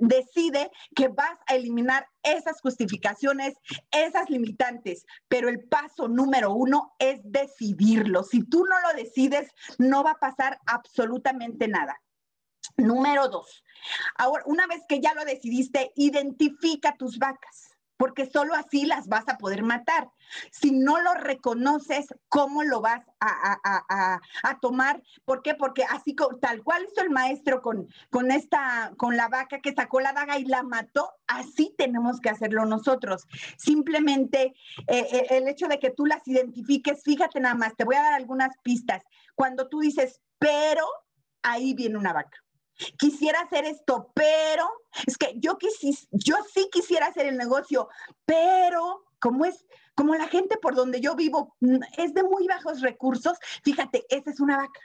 decide 0.00 0.70
que 0.94 1.08
vas 1.08 1.38
a 1.46 1.54
eliminar 1.54 2.06
esas 2.22 2.60
justificaciones, 2.60 3.54
esas 3.90 4.28
limitantes, 4.30 5.06
pero 5.28 5.48
el 5.48 5.64
paso 5.68 6.08
número 6.08 6.52
uno 6.52 6.94
es 6.98 7.20
decidirlo. 7.24 8.22
Si 8.22 8.42
tú 8.42 8.64
no 8.64 8.80
lo 8.80 8.96
decides, 8.96 9.50
no 9.78 10.02
va 10.02 10.12
a 10.12 10.18
pasar 10.18 10.58
absolutamente 10.66 11.68
nada. 11.68 12.00
Número 12.76 13.28
dos, 13.28 13.62
ahora, 14.16 14.42
una 14.46 14.66
vez 14.66 14.82
que 14.88 15.00
ya 15.00 15.14
lo 15.14 15.24
decidiste, 15.24 15.92
identifica 15.94 16.96
tus 16.96 17.18
vacas 17.18 17.75
porque 17.96 18.26
solo 18.26 18.54
así 18.54 18.84
las 18.86 19.08
vas 19.08 19.28
a 19.28 19.38
poder 19.38 19.62
matar. 19.62 20.10
Si 20.50 20.70
no 20.72 21.00
lo 21.00 21.14
reconoces, 21.14 22.06
¿cómo 22.28 22.62
lo 22.62 22.80
vas 22.80 23.04
a, 23.20 24.20
tomar? 24.60 25.02
¿Por 25.24 25.42
qué? 25.42 25.54
Porque 25.54 25.84
así 25.84 26.14
tal 26.40 26.62
cual 26.62 26.86
hizo 26.90 27.02
el 27.02 27.10
maestro 27.10 27.62
con, 27.62 27.88
con, 28.10 28.30
esta, 28.30 28.92
con 28.96 29.16
la 29.16 29.28
vaca 29.28 29.60
que 29.60 29.74
sacó 29.74 30.00
la 30.00 30.12
daga 30.12 30.38
y 30.38 30.44
la 30.44 30.62
mató, 30.62 31.10
así 31.26 31.74
tenemos 31.76 32.20
que 32.20 32.30
hacerlo 32.30 32.64
nosotros. 32.64 33.26
Simplemente 33.56 34.54
eh, 34.86 35.06
eh, 35.10 35.26
el 35.30 35.48
hecho 35.48 35.68
de 35.68 35.78
que 35.78 35.90
tú 35.90 36.06
las 36.06 36.26
identifiques, 36.26 37.02
fíjate 37.02 37.40
nada 37.40 37.54
más, 37.54 37.76
te 37.76 37.84
voy 37.84 37.96
a 37.96 38.02
dar 38.02 38.14
algunas 38.14 38.56
pistas. 38.62 39.02
Cuando 39.34 39.68
tú 39.68 39.80
dices, 39.80 40.20
pero 40.38 40.86
ahí 41.42 41.74
viene 41.74 41.98
una 41.98 42.12
vaca 42.12 42.45
quisiera 42.98 43.40
hacer 43.40 43.64
esto, 43.64 44.10
pero 44.14 44.68
es 45.06 45.16
que 45.16 45.34
yo, 45.36 45.58
yo 46.10 46.36
sí 46.52 46.68
quisiera 46.70 47.06
hacer 47.06 47.26
el 47.26 47.36
negocio, 47.36 47.88
pero 48.24 49.04
como 49.18 49.44
es, 49.44 49.64
como 49.94 50.14
la 50.14 50.28
gente 50.28 50.58
por 50.58 50.74
donde 50.74 51.00
yo 51.00 51.14
vivo 51.14 51.56
mm, 51.60 51.78
es 51.96 52.14
de 52.14 52.22
muy 52.22 52.46
bajos 52.46 52.80
recursos, 52.80 53.38
fíjate, 53.64 54.04
esa 54.08 54.30
es 54.30 54.40
una 54.40 54.56
vaca. 54.56 54.80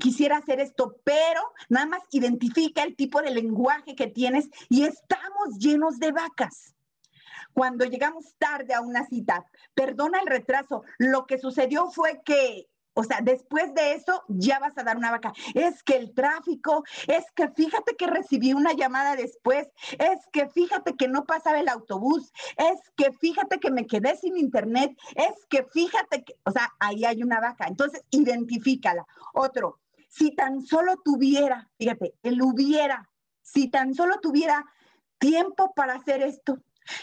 Quisiera 0.00 0.38
hacer 0.38 0.58
esto, 0.58 0.96
pero 1.04 1.40
nada 1.68 1.86
más 1.86 2.02
identifica 2.10 2.82
el 2.82 2.96
tipo 2.96 3.22
de 3.22 3.30
lenguaje 3.30 3.94
que 3.94 4.08
tienes 4.08 4.48
y 4.68 4.84
estamos 4.84 5.58
llenos 5.58 5.98
de 5.98 6.10
vacas 6.10 6.74
cuando 7.54 7.84
llegamos 7.84 8.34
tarde 8.36 8.74
a 8.74 8.80
una 8.80 9.06
cita, 9.06 9.46
perdona 9.74 10.20
el 10.20 10.26
retraso, 10.26 10.82
lo 10.98 11.24
que 11.24 11.38
sucedió 11.38 11.88
fue 11.90 12.20
que 12.24 12.66
o 12.94 13.02
sea, 13.04 13.20
después 13.22 13.74
de 13.74 13.94
eso 13.94 14.22
ya 14.28 14.58
vas 14.60 14.76
a 14.78 14.84
dar 14.84 14.96
una 14.96 15.10
vaca. 15.10 15.32
Es 15.54 15.82
que 15.82 15.96
el 15.96 16.14
tráfico, 16.14 16.84
es 17.08 17.24
que 17.34 17.48
fíjate 17.48 17.96
que 17.96 18.06
recibí 18.06 18.52
una 18.52 18.72
llamada 18.72 19.16
después, 19.16 19.68
es 19.98 20.26
que 20.32 20.48
fíjate 20.48 20.94
que 20.94 21.08
no 21.08 21.24
pasaba 21.24 21.58
el 21.58 21.68
autobús, 21.68 22.32
es 22.56 22.80
que 22.96 23.12
fíjate 23.12 23.58
que 23.58 23.70
me 23.70 23.86
quedé 23.86 24.16
sin 24.16 24.36
internet, 24.36 24.96
es 25.16 25.44
que 25.48 25.64
fíjate 25.64 26.24
que, 26.24 26.36
o 26.44 26.52
sea, 26.52 26.72
ahí 26.78 27.04
hay 27.04 27.22
una 27.22 27.40
vaca. 27.40 27.66
Entonces, 27.66 28.04
identifícala. 28.10 29.06
Otro, 29.34 29.80
si 30.08 30.30
tan 30.30 30.62
solo 30.62 30.96
tuviera, 31.04 31.68
fíjate, 31.76 32.14
él 32.22 32.40
hubiera, 32.40 33.10
si 33.42 33.68
tan 33.68 33.94
solo 33.94 34.20
tuviera 34.20 34.64
tiempo 35.18 35.72
para 35.74 35.94
hacer 35.94 36.22
esto, 36.22 36.58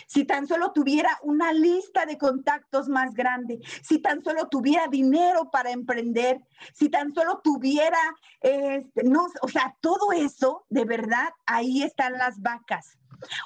si 0.07 0.25
tan 0.25 0.47
solo 0.47 0.71
tuviera 0.71 1.17
una 1.23 1.53
lista 1.53 2.05
de 2.05 2.17
contactos 2.17 2.87
más 2.89 3.13
grande, 3.13 3.59
si 3.81 3.99
tan 3.99 4.23
solo 4.23 4.47
tuviera 4.47 4.87
dinero 4.87 5.49
para 5.51 5.71
emprender, 5.71 6.41
si 6.73 6.89
tan 6.89 7.13
solo 7.13 7.41
tuviera, 7.43 7.99
este, 8.41 9.03
no, 9.03 9.27
o 9.41 9.47
sea, 9.47 9.75
todo 9.81 10.11
eso, 10.11 10.65
de 10.69 10.85
verdad, 10.85 11.29
ahí 11.45 11.83
están 11.83 12.13
las 12.13 12.41
vacas. 12.41 12.97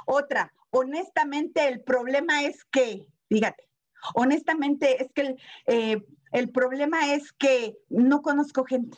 Otra, 0.05 0.53
honestamente, 0.69 1.67
el 1.67 1.81
problema 1.81 2.43
es 2.43 2.63
que, 2.65 3.07
fíjate, 3.29 3.69
honestamente 4.13 5.03
es 5.03 5.11
que 5.13 5.35
eh, 5.67 6.03
el 6.31 6.49
problema 6.49 7.13
es 7.13 7.31
que 7.33 7.77
no 7.89 8.21
conozco 8.21 8.65
gente. 8.65 8.97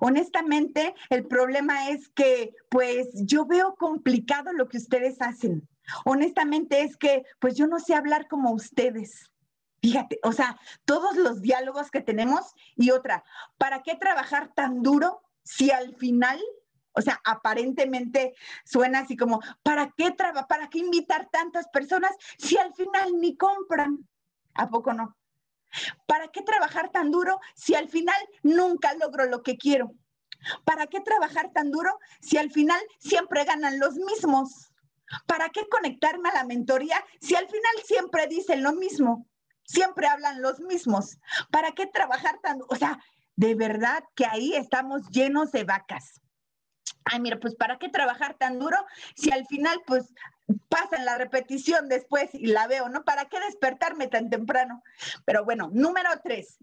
Honestamente, 0.00 0.94
el 1.10 1.26
problema 1.26 1.90
es 1.90 2.08
que, 2.10 2.54
pues, 2.68 3.08
yo 3.14 3.46
veo 3.46 3.74
complicado 3.74 4.52
lo 4.52 4.68
que 4.68 4.76
ustedes 4.78 5.20
hacen. 5.20 5.66
Honestamente 6.04 6.82
es 6.82 6.96
que, 6.96 7.24
pues 7.38 7.54
yo 7.56 7.66
no 7.66 7.78
sé 7.78 7.94
hablar 7.94 8.28
como 8.28 8.52
ustedes. 8.52 9.30
Fíjate, 9.80 10.18
o 10.24 10.32
sea, 10.32 10.58
todos 10.84 11.16
los 11.16 11.40
diálogos 11.40 11.90
que 11.90 12.00
tenemos 12.00 12.54
y 12.74 12.90
otra, 12.90 13.24
¿para 13.58 13.82
qué 13.82 13.94
trabajar 13.94 14.52
tan 14.54 14.82
duro 14.82 15.22
si 15.44 15.70
al 15.70 15.94
final, 15.94 16.40
o 16.92 17.00
sea, 17.00 17.20
aparentemente 17.24 18.34
suena 18.64 19.00
así 19.00 19.16
como, 19.16 19.40
¿para 19.62 19.92
qué 19.96 20.10
trabajar, 20.10 20.48
para 20.48 20.68
qué 20.68 20.78
invitar 20.78 21.28
tantas 21.30 21.68
personas 21.68 22.10
si 22.38 22.58
al 22.58 22.74
final 22.74 23.20
ni 23.20 23.36
compran? 23.36 24.08
¿A 24.54 24.68
poco 24.68 24.92
no? 24.92 25.16
¿Para 26.06 26.28
qué 26.28 26.42
trabajar 26.42 26.90
tan 26.90 27.10
duro 27.10 27.38
si 27.54 27.74
al 27.74 27.88
final 27.88 28.20
nunca 28.42 28.94
logro 28.94 29.26
lo 29.26 29.42
que 29.42 29.56
quiero? 29.56 29.92
¿Para 30.64 30.86
qué 30.86 31.00
trabajar 31.00 31.52
tan 31.52 31.70
duro 31.70 31.98
si 32.20 32.36
al 32.36 32.50
final 32.50 32.80
siempre 32.98 33.44
ganan 33.44 33.78
los 33.78 33.94
mismos? 33.94 34.67
¿Para 35.26 35.48
qué 35.50 35.68
conectarme 35.68 36.28
a 36.28 36.34
la 36.34 36.44
mentoría 36.44 37.04
si 37.20 37.34
al 37.34 37.46
final 37.46 37.72
siempre 37.84 38.26
dicen 38.26 38.62
lo 38.62 38.72
mismo? 38.72 39.26
Siempre 39.64 40.06
hablan 40.06 40.40
los 40.40 40.60
mismos. 40.60 41.18
¿Para 41.50 41.72
qué 41.72 41.86
trabajar 41.86 42.38
tan? 42.42 42.60
O 42.68 42.76
sea, 42.76 42.98
de 43.36 43.54
verdad 43.54 44.02
que 44.14 44.26
ahí 44.26 44.54
estamos 44.54 45.08
llenos 45.10 45.52
de 45.52 45.64
vacas. 45.64 46.20
Ay, 47.04 47.20
mira, 47.20 47.38
pues 47.38 47.54
¿para 47.54 47.78
qué 47.78 47.88
trabajar 47.88 48.34
tan 48.34 48.58
duro 48.58 48.76
si 49.14 49.30
al 49.30 49.46
final 49.46 49.80
pues 49.86 50.12
pasan 50.68 51.04
la 51.04 51.16
repetición 51.16 51.88
después 51.88 52.30
y 52.34 52.46
la 52.46 52.66
veo, 52.66 52.88
¿no? 52.88 53.04
¿Para 53.04 53.26
qué 53.26 53.38
despertarme 53.40 54.08
tan 54.08 54.30
temprano? 54.30 54.82
Pero 55.24 55.44
bueno, 55.44 55.70
número 55.72 56.10
tres, 56.22 56.58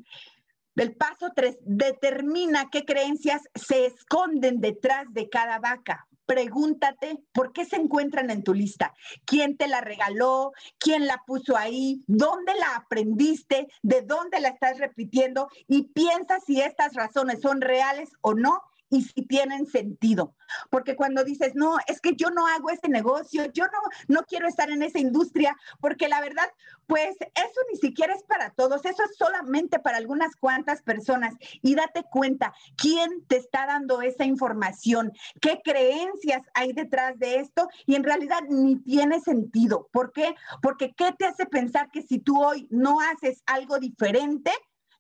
el 0.76 0.96
paso 0.96 1.32
tres, 1.36 1.58
determina 1.62 2.70
qué 2.70 2.86
creencias 2.86 3.42
se 3.56 3.86
esconden 3.86 4.60
detrás 4.60 5.06
de 5.12 5.30
cada 5.30 5.60
vaca. 5.60 6.08
Pregúntate 6.26 7.18
por 7.34 7.54
qué 7.54 7.66
se 7.66 7.76
encuentran 7.76 8.30
en 8.30 8.44
tu 8.44 8.54
lista. 8.54 8.94
¿Quién 9.26 9.58
te 9.58 9.68
la 9.68 9.82
regaló? 9.82 10.52
¿Quién 10.80 11.08
la 11.08 11.22
puso 11.26 11.58
ahí? 11.58 12.04
¿Dónde 12.08 12.54
la 12.56 12.76
aprendiste? 12.76 13.68
¿De 13.82 14.02
dónde 14.02 14.40
la 14.40 14.50
estás 14.50 14.80
repitiendo? 14.80 15.50
Y 15.68 15.84
piensa 15.90 16.40
si 16.40 16.62
estas 16.62 16.94
razones 16.94 17.42
son 17.42 17.62
reales 17.62 18.10
o 18.22 18.34
no 18.34 18.62
y 18.90 19.04
si 19.04 19.26
tienen 19.26 19.66
sentido. 19.66 20.36
Porque 20.70 20.96
cuando 20.96 21.24
dices, 21.24 21.54
no, 21.56 21.78
es 21.88 22.00
que 22.02 22.16
yo 22.16 22.30
no 22.30 22.48
hago 22.48 22.70
ese 22.70 22.88
negocio, 22.90 23.46
yo 23.52 23.66
no, 23.66 23.80
no 24.08 24.24
quiero 24.24 24.48
estar 24.48 24.70
en 24.70 24.84
esa 24.84 25.00
industria, 25.00 25.56
porque 25.80 26.08
la 26.08 26.22
verdad, 26.22 26.48
pues 26.88 27.16
eso 27.20 27.60
ni 27.72 27.78
siquiera 27.78 28.14
es 28.14 28.24
para 28.24 28.52
todos, 28.52 28.86
eso 28.86 29.04
es 29.04 29.18
solamente 29.18 29.80
para 29.80 29.98
algunas 29.98 30.36
cuantas 30.36 30.82
personas. 30.82 31.36
Y 31.62 31.76
date 31.76 32.04
cuenta, 32.10 32.54
¿quién 32.78 33.26
te 33.28 33.38
está 33.38 33.66
dando 33.66 34.02
esa 34.02 34.26
información? 34.26 35.12
¿Qué 35.42 35.62
creencias 35.64 36.42
hay 36.54 36.74
detrás 36.74 37.18
de 37.18 37.40
esto? 37.40 37.68
Y 37.86 37.96
en 37.96 38.04
realidad 38.04 38.42
ni 38.50 38.78
tiene 38.78 39.20
sentido. 39.20 39.90
¿Por 39.92 40.12
qué? 40.12 40.36
Porque 40.62 40.94
¿qué 40.96 41.12
te 41.18 41.26
hace 41.26 41.46
pensar 41.46 41.90
que 41.92 42.02
si 42.02 42.20
tú 42.20 42.42
hoy 42.44 42.68
no 42.70 43.00
haces 43.00 43.42
algo 43.46 43.80
diferente, 43.80 44.52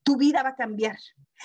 tu 0.03 0.17
vida 0.17 0.43
va 0.43 0.49
a 0.49 0.55
cambiar? 0.55 0.97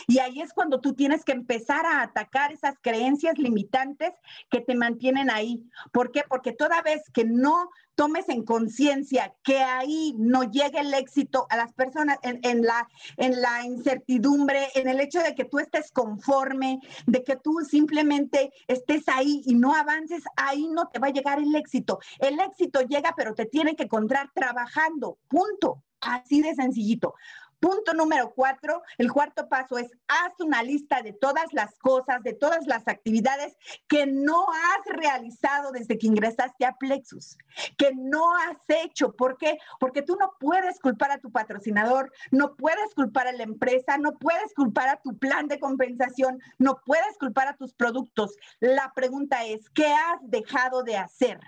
Y 0.06 0.18
ahí 0.18 0.40
es 0.40 0.52
cuando 0.52 0.80
tú 0.80 0.94
tienes 0.94 1.24
que 1.24 1.32
empezar 1.32 1.86
a 1.86 2.02
atacar 2.02 2.52
esas 2.52 2.74
creencias 2.80 3.38
limitantes 3.38 4.12
que 4.50 4.60
te 4.60 4.74
mantienen 4.74 5.30
ahí. 5.30 5.62
¿Por 5.92 6.10
qué? 6.12 6.22
Porque 6.28 6.52
toda 6.52 6.82
vez 6.82 7.02
que 7.12 7.24
no 7.24 7.70
tomes 7.94 8.30
en 8.30 8.44
conciencia 8.44 9.34
que 9.44 9.58
ahí 9.58 10.14
no 10.16 10.44
llegue 10.44 10.80
el 10.80 10.94
éxito 10.94 11.46
a 11.50 11.56
las 11.58 11.74
personas 11.74 12.16
en, 12.22 12.62
la, 12.62 12.88
en 13.18 13.42
la 13.42 13.64
incertidumbre, 13.66 14.68
en 14.74 14.88
el 14.88 15.00
hecho 15.00 15.20
de 15.20 15.34
que 15.34 15.44
tú 15.44 15.58
estés 15.58 15.90
conforme, 15.90 16.80
de 17.06 17.22
que 17.22 17.36
tú 17.36 17.58
simplemente 17.68 18.52
estés 18.68 19.06
ahí 19.08 19.42
y 19.44 19.54
no 19.54 19.74
avances, 19.74 20.22
ahí 20.36 20.66
no 20.68 20.88
te 20.88 20.98
va 20.98 21.08
a 21.08 21.12
llegar 21.12 21.40
el 21.40 21.54
éxito. 21.54 21.98
El 22.18 22.40
éxito 22.40 22.80
llega, 22.80 23.12
pero 23.16 23.34
te 23.34 23.44
tiene 23.44 23.76
que 23.76 23.82
encontrar 23.82 24.30
trabajando, 24.34 25.18
punto. 25.28 25.82
Así 26.00 26.40
de 26.40 26.54
sencillito. 26.54 27.14
Punto 27.60 27.92
número 27.92 28.32
cuatro, 28.34 28.82
el 28.96 29.12
cuarto 29.12 29.48
paso 29.48 29.76
es 29.76 29.90
haz 30.08 30.32
una 30.40 30.62
lista 30.62 31.02
de 31.02 31.12
todas 31.12 31.52
las 31.52 31.78
cosas, 31.78 32.22
de 32.22 32.32
todas 32.32 32.66
las 32.66 32.88
actividades 32.88 33.54
que 33.86 34.06
no 34.06 34.46
has 34.50 34.96
realizado 34.96 35.70
desde 35.70 35.98
que 35.98 36.06
ingresaste 36.06 36.64
a 36.64 36.72
Plexus, 36.72 37.36
que 37.76 37.92
no 37.94 38.34
has 38.34 38.56
hecho. 38.68 39.12
¿Por 39.12 39.36
qué? 39.36 39.58
Porque 39.78 40.00
tú 40.00 40.16
no 40.16 40.32
puedes 40.40 40.80
culpar 40.80 41.10
a 41.10 41.18
tu 41.18 41.30
patrocinador, 41.30 42.10
no 42.30 42.56
puedes 42.56 42.94
culpar 42.94 43.28
a 43.28 43.32
la 43.32 43.42
empresa, 43.42 43.98
no 43.98 44.12
puedes 44.18 44.54
culpar 44.54 44.88
a 44.88 45.00
tu 45.02 45.18
plan 45.18 45.46
de 45.46 45.60
compensación, 45.60 46.40
no 46.58 46.80
puedes 46.86 47.18
culpar 47.18 47.48
a 47.48 47.56
tus 47.56 47.74
productos. 47.74 48.36
La 48.60 48.92
pregunta 48.94 49.44
es, 49.44 49.68
¿qué 49.70 49.86
has 49.86 50.18
dejado 50.22 50.82
de 50.82 50.96
hacer? 50.96 51.40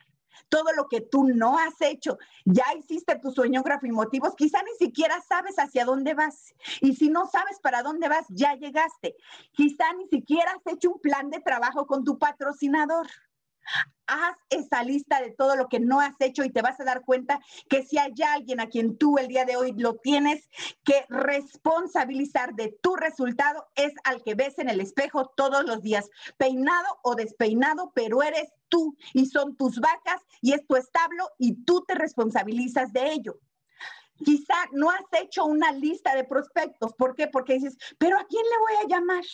Todo 0.49 0.73
lo 0.77 0.89
que 0.89 1.01
tú 1.01 1.25
no 1.25 1.59
has 1.59 1.81
hecho. 1.81 2.19
Ya 2.45 2.65
hiciste 2.79 3.19
tu 3.19 3.31
sueño 3.31 3.63
y 3.83 3.91
motivos, 3.91 4.35
quizá 4.37 4.63
ni 4.63 4.87
siquiera 4.87 5.21
sabes 5.21 5.57
hacia 5.57 5.85
dónde 5.85 6.15
vas. 6.15 6.55
Y 6.81 6.95
si 6.95 7.09
no 7.09 7.27
sabes 7.27 7.59
para 7.61 7.83
dónde 7.83 8.09
vas, 8.09 8.27
ya 8.29 8.55
llegaste. 8.55 9.17
Quizá 9.53 9.93
ni 9.95 10.09
siquiera 10.09 10.53
has 10.53 10.73
hecho 10.73 10.91
un 10.91 11.01
plan 11.01 11.31
de 11.31 11.41
trabajo 11.41 11.87
con 11.87 12.05
tu 12.05 12.19
patrocinador 12.19 13.07
haz 14.07 14.37
esa 14.51 14.83
lista 14.83 15.21
de 15.21 15.31
todo 15.31 15.57
lo 15.57 15.69
que 15.69 15.81
no 15.81 16.01
has 16.01 16.15
hecho 16.21 16.45
y 16.45 16.51
te 16.51 16.63
vas 16.63 16.79
a 16.81 16.85
dar 16.85 17.03
cuenta 17.03 17.41
que 17.69 17.83
si 17.83 17.99
hay 17.99 18.13
alguien 18.27 18.61
a 18.61 18.69
quien 18.69 18.99
tú 18.99 19.19
el 19.19 19.29
día 19.29 19.45
de 19.45 19.57
hoy 19.57 19.73
lo 19.73 19.95
tienes 19.97 20.49
que 20.85 21.07
responsabilizar 21.09 22.55
de 22.55 22.77
tu 22.83 22.97
resultado, 22.97 23.67
es 23.75 23.93
al 24.05 24.23
que 24.23 24.35
ves 24.35 24.59
en 24.59 24.69
el 24.69 24.81
espejo 24.81 25.33
todos 25.37 25.65
los 25.65 25.83
días, 25.83 26.11
peinado 26.37 26.99
o 27.03 27.15
despeinado, 27.15 27.93
pero 27.95 28.23
eres 28.23 28.53
tú 28.73 28.97
y 29.13 29.27
son 29.27 29.55
tus 29.55 29.79
vacas 29.79 30.23
y 30.41 30.55
es 30.55 30.67
tu 30.67 30.77
establo 30.77 31.29
y 31.39 31.63
tú 31.65 31.85
te 31.87 31.95
responsabilizas 31.95 32.93
de 32.93 33.13
ello. 33.13 33.39
Quizá 34.25 34.55
no 34.73 34.91
has 34.91 35.05
hecho 35.21 35.45
una 35.45 35.73
lista 35.73 36.15
de 36.15 36.25
prospectos. 36.25 36.95
¿Por 36.95 37.15
qué? 37.15 37.29
Porque 37.29 37.55
dices, 37.55 37.77
pero 37.99 38.19
¿a 38.19 38.25
quién 38.25 38.43
le 38.43 38.59
voy 38.59 38.85
a 38.85 38.89
llamar? 38.89 39.25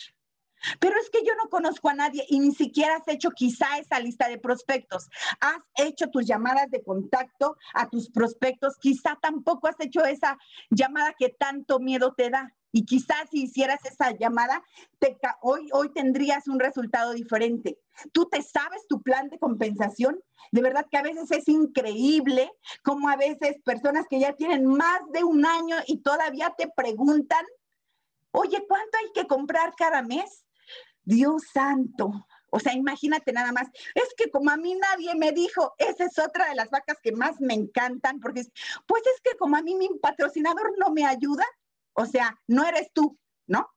Pero 0.81 0.95
es 0.99 1.09
que 1.09 1.23
yo 1.25 1.33
no 1.41 1.49
conozco 1.49 1.87
a 1.87 1.93
nadie 1.93 2.25
y 2.27 2.39
ni 2.39 2.53
siquiera 2.53 2.97
has 2.97 3.07
hecho 3.07 3.31
quizá 3.31 3.77
esa 3.77 3.97
lista 4.01 4.27
de 4.27 4.37
prospectos. 4.37 5.07
Has 5.39 5.61
hecho 5.75 6.09
tus 6.09 6.25
llamadas 6.25 6.69
de 6.69 6.83
contacto 6.83 7.55
a 7.73 7.87
tus 7.87 8.09
prospectos. 8.09 8.77
Quizá 8.77 9.17
tampoco 9.21 9.67
has 9.67 9.79
hecho 9.79 10.03
esa 10.03 10.37
llamada 10.69 11.13
que 11.17 11.29
tanto 11.29 11.79
miedo 11.79 12.13
te 12.13 12.29
da. 12.29 12.53
Y 12.71 12.85
quizás 12.85 13.29
si 13.31 13.43
hicieras 13.43 13.79
esa 13.85 14.11
llamada, 14.11 14.63
hoy, 15.41 15.67
hoy 15.73 15.91
tendrías 15.93 16.47
un 16.47 16.59
resultado 16.59 17.13
diferente. 17.13 17.79
Tú 18.11 18.27
te 18.29 18.41
sabes 18.41 18.87
tu 18.87 19.01
plan 19.01 19.29
de 19.29 19.39
compensación. 19.39 20.19
De 20.51 20.61
verdad 20.61 20.85
que 20.89 20.97
a 20.97 21.03
veces 21.03 21.31
es 21.31 21.47
increíble 21.47 22.51
como 22.83 23.09
a 23.09 23.15
veces 23.15 23.57
personas 23.63 24.05
que 24.09 24.19
ya 24.19 24.33
tienen 24.33 24.65
más 24.65 25.01
de 25.11 25.23
un 25.23 25.45
año 25.45 25.77
y 25.87 26.01
todavía 26.01 26.53
te 26.57 26.69
preguntan, 26.75 27.45
oye, 28.31 28.63
¿cuánto 28.67 28.97
hay 28.99 29.11
que 29.13 29.27
comprar 29.27 29.73
cada 29.75 30.01
mes? 30.03 30.45
Dios 31.03 31.43
santo. 31.51 32.27
O 32.51 32.59
sea, 32.59 32.73
imagínate 32.73 33.31
nada 33.31 33.51
más. 33.51 33.67
Es 33.95 34.13
que 34.17 34.29
como 34.29 34.49
a 34.49 34.57
mí 34.57 34.75
nadie 34.75 35.15
me 35.15 35.31
dijo, 35.31 35.73
esa 35.77 36.05
es 36.05 36.17
otra 36.19 36.49
de 36.49 36.55
las 36.55 36.69
vacas 36.69 36.97
que 37.01 37.11
más 37.11 37.39
me 37.39 37.53
encantan, 37.53 38.19
porque 38.19 38.43
pues 38.87 39.03
es 39.05 39.21
que 39.23 39.37
como 39.37 39.57
a 39.57 39.61
mí 39.61 39.75
mi 39.75 39.89
patrocinador 40.01 40.77
no 40.77 40.91
me 40.91 41.05
ayuda, 41.05 41.45
o 41.99 42.05
sea, 42.05 42.37
no 42.47 42.65
eres 42.65 42.91
tú, 42.93 43.17
¿no? 43.47 43.69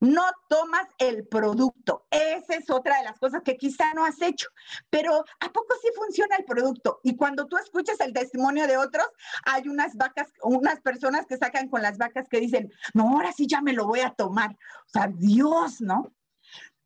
No 0.00 0.22
tomas 0.48 0.86
el 0.98 1.26
producto. 1.26 2.06
Esa 2.10 2.54
es 2.54 2.68
otra 2.70 2.98
de 2.98 3.04
las 3.04 3.18
cosas 3.18 3.42
que 3.42 3.56
quizá 3.56 3.94
no 3.94 4.04
has 4.04 4.20
hecho. 4.20 4.48
Pero 4.90 5.24
¿a 5.40 5.52
poco 5.52 5.74
sí 5.80 5.88
funciona 5.96 6.36
el 6.36 6.44
producto? 6.44 7.00
Y 7.02 7.16
cuando 7.16 7.46
tú 7.46 7.56
escuchas 7.56 7.98
el 8.00 8.12
testimonio 8.12 8.66
de 8.66 8.76
otros, 8.76 9.06
hay 9.44 9.68
unas 9.68 9.96
vacas, 9.96 10.28
unas 10.42 10.80
personas 10.80 11.26
que 11.26 11.38
sacan 11.38 11.68
con 11.68 11.82
las 11.82 11.96
vacas 11.96 12.28
que 12.28 12.40
dicen, 12.40 12.70
no, 12.94 13.08
ahora 13.08 13.32
sí 13.32 13.46
ya 13.46 13.62
me 13.62 13.72
lo 13.72 13.86
voy 13.86 14.00
a 14.00 14.10
tomar. 14.10 14.50
O 14.50 14.88
sea, 14.88 15.08
Dios, 15.08 15.80
¿no? 15.80 16.12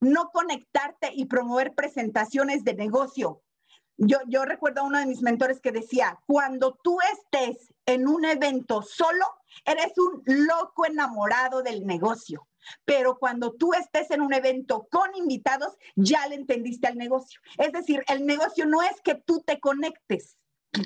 no 0.00 0.30
conectarte 0.30 1.12
y 1.14 1.26
promover 1.26 1.74
presentaciones 1.74 2.64
de 2.64 2.74
negocio. 2.74 3.42
Yo, 3.98 4.18
yo 4.26 4.46
recuerdo 4.46 4.80
a 4.80 4.84
uno 4.84 4.98
de 4.98 5.06
mis 5.06 5.20
mentores 5.20 5.60
que 5.60 5.72
decía, 5.72 6.18
cuando 6.26 6.78
tú 6.82 6.98
estés 7.12 7.72
en 7.84 8.08
un 8.08 8.24
evento 8.24 8.82
solo, 8.82 9.26
eres 9.64 9.92
un 9.98 10.22
loco 10.26 10.86
enamorado 10.86 11.62
del 11.62 11.86
negocio. 11.86 12.46
Pero 12.84 13.18
cuando 13.18 13.52
tú 13.52 13.72
estés 13.72 14.10
en 14.10 14.20
un 14.20 14.34
evento 14.34 14.86
con 14.90 15.14
invitados, 15.14 15.76
ya 15.96 16.26
le 16.26 16.34
entendiste 16.34 16.86
al 16.86 16.96
negocio. 16.96 17.40
Es 17.58 17.72
decir, 17.72 18.02
el 18.08 18.26
negocio 18.26 18.66
no 18.66 18.82
es 18.82 19.00
que 19.02 19.14
tú 19.14 19.42
te 19.46 19.60
conectes, 19.60 20.36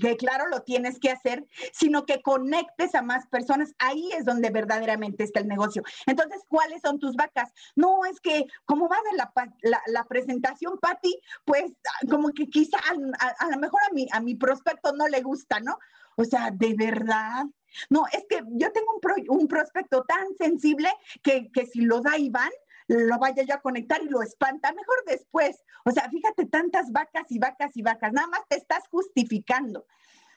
que 0.01 0.17
claro 0.17 0.49
lo 0.49 0.63
tienes 0.63 0.99
que 0.99 1.11
hacer, 1.11 1.47
sino 1.73 2.07
que 2.07 2.23
conectes 2.23 2.95
a 2.95 3.03
más 3.03 3.27
personas. 3.27 3.75
Ahí 3.79 4.11
es 4.13 4.25
donde 4.25 4.51
verdaderamente 4.51 5.25
está 5.25 5.41
el 5.41 5.49
negocio. 5.49 5.83
Entonces, 6.07 6.43
¿cuáles 6.49 6.81
son 6.83 6.99
tus 6.99 7.17
vacas? 7.17 7.53
No, 7.77 8.05
es 8.05 8.21
que 8.21 8.47
como 8.65 8.89
va 8.89 8.97
de 9.11 9.71
la, 9.91 10.05
presentación, 10.05 10.79
Patti, 10.81 11.19
pues 11.45 11.73
como 12.11 12.31
que 12.31 12.47
quizá 12.47 12.79
a, 12.79 13.51
lo 13.51 13.59
mejor 13.59 13.81
a 13.83 13.93
mi, 13.93 14.07
a 14.13 14.21
mi 14.21 14.37
prospecto 14.37 14.93
no 14.93 15.09
le 15.09 15.21
gusta, 15.23 15.61
¿no? 15.61 15.77
O 16.17 16.25
sea, 16.25 16.51
de 16.51 16.75
verdad. 16.75 17.45
No, 17.91 18.05
es 18.13 18.25
que 18.29 18.43
yo 18.53 18.73
tengo 18.73 19.01
un, 19.29 19.49
prospecto 19.49 20.05
tan 20.05 20.35
sensible 20.37 20.89
que, 21.23 21.51
que 21.53 21.67
si 21.67 21.81
lo 21.81 22.01
da 22.01 22.19
Iván, 22.19 22.51
lo 22.89 23.19
vaya 23.19 23.43
yo 23.43 23.55
a 23.55 23.61
conectar 23.61 24.03
y 24.03 24.09
lo 24.09 24.23
espanta, 24.23 24.73
mejor 24.73 25.05
después. 25.07 25.63
O 25.85 25.91
sea, 25.91 26.09
fíjate 26.11 26.47
tantas 26.47 26.93
vacas 26.93 27.25
y 27.31 27.39
vacas 27.39 27.77
y 27.77 27.83
vacas, 27.83 28.13
nada 28.13 28.29
más 28.29 28.43
te 28.49 28.57
estás 28.57 28.87
justificando. 28.89 29.87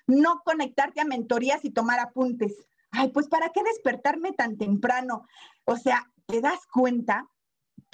No 0.06 0.42
conectarte 0.46 1.02
a 1.02 1.06
mentorías 1.06 1.66
y 1.66 1.72
tomar 1.72 2.00
apuntes. 2.00 2.54
Ay, 2.92 3.10
pues 3.10 3.28
¿para 3.28 3.50
qué 3.50 3.62
despertarme 3.64 4.32
tan 4.32 4.58
temprano? 4.58 5.28
O 5.66 5.76
sea, 5.76 6.10
¿te 6.26 6.40
das 6.42 6.66
cuenta? 6.72 7.28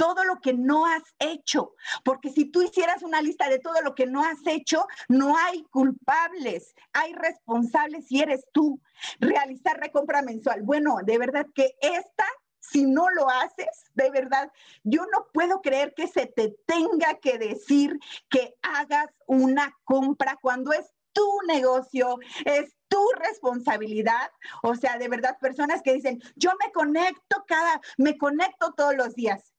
Todo 0.04 0.26
lo 0.26 0.42
que 0.42 0.52
no 0.52 0.86
has 0.86 1.04
hecho, 1.18 1.76
porque 2.04 2.30
si 2.30 2.44
tú 2.44 2.62
hicieras 2.62 3.04
una 3.04 3.22
lista 3.22 3.48
de 3.48 3.60
todo 3.60 3.82
lo 3.82 3.96
que 3.96 4.06
no 4.06 4.22
has 4.22 4.46
hecho, 4.46 4.86
no 5.08 5.38
hay 5.38 5.64
culpables, 5.72 6.76
hay 6.92 7.14
responsables 7.14 8.12
y 8.12 8.20
eres 8.20 8.46
tú. 8.52 8.82
Realizar 9.22 9.80
recompra 9.80 10.22
mensual. 10.22 10.62
Bueno, 10.64 10.98
de 11.06 11.18
verdad 11.18 11.48
que 11.56 11.78
esta 11.80 12.26
si 12.60 12.86
no 12.86 13.10
lo 13.12 13.30
haces, 13.30 13.86
de 13.94 14.10
verdad, 14.10 14.52
yo 14.84 15.04
no 15.06 15.28
puedo 15.34 15.62
creer 15.62 15.94
que 15.94 16.08
se 16.08 16.26
te 16.26 16.54
tenga 16.66 17.20
que 17.22 17.38
decir 17.38 17.98
que 18.30 18.56
hagas 18.62 19.08
una 19.26 19.74
compra 19.86 20.38
cuando 20.42 20.74
es 20.74 20.94
tu 21.14 21.30
negocio, 21.48 22.18
es 22.46 22.76
tu 22.90 23.06
responsabilidad. 23.18 24.32
O 24.64 24.76
sea, 24.76 24.98
de 24.98 25.08
verdad, 25.08 25.38
personas 25.40 25.82
que 25.82 25.94
dicen, 25.94 26.22
yo 26.36 26.52
me 26.64 26.72
conecto 26.72 27.44
cada, 27.48 27.80
me 27.98 28.18
conecto 28.18 28.74
todos 28.74 28.96
los 28.96 29.16
días, 29.16 29.53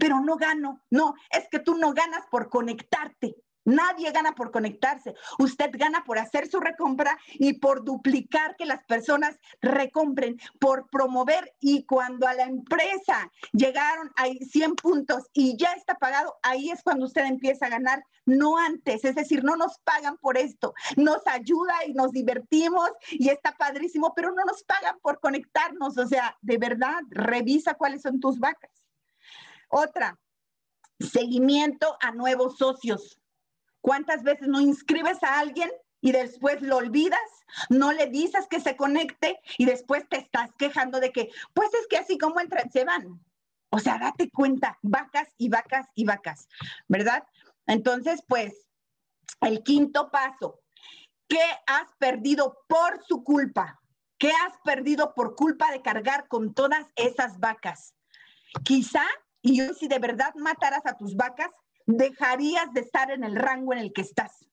pero 0.00 0.20
no 0.20 0.36
gano. 0.36 0.82
No, 0.90 1.14
es 1.30 1.46
que 1.48 1.60
tú 1.60 1.76
no 1.76 1.92
ganas 1.92 2.26
por 2.30 2.48
conectarte. 2.48 3.36
Nadie 3.64 4.10
gana 4.10 4.34
por 4.34 4.50
conectarse. 4.50 5.14
Usted 5.38 5.70
gana 5.74 6.02
por 6.04 6.18
hacer 6.18 6.48
su 6.48 6.60
recompra 6.60 7.18
y 7.34 7.54
por 7.54 7.84
duplicar 7.84 8.56
que 8.56 8.64
las 8.64 8.82
personas 8.84 9.38
recompren, 9.60 10.40
por 10.58 10.88
promover. 10.88 11.54
Y 11.60 11.84
cuando 11.84 12.26
a 12.26 12.34
la 12.34 12.44
empresa 12.44 13.30
llegaron 13.52 14.10
a 14.16 14.24
100 14.24 14.76
puntos 14.76 15.24
y 15.34 15.56
ya 15.58 15.72
está 15.74 15.96
pagado, 15.96 16.36
ahí 16.42 16.70
es 16.70 16.82
cuando 16.82 17.04
usted 17.04 17.26
empieza 17.26 17.66
a 17.66 17.70
ganar, 17.70 18.02
no 18.24 18.56
antes. 18.56 19.04
Es 19.04 19.14
decir, 19.14 19.44
no 19.44 19.56
nos 19.56 19.78
pagan 19.80 20.16
por 20.16 20.38
esto. 20.38 20.72
Nos 20.96 21.26
ayuda 21.26 21.84
y 21.86 21.92
nos 21.92 22.12
divertimos 22.12 22.90
y 23.10 23.28
está 23.28 23.52
padrísimo, 23.52 24.14
pero 24.16 24.32
no 24.32 24.42
nos 24.46 24.64
pagan 24.64 24.98
por 25.02 25.20
conectarnos. 25.20 25.98
O 25.98 26.06
sea, 26.06 26.36
de 26.40 26.56
verdad, 26.56 27.00
revisa 27.10 27.74
cuáles 27.74 28.02
son 28.02 28.20
tus 28.20 28.38
vacas. 28.38 28.79
Otra, 29.70 30.18
seguimiento 30.98 31.96
a 32.00 32.12
nuevos 32.12 32.58
socios. 32.58 33.20
¿Cuántas 33.80 34.22
veces 34.22 34.48
no 34.48 34.60
inscribes 34.60 35.22
a 35.22 35.38
alguien 35.38 35.70
y 36.00 36.12
después 36.12 36.60
lo 36.60 36.76
olvidas? 36.76 37.20
No 37.68 37.92
le 37.92 38.06
dices 38.06 38.46
que 38.48 38.60
se 38.60 38.76
conecte 38.76 39.40
y 39.58 39.64
después 39.64 40.08
te 40.08 40.18
estás 40.18 40.50
quejando 40.58 41.00
de 41.00 41.12
que, 41.12 41.30
pues 41.54 41.72
es 41.74 41.86
que 41.88 41.96
así 41.96 42.18
como 42.18 42.40
entran, 42.40 42.70
se 42.70 42.84
van. 42.84 43.20
O 43.70 43.78
sea, 43.78 43.98
date 43.98 44.30
cuenta, 44.30 44.78
vacas 44.82 45.28
y 45.38 45.48
vacas 45.48 45.86
y 45.94 46.04
vacas, 46.04 46.48
¿verdad? 46.88 47.24
Entonces, 47.66 48.22
pues, 48.26 48.66
el 49.40 49.62
quinto 49.62 50.10
paso, 50.10 50.60
¿qué 51.28 51.42
has 51.66 51.94
perdido 51.98 52.58
por 52.66 53.02
su 53.04 53.22
culpa? 53.22 53.80
¿Qué 54.18 54.32
has 54.32 54.58
perdido 54.64 55.14
por 55.14 55.36
culpa 55.36 55.70
de 55.70 55.80
cargar 55.80 56.26
con 56.26 56.52
todas 56.52 56.86
esas 56.96 57.38
vacas? 57.38 57.94
Quizá, 58.64 59.06
y 59.42 59.60
hoy 59.60 59.74
si 59.74 59.88
de 59.88 59.98
verdad 59.98 60.34
mataras 60.36 60.84
a 60.86 60.96
tus 60.96 61.16
vacas, 61.16 61.50
dejarías 61.86 62.72
de 62.72 62.80
estar 62.80 63.10
en 63.10 63.24
el 63.24 63.36
rango 63.36 63.72
en 63.72 63.78
el 63.78 63.92
que 63.92 64.02
estás. 64.02 64.46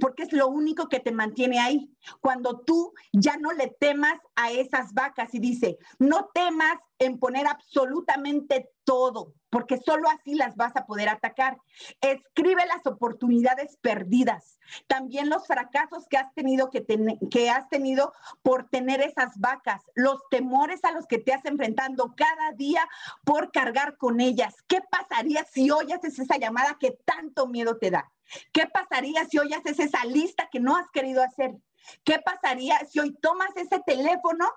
Porque 0.00 0.22
es 0.22 0.32
lo 0.32 0.48
único 0.48 0.88
que 0.88 1.00
te 1.00 1.12
mantiene 1.12 1.60
ahí. 1.60 1.94
Cuando 2.20 2.60
tú 2.60 2.94
ya 3.12 3.36
no 3.36 3.52
le 3.52 3.68
temas 3.68 4.18
a 4.34 4.50
esas 4.50 4.94
vacas 4.94 5.34
y 5.34 5.40
dice, 5.40 5.78
no 5.98 6.30
temas 6.32 6.78
en 6.98 7.18
poner 7.18 7.46
absolutamente 7.46 8.70
todo, 8.84 9.34
porque 9.54 9.78
solo 9.78 10.08
así 10.10 10.34
las 10.34 10.56
vas 10.56 10.74
a 10.74 10.84
poder 10.84 11.08
atacar. 11.08 11.58
Escribe 12.00 12.66
las 12.66 12.84
oportunidades 12.86 13.76
perdidas, 13.76 14.58
también 14.88 15.30
los 15.30 15.46
fracasos 15.46 16.08
que 16.08 16.16
has 16.16 16.34
tenido 16.34 16.70
que, 16.70 16.84
que 17.30 17.50
has 17.50 17.68
tenido 17.68 18.12
por 18.42 18.68
tener 18.68 19.00
esas 19.00 19.38
vacas, 19.38 19.80
los 19.94 20.20
temores 20.28 20.84
a 20.84 20.90
los 20.90 21.06
que 21.06 21.18
te 21.18 21.32
has 21.32 21.44
enfrentando 21.44 22.16
cada 22.16 22.50
día 22.56 22.84
por 23.22 23.52
cargar 23.52 23.96
con 23.96 24.20
ellas. 24.20 24.56
¿Qué 24.66 24.80
pasaría 24.90 25.44
si 25.44 25.70
hoy 25.70 25.92
haces 25.92 26.18
esa 26.18 26.36
llamada 26.36 26.76
que 26.80 26.98
tanto 27.04 27.46
miedo 27.46 27.76
te 27.76 27.92
da? 27.92 28.10
¿Qué 28.52 28.66
pasaría 28.66 29.24
si 29.26 29.38
hoy 29.38 29.52
haces 29.52 29.78
esa 29.78 30.04
lista 30.04 30.48
que 30.50 30.58
no 30.58 30.76
has 30.76 30.90
querido 30.90 31.22
hacer? 31.22 31.54
¿Qué 32.02 32.18
pasaría 32.18 32.84
si 32.86 32.98
hoy 32.98 33.16
tomas 33.20 33.56
ese 33.56 33.78
teléfono 33.86 34.50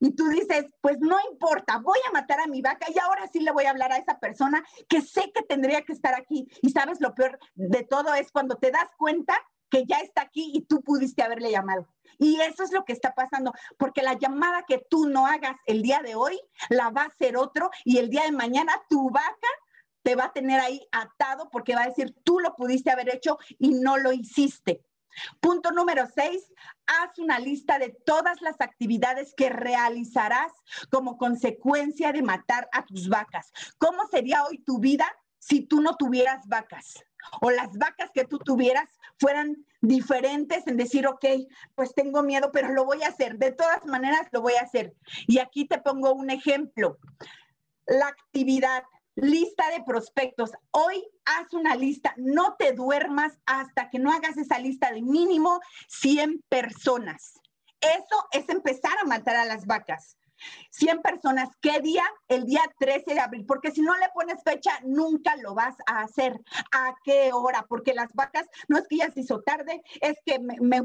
y 0.00 0.12
tú 0.14 0.28
dices, 0.28 0.66
pues 0.80 0.98
no 1.00 1.16
importa, 1.30 1.78
voy 1.78 1.98
a 2.08 2.12
matar 2.12 2.40
a 2.40 2.46
mi 2.46 2.62
vaca 2.62 2.86
y 2.94 2.98
ahora 2.98 3.28
sí 3.32 3.40
le 3.40 3.52
voy 3.52 3.64
a 3.64 3.70
hablar 3.70 3.92
a 3.92 3.98
esa 3.98 4.18
persona 4.18 4.64
que 4.88 5.00
sé 5.00 5.32
que 5.34 5.42
tendría 5.42 5.82
que 5.82 5.92
estar 5.92 6.14
aquí. 6.14 6.46
Y 6.62 6.70
sabes, 6.70 7.00
lo 7.00 7.14
peor 7.14 7.38
de 7.54 7.82
todo 7.84 8.14
es 8.14 8.30
cuando 8.30 8.56
te 8.56 8.70
das 8.70 8.88
cuenta 8.96 9.34
que 9.70 9.84
ya 9.86 9.98
está 9.98 10.22
aquí 10.22 10.52
y 10.54 10.62
tú 10.62 10.82
pudiste 10.82 11.22
haberle 11.22 11.50
llamado. 11.50 11.88
Y 12.18 12.40
eso 12.40 12.62
es 12.62 12.72
lo 12.72 12.84
que 12.84 12.92
está 12.92 13.14
pasando, 13.14 13.52
porque 13.76 14.02
la 14.02 14.14
llamada 14.14 14.64
que 14.68 14.78
tú 14.78 15.08
no 15.08 15.26
hagas 15.26 15.56
el 15.66 15.82
día 15.82 16.00
de 16.00 16.14
hoy, 16.14 16.40
la 16.68 16.90
va 16.90 17.02
a 17.02 17.06
hacer 17.06 17.36
otro 17.36 17.70
y 17.84 17.98
el 17.98 18.08
día 18.08 18.22
de 18.22 18.32
mañana 18.32 18.72
tu 18.88 19.10
vaca 19.10 19.48
te 20.02 20.14
va 20.14 20.26
a 20.26 20.32
tener 20.32 20.60
ahí 20.60 20.86
atado 20.92 21.48
porque 21.50 21.74
va 21.74 21.82
a 21.82 21.88
decir, 21.88 22.14
tú 22.24 22.38
lo 22.38 22.54
pudiste 22.54 22.90
haber 22.90 23.12
hecho 23.12 23.38
y 23.58 23.70
no 23.70 23.96
lo 23.96 24.12
hiciste. 24.12 24.84
Punto 25.40 25.70
número 25.70 26.06
seis, 26.14 26.52
haz 26.86 27.18
una 27.18 27.38
lista 27.38 27.78
de 27.78 27.96
todas 28.04 28.40
las 28.42 28.60
actividades 28.60 29.34
que 29.36 29.48
realizarás 29.48 30.52
como 30.90 31.16
consecuencia 31.16 32.12
de 32.12 32.22
matar 32.22 32.68
a 32.72 32.84
tus 32.84 33.08
vacas. 33.08 33.52
¿Cómo 33.78 34.06
sería 34.10 34.44
hoy 34.44 34.58
tu 34.58 34.78
vida 34.78 35.06
si 35.38 35.66
tú 35.66 35.80
no 35.80 35.96
tuvieras 35.96 36.46
vacas? 36.46 37.04
O 37.40 37.50
las 37.50 37.72
vacas 37.78 38.10
que 38.12 38.24
tú 38.24 38.38
tuvieras 38.38 38.88
fueran 39.18 39.64
diferentes 39.80 40.66
en 40.66 40.76
decir, 40.76 41.06
ok, 41.06 41.24
pues 41.74 41.94
tengo 41.94 42.22
miedo, 42.22 42.50
pero 42.52 42.68
lo 42.72 42.84
voy 42.84 43.02
a 43.02 43.08
hacer. 43.08 43.38
De 43.38 43.52
todas 43.52 43.84
maneras, 43.86 44.28
lo 44.32 44.42
voy 44.42 44.54
a 44.54 44.62
hacer. 44.62 44.94
Y 45.26 45.38
aquí 45.38 45.66
te 45.66 45.78
pongo 45.78 46.12
un 46.12 46.30
ejemplo. 46.30 46.98
La 47.86 48.08
actividad 48.08 48.82
lista 49.16 49.68
de 49.70 49.82
prospectos. 49.84 50.52
Hoy 50.70 51.04
haz 51.24 51.52
una 51.52 51.76
lista, 51.76 52.14
no 52.16 52.56
te 52.56 52.72
duermas 52.72 53.32
hasta 53.46 53.90
que 53.90 53.98
no 53.98 54.12
hagas 54.12 54.36
esa 54.36 54.58
lista 54.58 54.92
de 54.92 55.02
mínimo 55.02 55.60
100 55.88 56.42
personas. 56.48 57.40
Eso 57.80 58.28
es 58.32 58.48
empezar 58.48 58.96
a 59.00 59.06
matar 59.06 59.36
a 59.36 59.44
las 59.44 59.66
vacas. 59.66 60.16
100 60.70 61.00
personas, 61.00 61.48
¿qué 61.60 61.80
día? 61.80 62.02
El 62.28 62.44
día 62.44 62.62
13 62.78 63.14
de 63.14 63.20
abril, 63.20 63.44
porque 63.46 63.70
si 63.70 63.82
no 63.82 63.94
le 63.94 64.08
pones 64.12 64.42
fecha, 64.42 64.78
nunca 64.82 65.36
lo 65.36 65.54
vas 65.54 65.76
a 65.86 66.00
hacer. 66.00 66.38
¿A 66.72 66.94
qué 67.04 67.32
hora? 67.32 67.64
Porque 67.68 67.94
las 67.94 68.12
vacas, 68.14 68.46
no 68.68 68.78
es 68.78 68.86
que 68.88 68.96
ya 68.96 69.10
se 69.10 69.20
hizo 69.20 69.42
tarde, 69.42 69.82
es 70.00 70.16
que 70.26 70.40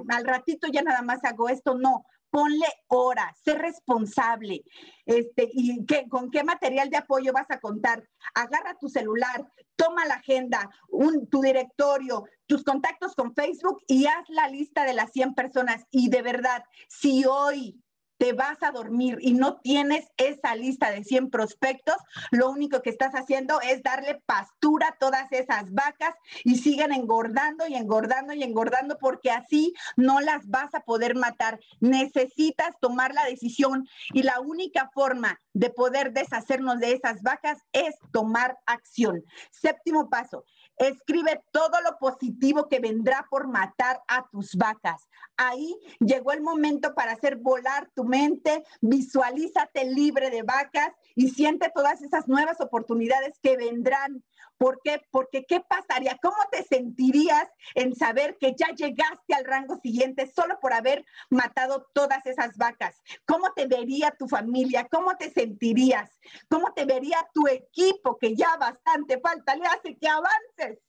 al 0.10 0.26
ratito 0.26 0.68
ya 0.68 0.84
nada 0.84 1.02
más 1.02 1.24
hago 1.24 1.50
esto, 1.50 1.74
no 1.74 2.06
ponle 2.30 2.68
hora, 2.88 3.34
sé 3.44 3.56
responsable. 3.56 4.64
Este, 5.06 5.50
¿Y 5.52 5.86
qué, 5.86 6.08
con 6.10 6.30
qué 6.32 6.44
material 6.44 6.90
de 6.90 6.98
apoyo 6.98 7.34
vas 7.34 7.50
a 7.50 7.60
contar? 7.60 8.08
Agarra 8.36 8.78
tu 8.80 8.90
celular, 8.90 9.48
toma 9.76 10.06
la 10.06 10.16
agenda, 10.16 10.70
un, 10.90 11.28
tu 11.30 11.42
directorio, 11.42 12.26
tus 12.46 12.64
contactos 12.64 13.16
con 13.16 13.34
Facebook 13.34 13.82
y 13.88 14.06
haz 14.06 14.28
la 14.30 14.48
lista 14.48 14.86
de 14.86 14.94
las 14.94 15.12
100 15.12 15.34
personas. 15.34 15.84
Y 15.92 16.10
de 16.10 16.22
verdad, 16.22 16.64
si 16.88 17.26
hoy 17.26 17.82
te 18.20 18.34
vas 18.34 18.62
a 18.62 18.72
dormir 18.72 19.18
y 19.22 19.34
no 19.34 19.62
tienes 19.62 20.12
esa 20.18 20.54
lista 20.54 20.92
de 20.92 21.06
100 21.06 21.32
prospectos, 21.32 21.96
lo 22.32 22.50
único 22.50 22.82
que 22.82 22.90
estás 22.90 23.14
haciendo 23.14 23.62
es 23.62 23.82
darle 23.82 24.22
pastura 24.26 24.90
a 24.90 24.98
todas 24.98 25.32
esas 25.32 25.74
vacas 25.74 26.14
y 26.44 26.58
siguen 26.58 26.92
engordando 26.92 27.66
y 27.68 27.76
engordando 27.76 28.34
y 28.34 28.44
engordando 28.44 28.98
porque 29.00 29.32
así 29.32 29.74
no 29.96 30.20
las 30.20 30.48
vas 30.50 30.76
a 30.76 30.82
poder 30.82 31.16
matar. 31.16 31.60
Necesitas 31.80 32.76
tomar 32.82 33.14
la 33.14 33.24
decisión 33.24 33.88
y 34.14 34.24
la 34.24 34.42
única 34.42 34.92
forma 34.94 35.40
de 35.54 35.70
poder 35.70 36.12
deshacernos 36.12 36.80
de 36.80 36.92
esas 36.92 37.22
vacas 37.22 37.60
es 37.72 37.96
tomar 38.12 38.58
acción. 38.66 39.24
Séptimo 39.50 40.10
paso, 40.10 40.44
Escribe 40.80 41.44
todo 41.52 41.82
lo 41.82 41.98
positivo 42.00 42.68
que 42.70 42.80
vendrá 42.80 43.28
por 43.30 43.48
matar 43.48 44.02
a 44.08 44.28
tus 44.30 44.56
vacas. 44.56 45.08
Ahí 45.36 45.78
llegó 46.00 46.32
el 46.32 46.42
momento 46.42 46.96
para 46.96 47.12
hacer 47.12 47.36
volar 47.36 47.90
tu 47.94 48.06
mente, 48.06 48.64
visualízate 48.82 49.86
libre 49.86 50.30
de 50.30 50.42
vacas 50.42 50.94
y 51.16 51.30
siente 51.30 51.70
todas 51.76 52.02
esas 52.02 52.28
nuevas 52.28 52.62
oportunidades 52.62 53.38
que 53.42 53.58
vendrán 53.58 54.24
¿Por 54.60 54.82
qué? 54.84 55.02
Porque 55.10 55.46
¿qué 55.46 55.62
pasaría? 55.62 56.20
¿Cómo 56.22 56.36
te 56.52 56.64
sentirías 56.64 57.48
en 57.76 57.96
saber 57.96 58.38
que 58.38 58.54
ya 58.58 58.68
llegaste 58.76 59.34
al 59.34 59.46
rango 59.46 59.78
siguiente 59.78 60.28
solo 60.28 60.60
por 60.60 60.74
haber 60.74 61.06
matado 61.30 61.90
todas 61.94 62.26
esas 62.26 62.58
vacas? 62.58 63.02
¿Cómo 63.26 63.54
te 63.54 63.68
vería 63.68 64.12
tu 64.12 64.28
familia? 64.28 64.86
¿Cómo 64.92 65.16
te 65.16 65.32
sentirías? 65.32 66.20
¿Cómo 66.50 66.74
te 66.74 66.84
vería 66.84 67.26
tu 67.34 67.48
equipo 67.48 68.18
que 68.18 68.36
ya 68.36 68.58
bastante 68.58 69.22
falta 69.22 69.56
le 69.56 69.66
hace 69.66 69.98
que 69.98 70.10
avances? 70.10 70.84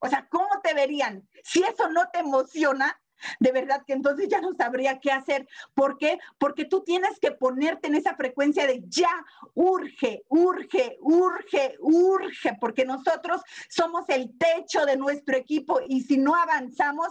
O 0.00 0.08
sea, 0.08 0.26
¿cómo 0.28 0.60
te 0.60 0.74
verían? 0.74 1.28
Si 1.44 1.62
eso 1.62 1.88
no 1.90 2.10
te 2.12 2.18
emociona, 2.18 3.00
de 3.40 3.52
verdad 3.52 3.82
que 3.86 3.92
entonces 3.92 4.28
ya 4.28 4.40
no 4.40 4.54
sabría 4.54 5.00
qué 5.00 5.10
hacer. 5.10 5.46
¿Por 5.74 5.98
qué? 5.98 6.18
Porque 6.38 6.64
tú 6.64 6.82
tienes 6.82 7.18
que 7.20 7.32
ponerte 7.32 7.88
en 7.88 7.94
esa 7.94 8.14
frecuencia 8.14 8.66
de 8.66 8.82
ya, 8.88 9.24
urge, 9.54 10.22
urge, 10.28 10.98
urge, 11.00 11.76
urge, 11.80 12.56
porque 12.60 12.84
nosotros 12.84 13.42
somos 13.68 14.08
el 14.08 14.36
techo 14.38 14.86
de 14.86 14.96
nuestro 14.96 15.36
equipo 15.36 15.80
y 15.86 16.02
si 16.02 16.18
no 16.18 16.34
avanzamos, 16.34 17.08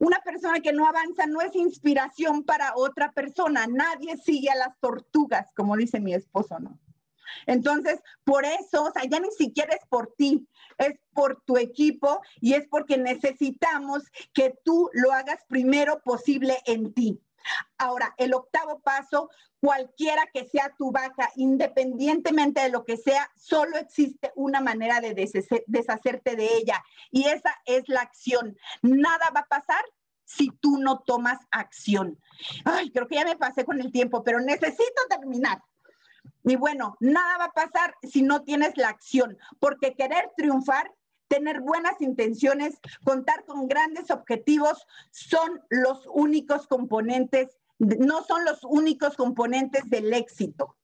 una 0.00 0.18
persona 0.20 0.60
que 0.60 0.72
no 0.72 0.86
avanza 0.86 1.26
no 1.26 1.40
es 1.40 1.54
inspiración 1.54 2.42
para 2.42 2.74
otra 2.76 3.12
persona. 3.12 3.66
Nadie 3.66 4.16
sigue 4.16 4.50
a 4.50 4.56
las 4.56 4.78
tortugas, 4.80 5.46
como 5.54 5.76
dice 5.76 6.00
mi 6.00 6.14
esposo, 6.14 6.58
¿no? 6.58 6.78
Entonces, 7.46 8.00
por 8.24 8.44
eso, 8.44 8.84
o 8.84 8.92
sea, 8.92 9.04
ya 9.04 9.20
ni 9.20 9.30
siquiera 9.30 9.74
es 9.74 9.86
por 9.88 10.14
ti, 10.16 10.46
es 10.78 10.94
por 11.12 11.42
tu 11.44 11.56
equipo 11.56 12.20
y 12.40 12.54
es 12.54 12.66
porque 12.68 12.98
necesitamos 12.98 14.02
que 14.32 14.54
tú 14.64 14.90
lo 14.92 15.12
hagas 15.12 15.40
primero 15.48 16.00
posible 16.02 16.58
en 16.66 16.92
ti. 16.94 17.20
Ahora, 17.78 18.14
el 18.16 18.32
octavo 18.34 18.80
paso, 18.80 19.30
cualquiera 19.60 20.22
que 20.32 20.46
sea 20.46 20.74
tu 20.78 20.90
vaca, 20.90 21.30
independientemente 21.36 22.62
de 22.62 22.70
lo 22.70 22.84
que 22.84 22.96
sea, 22.96 23.30
solo 23.36 23.76
existe 23.76 24.32
una 24.34 24.60
manera 24.60 25.00
de 25.00 25.14
deshacerte 25.66 26.36
de 26.36 26.56
ella 26.56 26.82
y 27.10 27.24
esa 27.28 27.54
es 27.66 27.88
la 27.88 28.00
acción. 28.00 28.56
Nada 28.82 29.30
va 29.34 29.40
a 29.40 29.46
pasar 29.46 29.84
si 30.24 30.50
tú 30.60 30.78
no 30.78 31.00
tomas 31.00 31.38
acción. 31.50 32.18
Ay, 32.64 32.90
creo 32.90 33.06
que 33.06 33.16
ya 33.16 33.24
me 33.24 33.36
pasé 33.36 33.64
con 33.64 33.80
el 33.80 33.92
tiempo, 33.92 34.24
pero 34.24 34.40
necesito 34.40 35.02
terminar. 35.08 35.62
Y 36.44 36.56
bueno, 36.56 36.96
nada 37.00 37.38
va 37.38 37.44
a 37.46 37.52
pasar 37.52 37.94
si 38.02 38.22
no 38.22 38.42
tienes 38.42 38.76
la 38.76 38.88
acción, 38.88 39.38
porque 39.58 39.94
querer 39.94 40.30
triunfar 40.36 40.92
tener 41.28 41.60
buenas 41.60 42.00
intenciones, 42.00 42.78
contar 43.04 43.44
con 43.44 43.66
grandes 43.66 44.10
objetivos, 44.10 44.86
son 45.10 45.62
los 45.70 46.06
únicos 46.12 46.66
componentes, 46.66 47.58
no 47.78 48.22
son 48.24 48.44
los 48.44 48.62
únicos 48.64 49.16
componentes 49.16 49.88
del 49.88 50.12
éxito. 50.12 50.76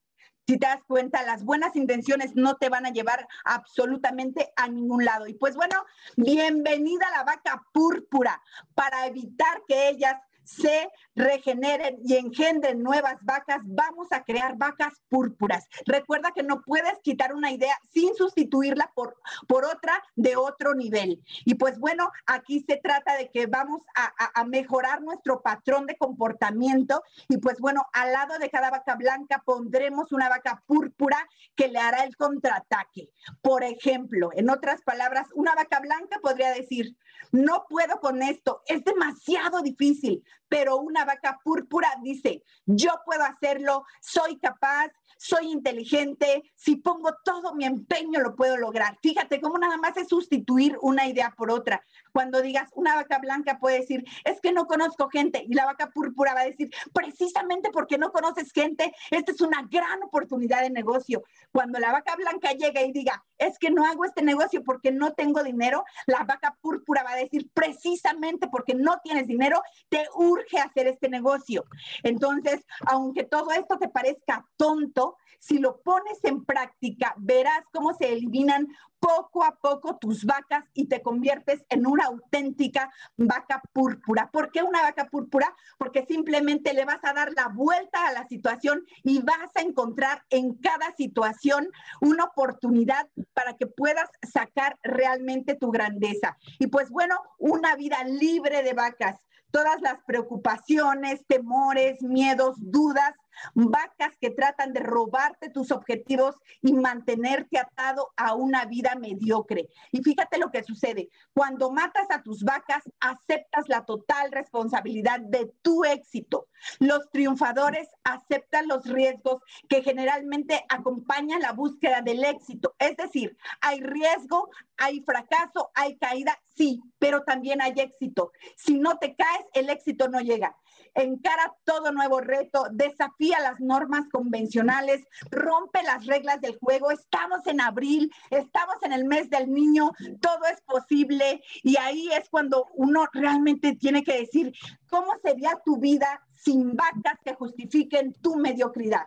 Si 0.47 0.59
te 0.59 0.67
das 0.67 0.83
cuenta, 0.89 1.23
las 1.23 1.45
buenas 1.45 1.77
intenciones 1.77 2.35
no 2.35 2.57
te 2.57 2.69
van 2.69 2.85
a 2.85 2.91
llevar 2.91 3.29
absolutamente 3.45 4.53
a 4.57 4.67
ningún 4.67 5.05
lado. 5.05 5.29
Y 5.29 5.35
pues 5.35 5.55
bueno, 5.55 5.77
bienvenida 6.17 7.07
a 7.07 7.19
la 7.19 7.25
vaca 7.25 7.65
púrpura 7.73 8.43
para 8.75 9.07
evitar 9.07 9.63
que 9.69 9.91
ellas 9.91 10.21
se 10.51 10.91
regeneren 11.15 11.99
y 12.05 12.15
engendren 12.17 12.83
nuevas 12.83 13.17
vacas, 13.23 13.61
vamos 13.65 14.09
a 14.11 14.25
crear 14.25 14.57
vacas 14.57 14.95
púrpuras. 15.09 15.69
Recuerda 15.87 16.33
que 16.35 16.43
no 16.43 16.63
puedes 16.63 16.99
quitar 17.03 17.35
una 17.35 17.53
idea 17.53 17.79
sin 17.93 18.15
sustituirla 18.15 18.91
por, 18.95 19.17
por 19.47 19.65
otra 19.65 20.03
de 20.17 20.37
otro 20.37 20.75
nivel. 20.75 21.23
Y 21.45 21.55
pues 21.55 21.79
bueno, 21.79 22.11
aquí 22.27 22.65
se 22.67 22.77
trata 22.77 23.17
de 23.17 23.31
que 23.31 23.47
vamos 23.47 23.83
a, 23.95 24.41
a 24.41 24.45
mejorar 24.45 25.03
nuestro 25.03 25.43
patrón 25.43 25.87
de 25.87 25.97
comportamiento 25.97 27.03
y 27.29 27.39
pues 27.39 27.59
bueno, 27.59 27.85
al 27.93 28.13
lado 28.13 28.39
de 28.39 28.51
cada 28.51 28.71
vaca 28.71 28.97
blanca 28.97 29.43
pondremos 29.45 30.13
una 30.13 30.29
vaca 30.29 30.63
púrpura 30.67 31.27
que 31.55 31.69
le 31.69 31.79
hará 31.79 32.05
el 32.05 32.17
contraataque. 32.17 33.11
Por 33.43 33.63
ejemplo, 33.65 34.31
en 34.35 34.51
otras 34.51 34.83
palabras, 34.83 35.29
una 35.35 35.55
vaca 35.55 35.81
blanca 35.81 36.19
podría 36.21 36.53
decir, 36.53 36.97
no 37.33 37.67
puedo 37.69 38.01
con 38.01 38.23
esto, 38.23 38.63
es 38.67 38.85
demasiado 38.85 39.63
difícil, 39.63 40.25
pero 40.51 40.77
una 40.79 41.05
vaca 41.05 41.41
púrpura 41.43 41.89
dice, 42.03 42.43
yo 42.67 42.91
puedo 43.07 43.23
hacerlo, 43.25 43.85
soy 44.03 44.37
capaz, 44.39 44.91
soy 45.17 45.51
inteligente, 45.51 46.43
si 46.57 46.77
pongo 46.77 47.11
todo 47.25 47.55
mi 47.55 47.65
empeño 47.65 48.21
lo 48.21 48.37
puedo 48.37 48.57
lograr. 48.57 48.99
Fíjate 49.03 49.41
cómo 49.41 49.59
nada 49.59 49.77
más 49.77 49.97
es 49.97 50.09
sustituir 50.09 50.77
una 50.81 51.07
idea 51.07 51.35
por 51.37 51.51
otra. 51.51 51.85
Cuando 52.13 52.41
digas 52.41 52.71
una 52.75 52.95
vaca 52.97 53.19
blanca 53.19 53.59
puede 53.59 53.81
decir, 53.81 54.05
es 54.25 54.41
que 54.41 54.53
no 54.53 54.67
conozco 54.67 55.09
gente 55.09 55.45
y 55.47 55.55
la 55.55 55.67
vaca 55.67 55.91
púrpura 55.91 56.35
va 56.35 56.41
a 56.41 56.47
decir, 56.47 56.71
precisamente 56.93 57.71
porque 57.71 57.99
no 57.99 58.13
conoces 58.13 58.53
gente, 58.53 58.93
esta 59.11 59.33
es 59.33 59.41
una 59.41 59.67
gran 59.71 60.03
oportunidad 60.03 60.63
de 60.63 60.71
negocio. 60.71 61.23
Cuando 61.53 61.79
la 61.79 61.93
vaca 61.93 62.17
blanca 62.17 62.53
llega 62.53 62.83
y 62.83 62.93
diga, 62.93 63.25
es 63.39 63.59
que 63.59 63.71
no 63.71 63.85
hago 63.85 64.05
este 64.05 64.23
negocio 64.23 64.63
porque 64.63 64.93
no 64.93 65.13
tengo 65.13 65.43
dinero, 65.43 65.85
la 66.07 66.25
vaca 66.25 66.57
púrpura 66.61 67.03
va 67.03 67.13
a 67.13 67.17
decir, 67.17 67.51
precisamente 67.55 68.49
porque 68.49 68.75
no 68.75 68.99
tienes 69.03 69.27
dinero, 69.27 69.63
te 69.89 70.05
urge 70.15 70.59
hacer 70.59 70.87
este 70.87 71.09
negocio. 71.09 71.65
Entonces, 72.03 72.65
aunque 72.87 73.25
todo 73.25 73.51
esto 73.53 73.79
te 73.79 73.89
parezca 73.89 74.47
tonto, 74.57 75.00
si 75.41 75.59
lo 75.59 75.81
pones 75.81 76.23
en 76.25 76.45
práctica, 76.45 77.15
verás 77.17 77.65
cómo 77.73 77.95
se 77.95 78.13
eliminan 78.13 78.69
poco 79.01 79.43
a 79.43 79.57
poco 79.57 79.97
tus 79.97 80.27
vacas 80.27 80.65
y 80.75 80.87
te 80.87 81.01
conviertes 81.01 81.65
en 81.71 81.87
una 81.87 82.05
auténtica 82.05 82.93
vaca 83.17 83.63
púrpura. 83.73 84.29
¿Por 84.31 84.53
qué 84.53 84.63
una 84.63 84.83
vaca 84.83 85.07
púrpura? 85.07 85.55
Porque 85.79 86.05
simplemente 86.07 86.75
le 86.75 86.85
vas 86.85 87.03
a 87.03 87.15
dar 87.15 87.33
la 87.35 87.49
vuelta 87.49 88.07
a 88.07 88.13
la 88.13 88.29
situación 88.29 88.85
y 89.03 89.23
vas 89.23 89.51
a 89.55 89.63
encontrar 89.63 90.23
en 90.29 90.55
cada 90.57 90.95
situación 90.97 91.71
una 92.03 92.25
oportunidad 92.25 93.09
para 93.33 93.57
que 93.57 93.67
puedas 93.67 94.11
sacar 94.31 94.79
realmente 94.83 95.55
tu 95.55 95.71
grandeza. 95.71 96.37
Y 96.59 96.67
pues 96.67 96.91
bueno, 96.91 97.17
una 97.39 97.75
vida 97.77 98.05
libre 98.05 98.63
de 98.63 98.75
vacas 98.75 99.19
todas 99.51 99.81
las 99.81 99.99
preocupaciones, 100.07 101.25
temores, 101.27 102.01
miedos, 102.03 102.57
dudas, 102.59 103.15
vacas 103.55 104.17
que 104.21 104.31
tratan 104.31 104.73
de 104.73 104.81
robarte 104.81 105.51
tus 105.51 105.71
objetivos 105.71 106.37
y 106.63 106.73
mantenerte 106.73 107.59
atado 107.59 108.13
a 108.17 108.35
una 108.35 108.65
vida 108.65 108.95
mediocre. 109.01 109.69
Y 109.93 110.03
fíjate 110.03 110.39
lo 110.39 110.51
que 110.51 110.63
sucede. 110.63 111.11
Cuando 111.33 111.71
matas 111.71 112.07
a 112.11 112.23
tus 112.23 112.43
vacas, 112.43 112.83
aceptas 113.01 113.69
la 113.69 113.85
total 113.85 114.33
responsabilidad 114.33 115.21
de 115.21 115.53
tu 115.63 115.85
éxito. 115.85 116.49
Los 116.79 117.11
triunfadores 117.11 117.89
aceptan 118.05 118.69
los 118.69 118.85
riesgos 118.85 119.43
que 119.69 119.83
generalmente 119.83 120.65
acompañan 120.69 121.41
la 121.41 121.53
búsqueda 121.53 122.03
del 122.03 122.25
éxito. 122.25 122.75
Es 122.79 122.97
decir, 122.97 123.37
hay 123.61 123.81
riesgo, 123.81 124.49
hay 124.77 125.01
fracaso, 125.01 125.71
hay 125.75 125.97
caída, 125.99 126.39
sí, 126.57 126.81
pero 126.99 127.23
también 127.23 127.61
hay 127.63 127.75
éxito. 127.77 128.33
Si 128.57 128.79
no 128.79 128.99
te 128.99 129.15
caes, 129.15 129.45
el 129.55 129.71
éxito 129.71 130.09
no 130.09 130.21
llega 130.21 130.57
encara 130.95 131.55
todo 131.65 131.93
nuevo 131.93 132.21
reto, 132.21 132.67
desafía 132.73 133.41
las 133.41 133.61
normas 133.61 134.09
convencionales, 134.11 135.05
rompe 135.31 135.83
las 135.83 136.07
reglas 136.07 136.41
del 136.41 136.59
juego. 136.59 136.91
Estamos 136.91 137.47
en 137.47 137.61
abril, 137.61 138.13
estamos 138.31 138.77
en 138.83 138.93
el 138.93 139.05
mes 139.05 139.31
del 139.31 139.53
niño, 139.53 139.93
todo 140.21 140.45
es 140.53 140.61
posible 140.63 141.43
y 141.63 141.77
ahí 141.77 142.09
es 142.13 142.29
cuando 142.29 142.67
uno 142.75 143.07
realmente 143.13 143.77
tiene 143.77 144.03
que 144.03 144.21
decir, 144.21 144.53
¿cómo 144.89 145.13
sería 145.23 145.61
tu 145.65 145.79
vida 145.79 146.21
sin 146.35 146.75
vacas 146.75 147.19
que 147.25 147.35
justifiquen 147.35 148.13
tu 148.15 148.37
mediocridad? 148.37 149.07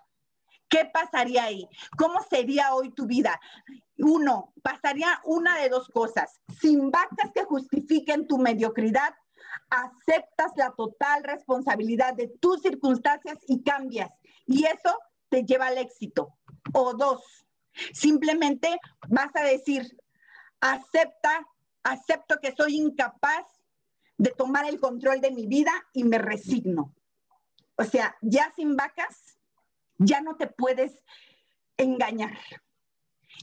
¿Qué 0.70 0.90
pasaría 0.92 1.44
ahí? 1.44 1.70
¿Cómo 1.98 2.20
sería 2.28 2.74
hoy 2.74 2.92
tu 2.92 3.06
vida? 3.06 3.40
Uno, 4.00 4.54
pasaría 4.64 5.22
una 5.24 5.56
de 5.58 5.70
dos 5.70 5.88
cosas. 5.90 6.42
Sin 6.60 6.90
vacas 6.90 7.32
que 7.34 7.44
justifiquen 7.44 8.28
tu 8.28 8.40
mediocridad 8.40 9.14
aceptas 9.70 10.52
la 10.56 10.72
total 10.72 11.24
responsabilidad 11.24 12.14
de 12.14 12.28
tus 12.28 12.62
circunstancias 12.62 13.38
y 13.48 13.64
cambias. 13.64 14.12
Y 14.46 14.66
eso 14.66 14.98
te 15.30 15.44
lleva 15.44 15.68
al 15.68 15.78
éxito. 15.78 16.38
O 16.74 16.94
dos, 16.94 17.46
simplemente 17.94 18.78
vas 19.08 19.36
a 19.36 19.44
decir, 19.44 19.98
acepta, 20.62 21.48
acepto 21.84 22.38
que 22.42 22.54
soy 22.56 22.78
incapaz 22.78 23.46
de 24.18 24.32
tomar 24.32 24.66
el 24.66 24.80
control 24.80 25.22
de 25.22 25.32
mi 25.32 25.48
vida 25.48 25.72
y 25.94 26.04
me 26.04 26.18
resigno. 26.18 26.94
O 27.76 27.84
sea, 27.84 28.16
ya 28.22 28.52
sin 28.56 28.76
vacas, 28.76 29.38
ya 29.98 30.22
no 30.22 30.36
te 30.36 30.48
puedes 30.48 31.04
engañar. 31.78 32.38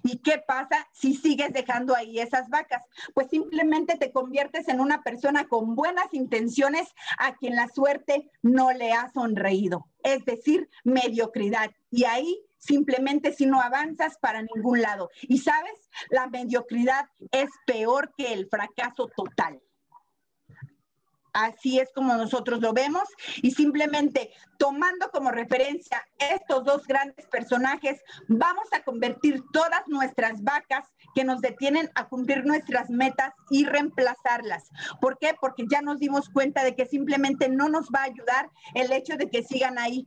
¿Y 0.02 0.18
qué 0.18 0.42
pasa 0.46 0.88
si 0.92 1.14
sigues 1.14 1.52
dejando 1.52 1.94
ahí 1.94 2.18
esas 2.18 2.48
vacas? 2.48 2.84
Pues 3.14 3.28
simplemente 3.28 3.96
te 3.96 4.12
conviertes 4.12 4.68
en 4.68 4.80
una 4.80 5.02
persona 5.02 5.48
con 5.48 5.74
buenas 5.74 6.12
intenciones 6.12 6.88
a 7.18 7.34
quien 7.34 7.56
la 7.56 7.68
suerte 7.68 8.30
no 8.42 8.72
le 8.72 8.92
ha 8.92 9.10
sonreído, 9.12 9.86
es 10.02 10.24
decir, 10.24 10.68
mediocridad. 10.84 11.70
Y 11.90 12.04
ahí 12.04 12.40
simplemente 12.58 13.32
si 13.32 13.46
no 13.46 13.60
avanzas 13.60 14.18
para 14.18 14.42
ningún 14.42 14.82
lado. 14.82 15.10
Y 15.22 15.38
sabes, 15.38 15.90
la 16.10 16.28
mediocridad 16.28 17.06
es 17.32 17.50
peor 17.66 18.12
que 18.16 18.32
el 18.32 18.48
fracaso 18.48 19.10
total. 19.16 19.60
Así 21.32 21.78
es 21.78 21.90
como 21.94 22.14
nosotros 22.14 22.60
lo 22.60 22.72
vemos 22.72 23.04
y 23.42 23.52
simplemente 23.52 24.30
tomando 24.58 25.10
como 25.10 25.30
referencia 25.30 26.04
estos 26.18 26.64
dos 26.64 26.86
grandes 26.86 27.26
personajes, 27.26 28.00
vamos 28.28 28.66
a 28.72 28.82
convertir 28.82 29.42
todas 29.52 29.86
nuestras 29.86 30.42
vacas 30.42 30.86
que 31.14 31.24
nos 31.24 31.40
detienen 31.40 31.90
a 31.94 32.08
cumplir 32.08 32.44
nuestras 32.44 32.90
metas 32.90 33.32
y 33.50 33.64
reemplazarlas. 33.64 34.70
¿Por 35.00 35.18
qué? 35.18 35.34
Porque 35.40 35.64
ya 35.70 35.82
nos 35.82 35.98
dimos 35.98 36.28
cuenta 36.28 36.64
de 36.64 36.74
que 36.74 36.86
simplemente 36.86 37.48
no 37.48 37.68
nos 37.68 37.88
va 37.88 38.00
a 38.00 38.04
ayudar 38.04 38.50
el 38.74 38.92
hecho 38.92 39.16
de 39.16 39.30
que 39.30 39.42
sigan 39.42 39.78
ahí. 39.78 40.06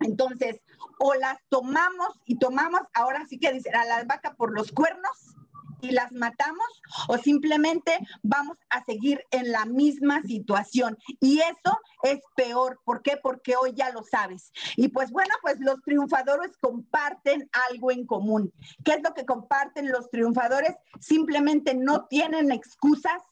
Entonces, 0.00 0.60
o 0.98 1.14
las 1.14 1.38
tomamos 1.48 2.20
y 2.26 2.38
tomamos, 2.38 2.80
ahora 2.94 3.24
sí 3.28 3.38
que 3.38 3.52
dice, 3.52 3.70
a 3.70 3.84
la 3.84 4.04
vaca 4.04 4.34
por 4.34 4.52
los 4.52 4.72
cuernos, 4.72 5.36
y 5.80 5.90
las 5.90 6.12
matamos 6.12 6.66
o 7.08 7.18
simplemente 7.18 7.92
vamos 8.22 8.56
a 8.70 8.84
seguir 8.84 9.22
en 9.30 9.52
la 9.52 9.64
misma 9.64 10.22
situación. 10.22 10.96
Y 11.20 11.40
eso 11.40 11.78
es 12.02 12.20
peor. 12.34 12.80
¿Por 12.84 13.02
qué? 13.02 13.18
Porque 13.22 13.56
hoy 13.56 13.72
ya 13.74 13.90
lo 13.90 14.02
sabes. 14.02 14.52
Y 14.76 14.88
pues 14.88 15.10
bueno, 15.10 15.34
pues 15.42 15.58
los 15.60 15.80
triunfadores 15.82 16.56
comparten 16.58 17.48
algo 17.70 17.90
en 17.90 18.06
común. 18.06 18.52
¿Qué 18.84 18.92
es 18.92 19.02
lo 19.02 19.14
que 19.14 19.26
comparten 19.26 19.90
los 19.90 20.10
triunfadores? 20.10 20.74
Simplemente 21.00 21.74
no 21.74 22.06
tienen 22.06 22.50
excusas, 22.50 23.22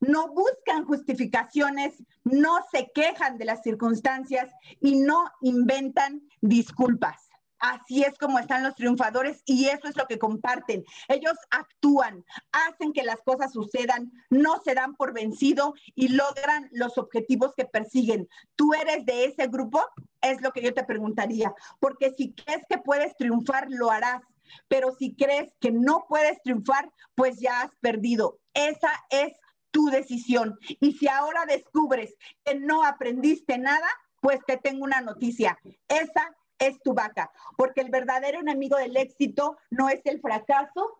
no 0.00 0.28
buscan 0.28 0.84
justificaciones, 0.84 2.02
no 2.24 2.58
se 2.70 2.90
quejan 2.94 3.38
de 3.38 3.44
las 3.44 3.62
circunstancias 3.62 4.50
y 4.80 4.96
no 4.96 5.24
inventan 5.40 6.22
disculpas. 6.40 7.33
Así 7.58 8.02
es 8.02 8.18
como 8.18 8.38
están 8.38 8.62
los 8.62 8.74
triunfadores 8.74 9.42
y 9.46 9.66
eso 9.68 9.88
es 9.88 9.96
lo 9.96 10.06
que 10.06 10.18
comparten. 10.18 10.84
Ellos 11.08 11.34
actúan, 11.50 12.24
hacen 12.52 12.92
que 12.92 13.02
las 13.02 13.20
cosas 13.22 13.52
sucedan, 13.52 14.12
no 14.30 14.60
se 14.62 14.74
dan 14.74 14.94
por 14.94 15.12
vencido 15.12 15.74
y 15.94 16.08
logran 16.08 16.68
los 16.72 16.98
objetivos 16.98 17.54
que 17.56 17.64
persiguen. 17.64 18.28
¿Tú 18.56 18.74
eres 18.74 19.06
de 19.06 19.26
ese 19.26 19.46
grupo? 19.46 19.82
Es 20.20 20.40
lo 20.42 20.52
que 20.52 20.62
yo 20.62 20.74
te 20.74 20.84
preguntaría, 20.84 21.54
porque 21.80 22.12
si 22.16 22.32
crees 22.32 22.64
que 22.68 22.78
puedes 22.78 23.16
triunfar, 23.16 23.66
lo 23.68 23.90
harás. 23.90 24.22
Pero 24.68 24.92
si 24.92 25.14
crees 25.14 25.52
que 25.60 25.72
no 25.72 26.04
puedes 26.08 26.40
triunfar, 26.42 26.90
pues 27.14 27.40
ya 27.40 27.62
has 27.62 27.70
perdido. 27.80 28.38
Esa 28.52 28.90
es 29.10 29.32
tu 29.70 29.86
decisión. 29.86 30.58
Y 30.80 30.92
si 30.92 31.08
ahora 31.08 31.46
descubres 31.46 32.14
que 32.44 32.54
no 32.54 32.84
aprendiste 32.84 33.58
nada, 33.58 33.88
pues 34.20 34.38
te 34.46 34.56
tengo 34.56 34.84
una 34.84 35.00
noticia. 35.00 35.58
Esa 35.88 36.34
es 36.58 36.80
tu 36.82 36.94
vaca, 36.94 37.30
porque 37.56 37.80
el 37.80 37.90
verdadero 37.90 38.40
enemigo 38.40 38.76
del 38.76 38.96
éxito 38.96 39.56
no 39.70 39.88
es 39.88 40.00
el 40.04 40.20
fracaso, 40.20 40.98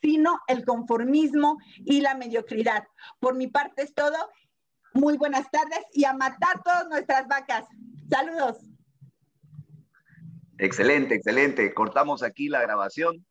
sino 0.00 0.40
el 0.46 0.64
conformismo 0.64 1.58
y 1.76 2.00
la 2.00 2.14
mediocridad. 2.14 2.84
Por 3.20 3.34
mi 3.34 3.46
parte 3.46 3.82
es 3.82 3.94
todo. 3.94 4.16
Muy 4.94 5.16
buenas 5.16 5.50
tardes 5.50 5.84
y 5.92 6.04
a 6.04 6.12
matar 6.12 6.62
todas 6.62 6.88
nuestras 6.88 7.26
vacas. 7.28 7.66
Saludos. 8.10 8.58
Excelente, 10.58 11.14
excelente. 11.14 11.72
Cortamos 11.72 12.22
aquí 12.22 12.48
la 12.48 12.60
grabación. 12.60 13.24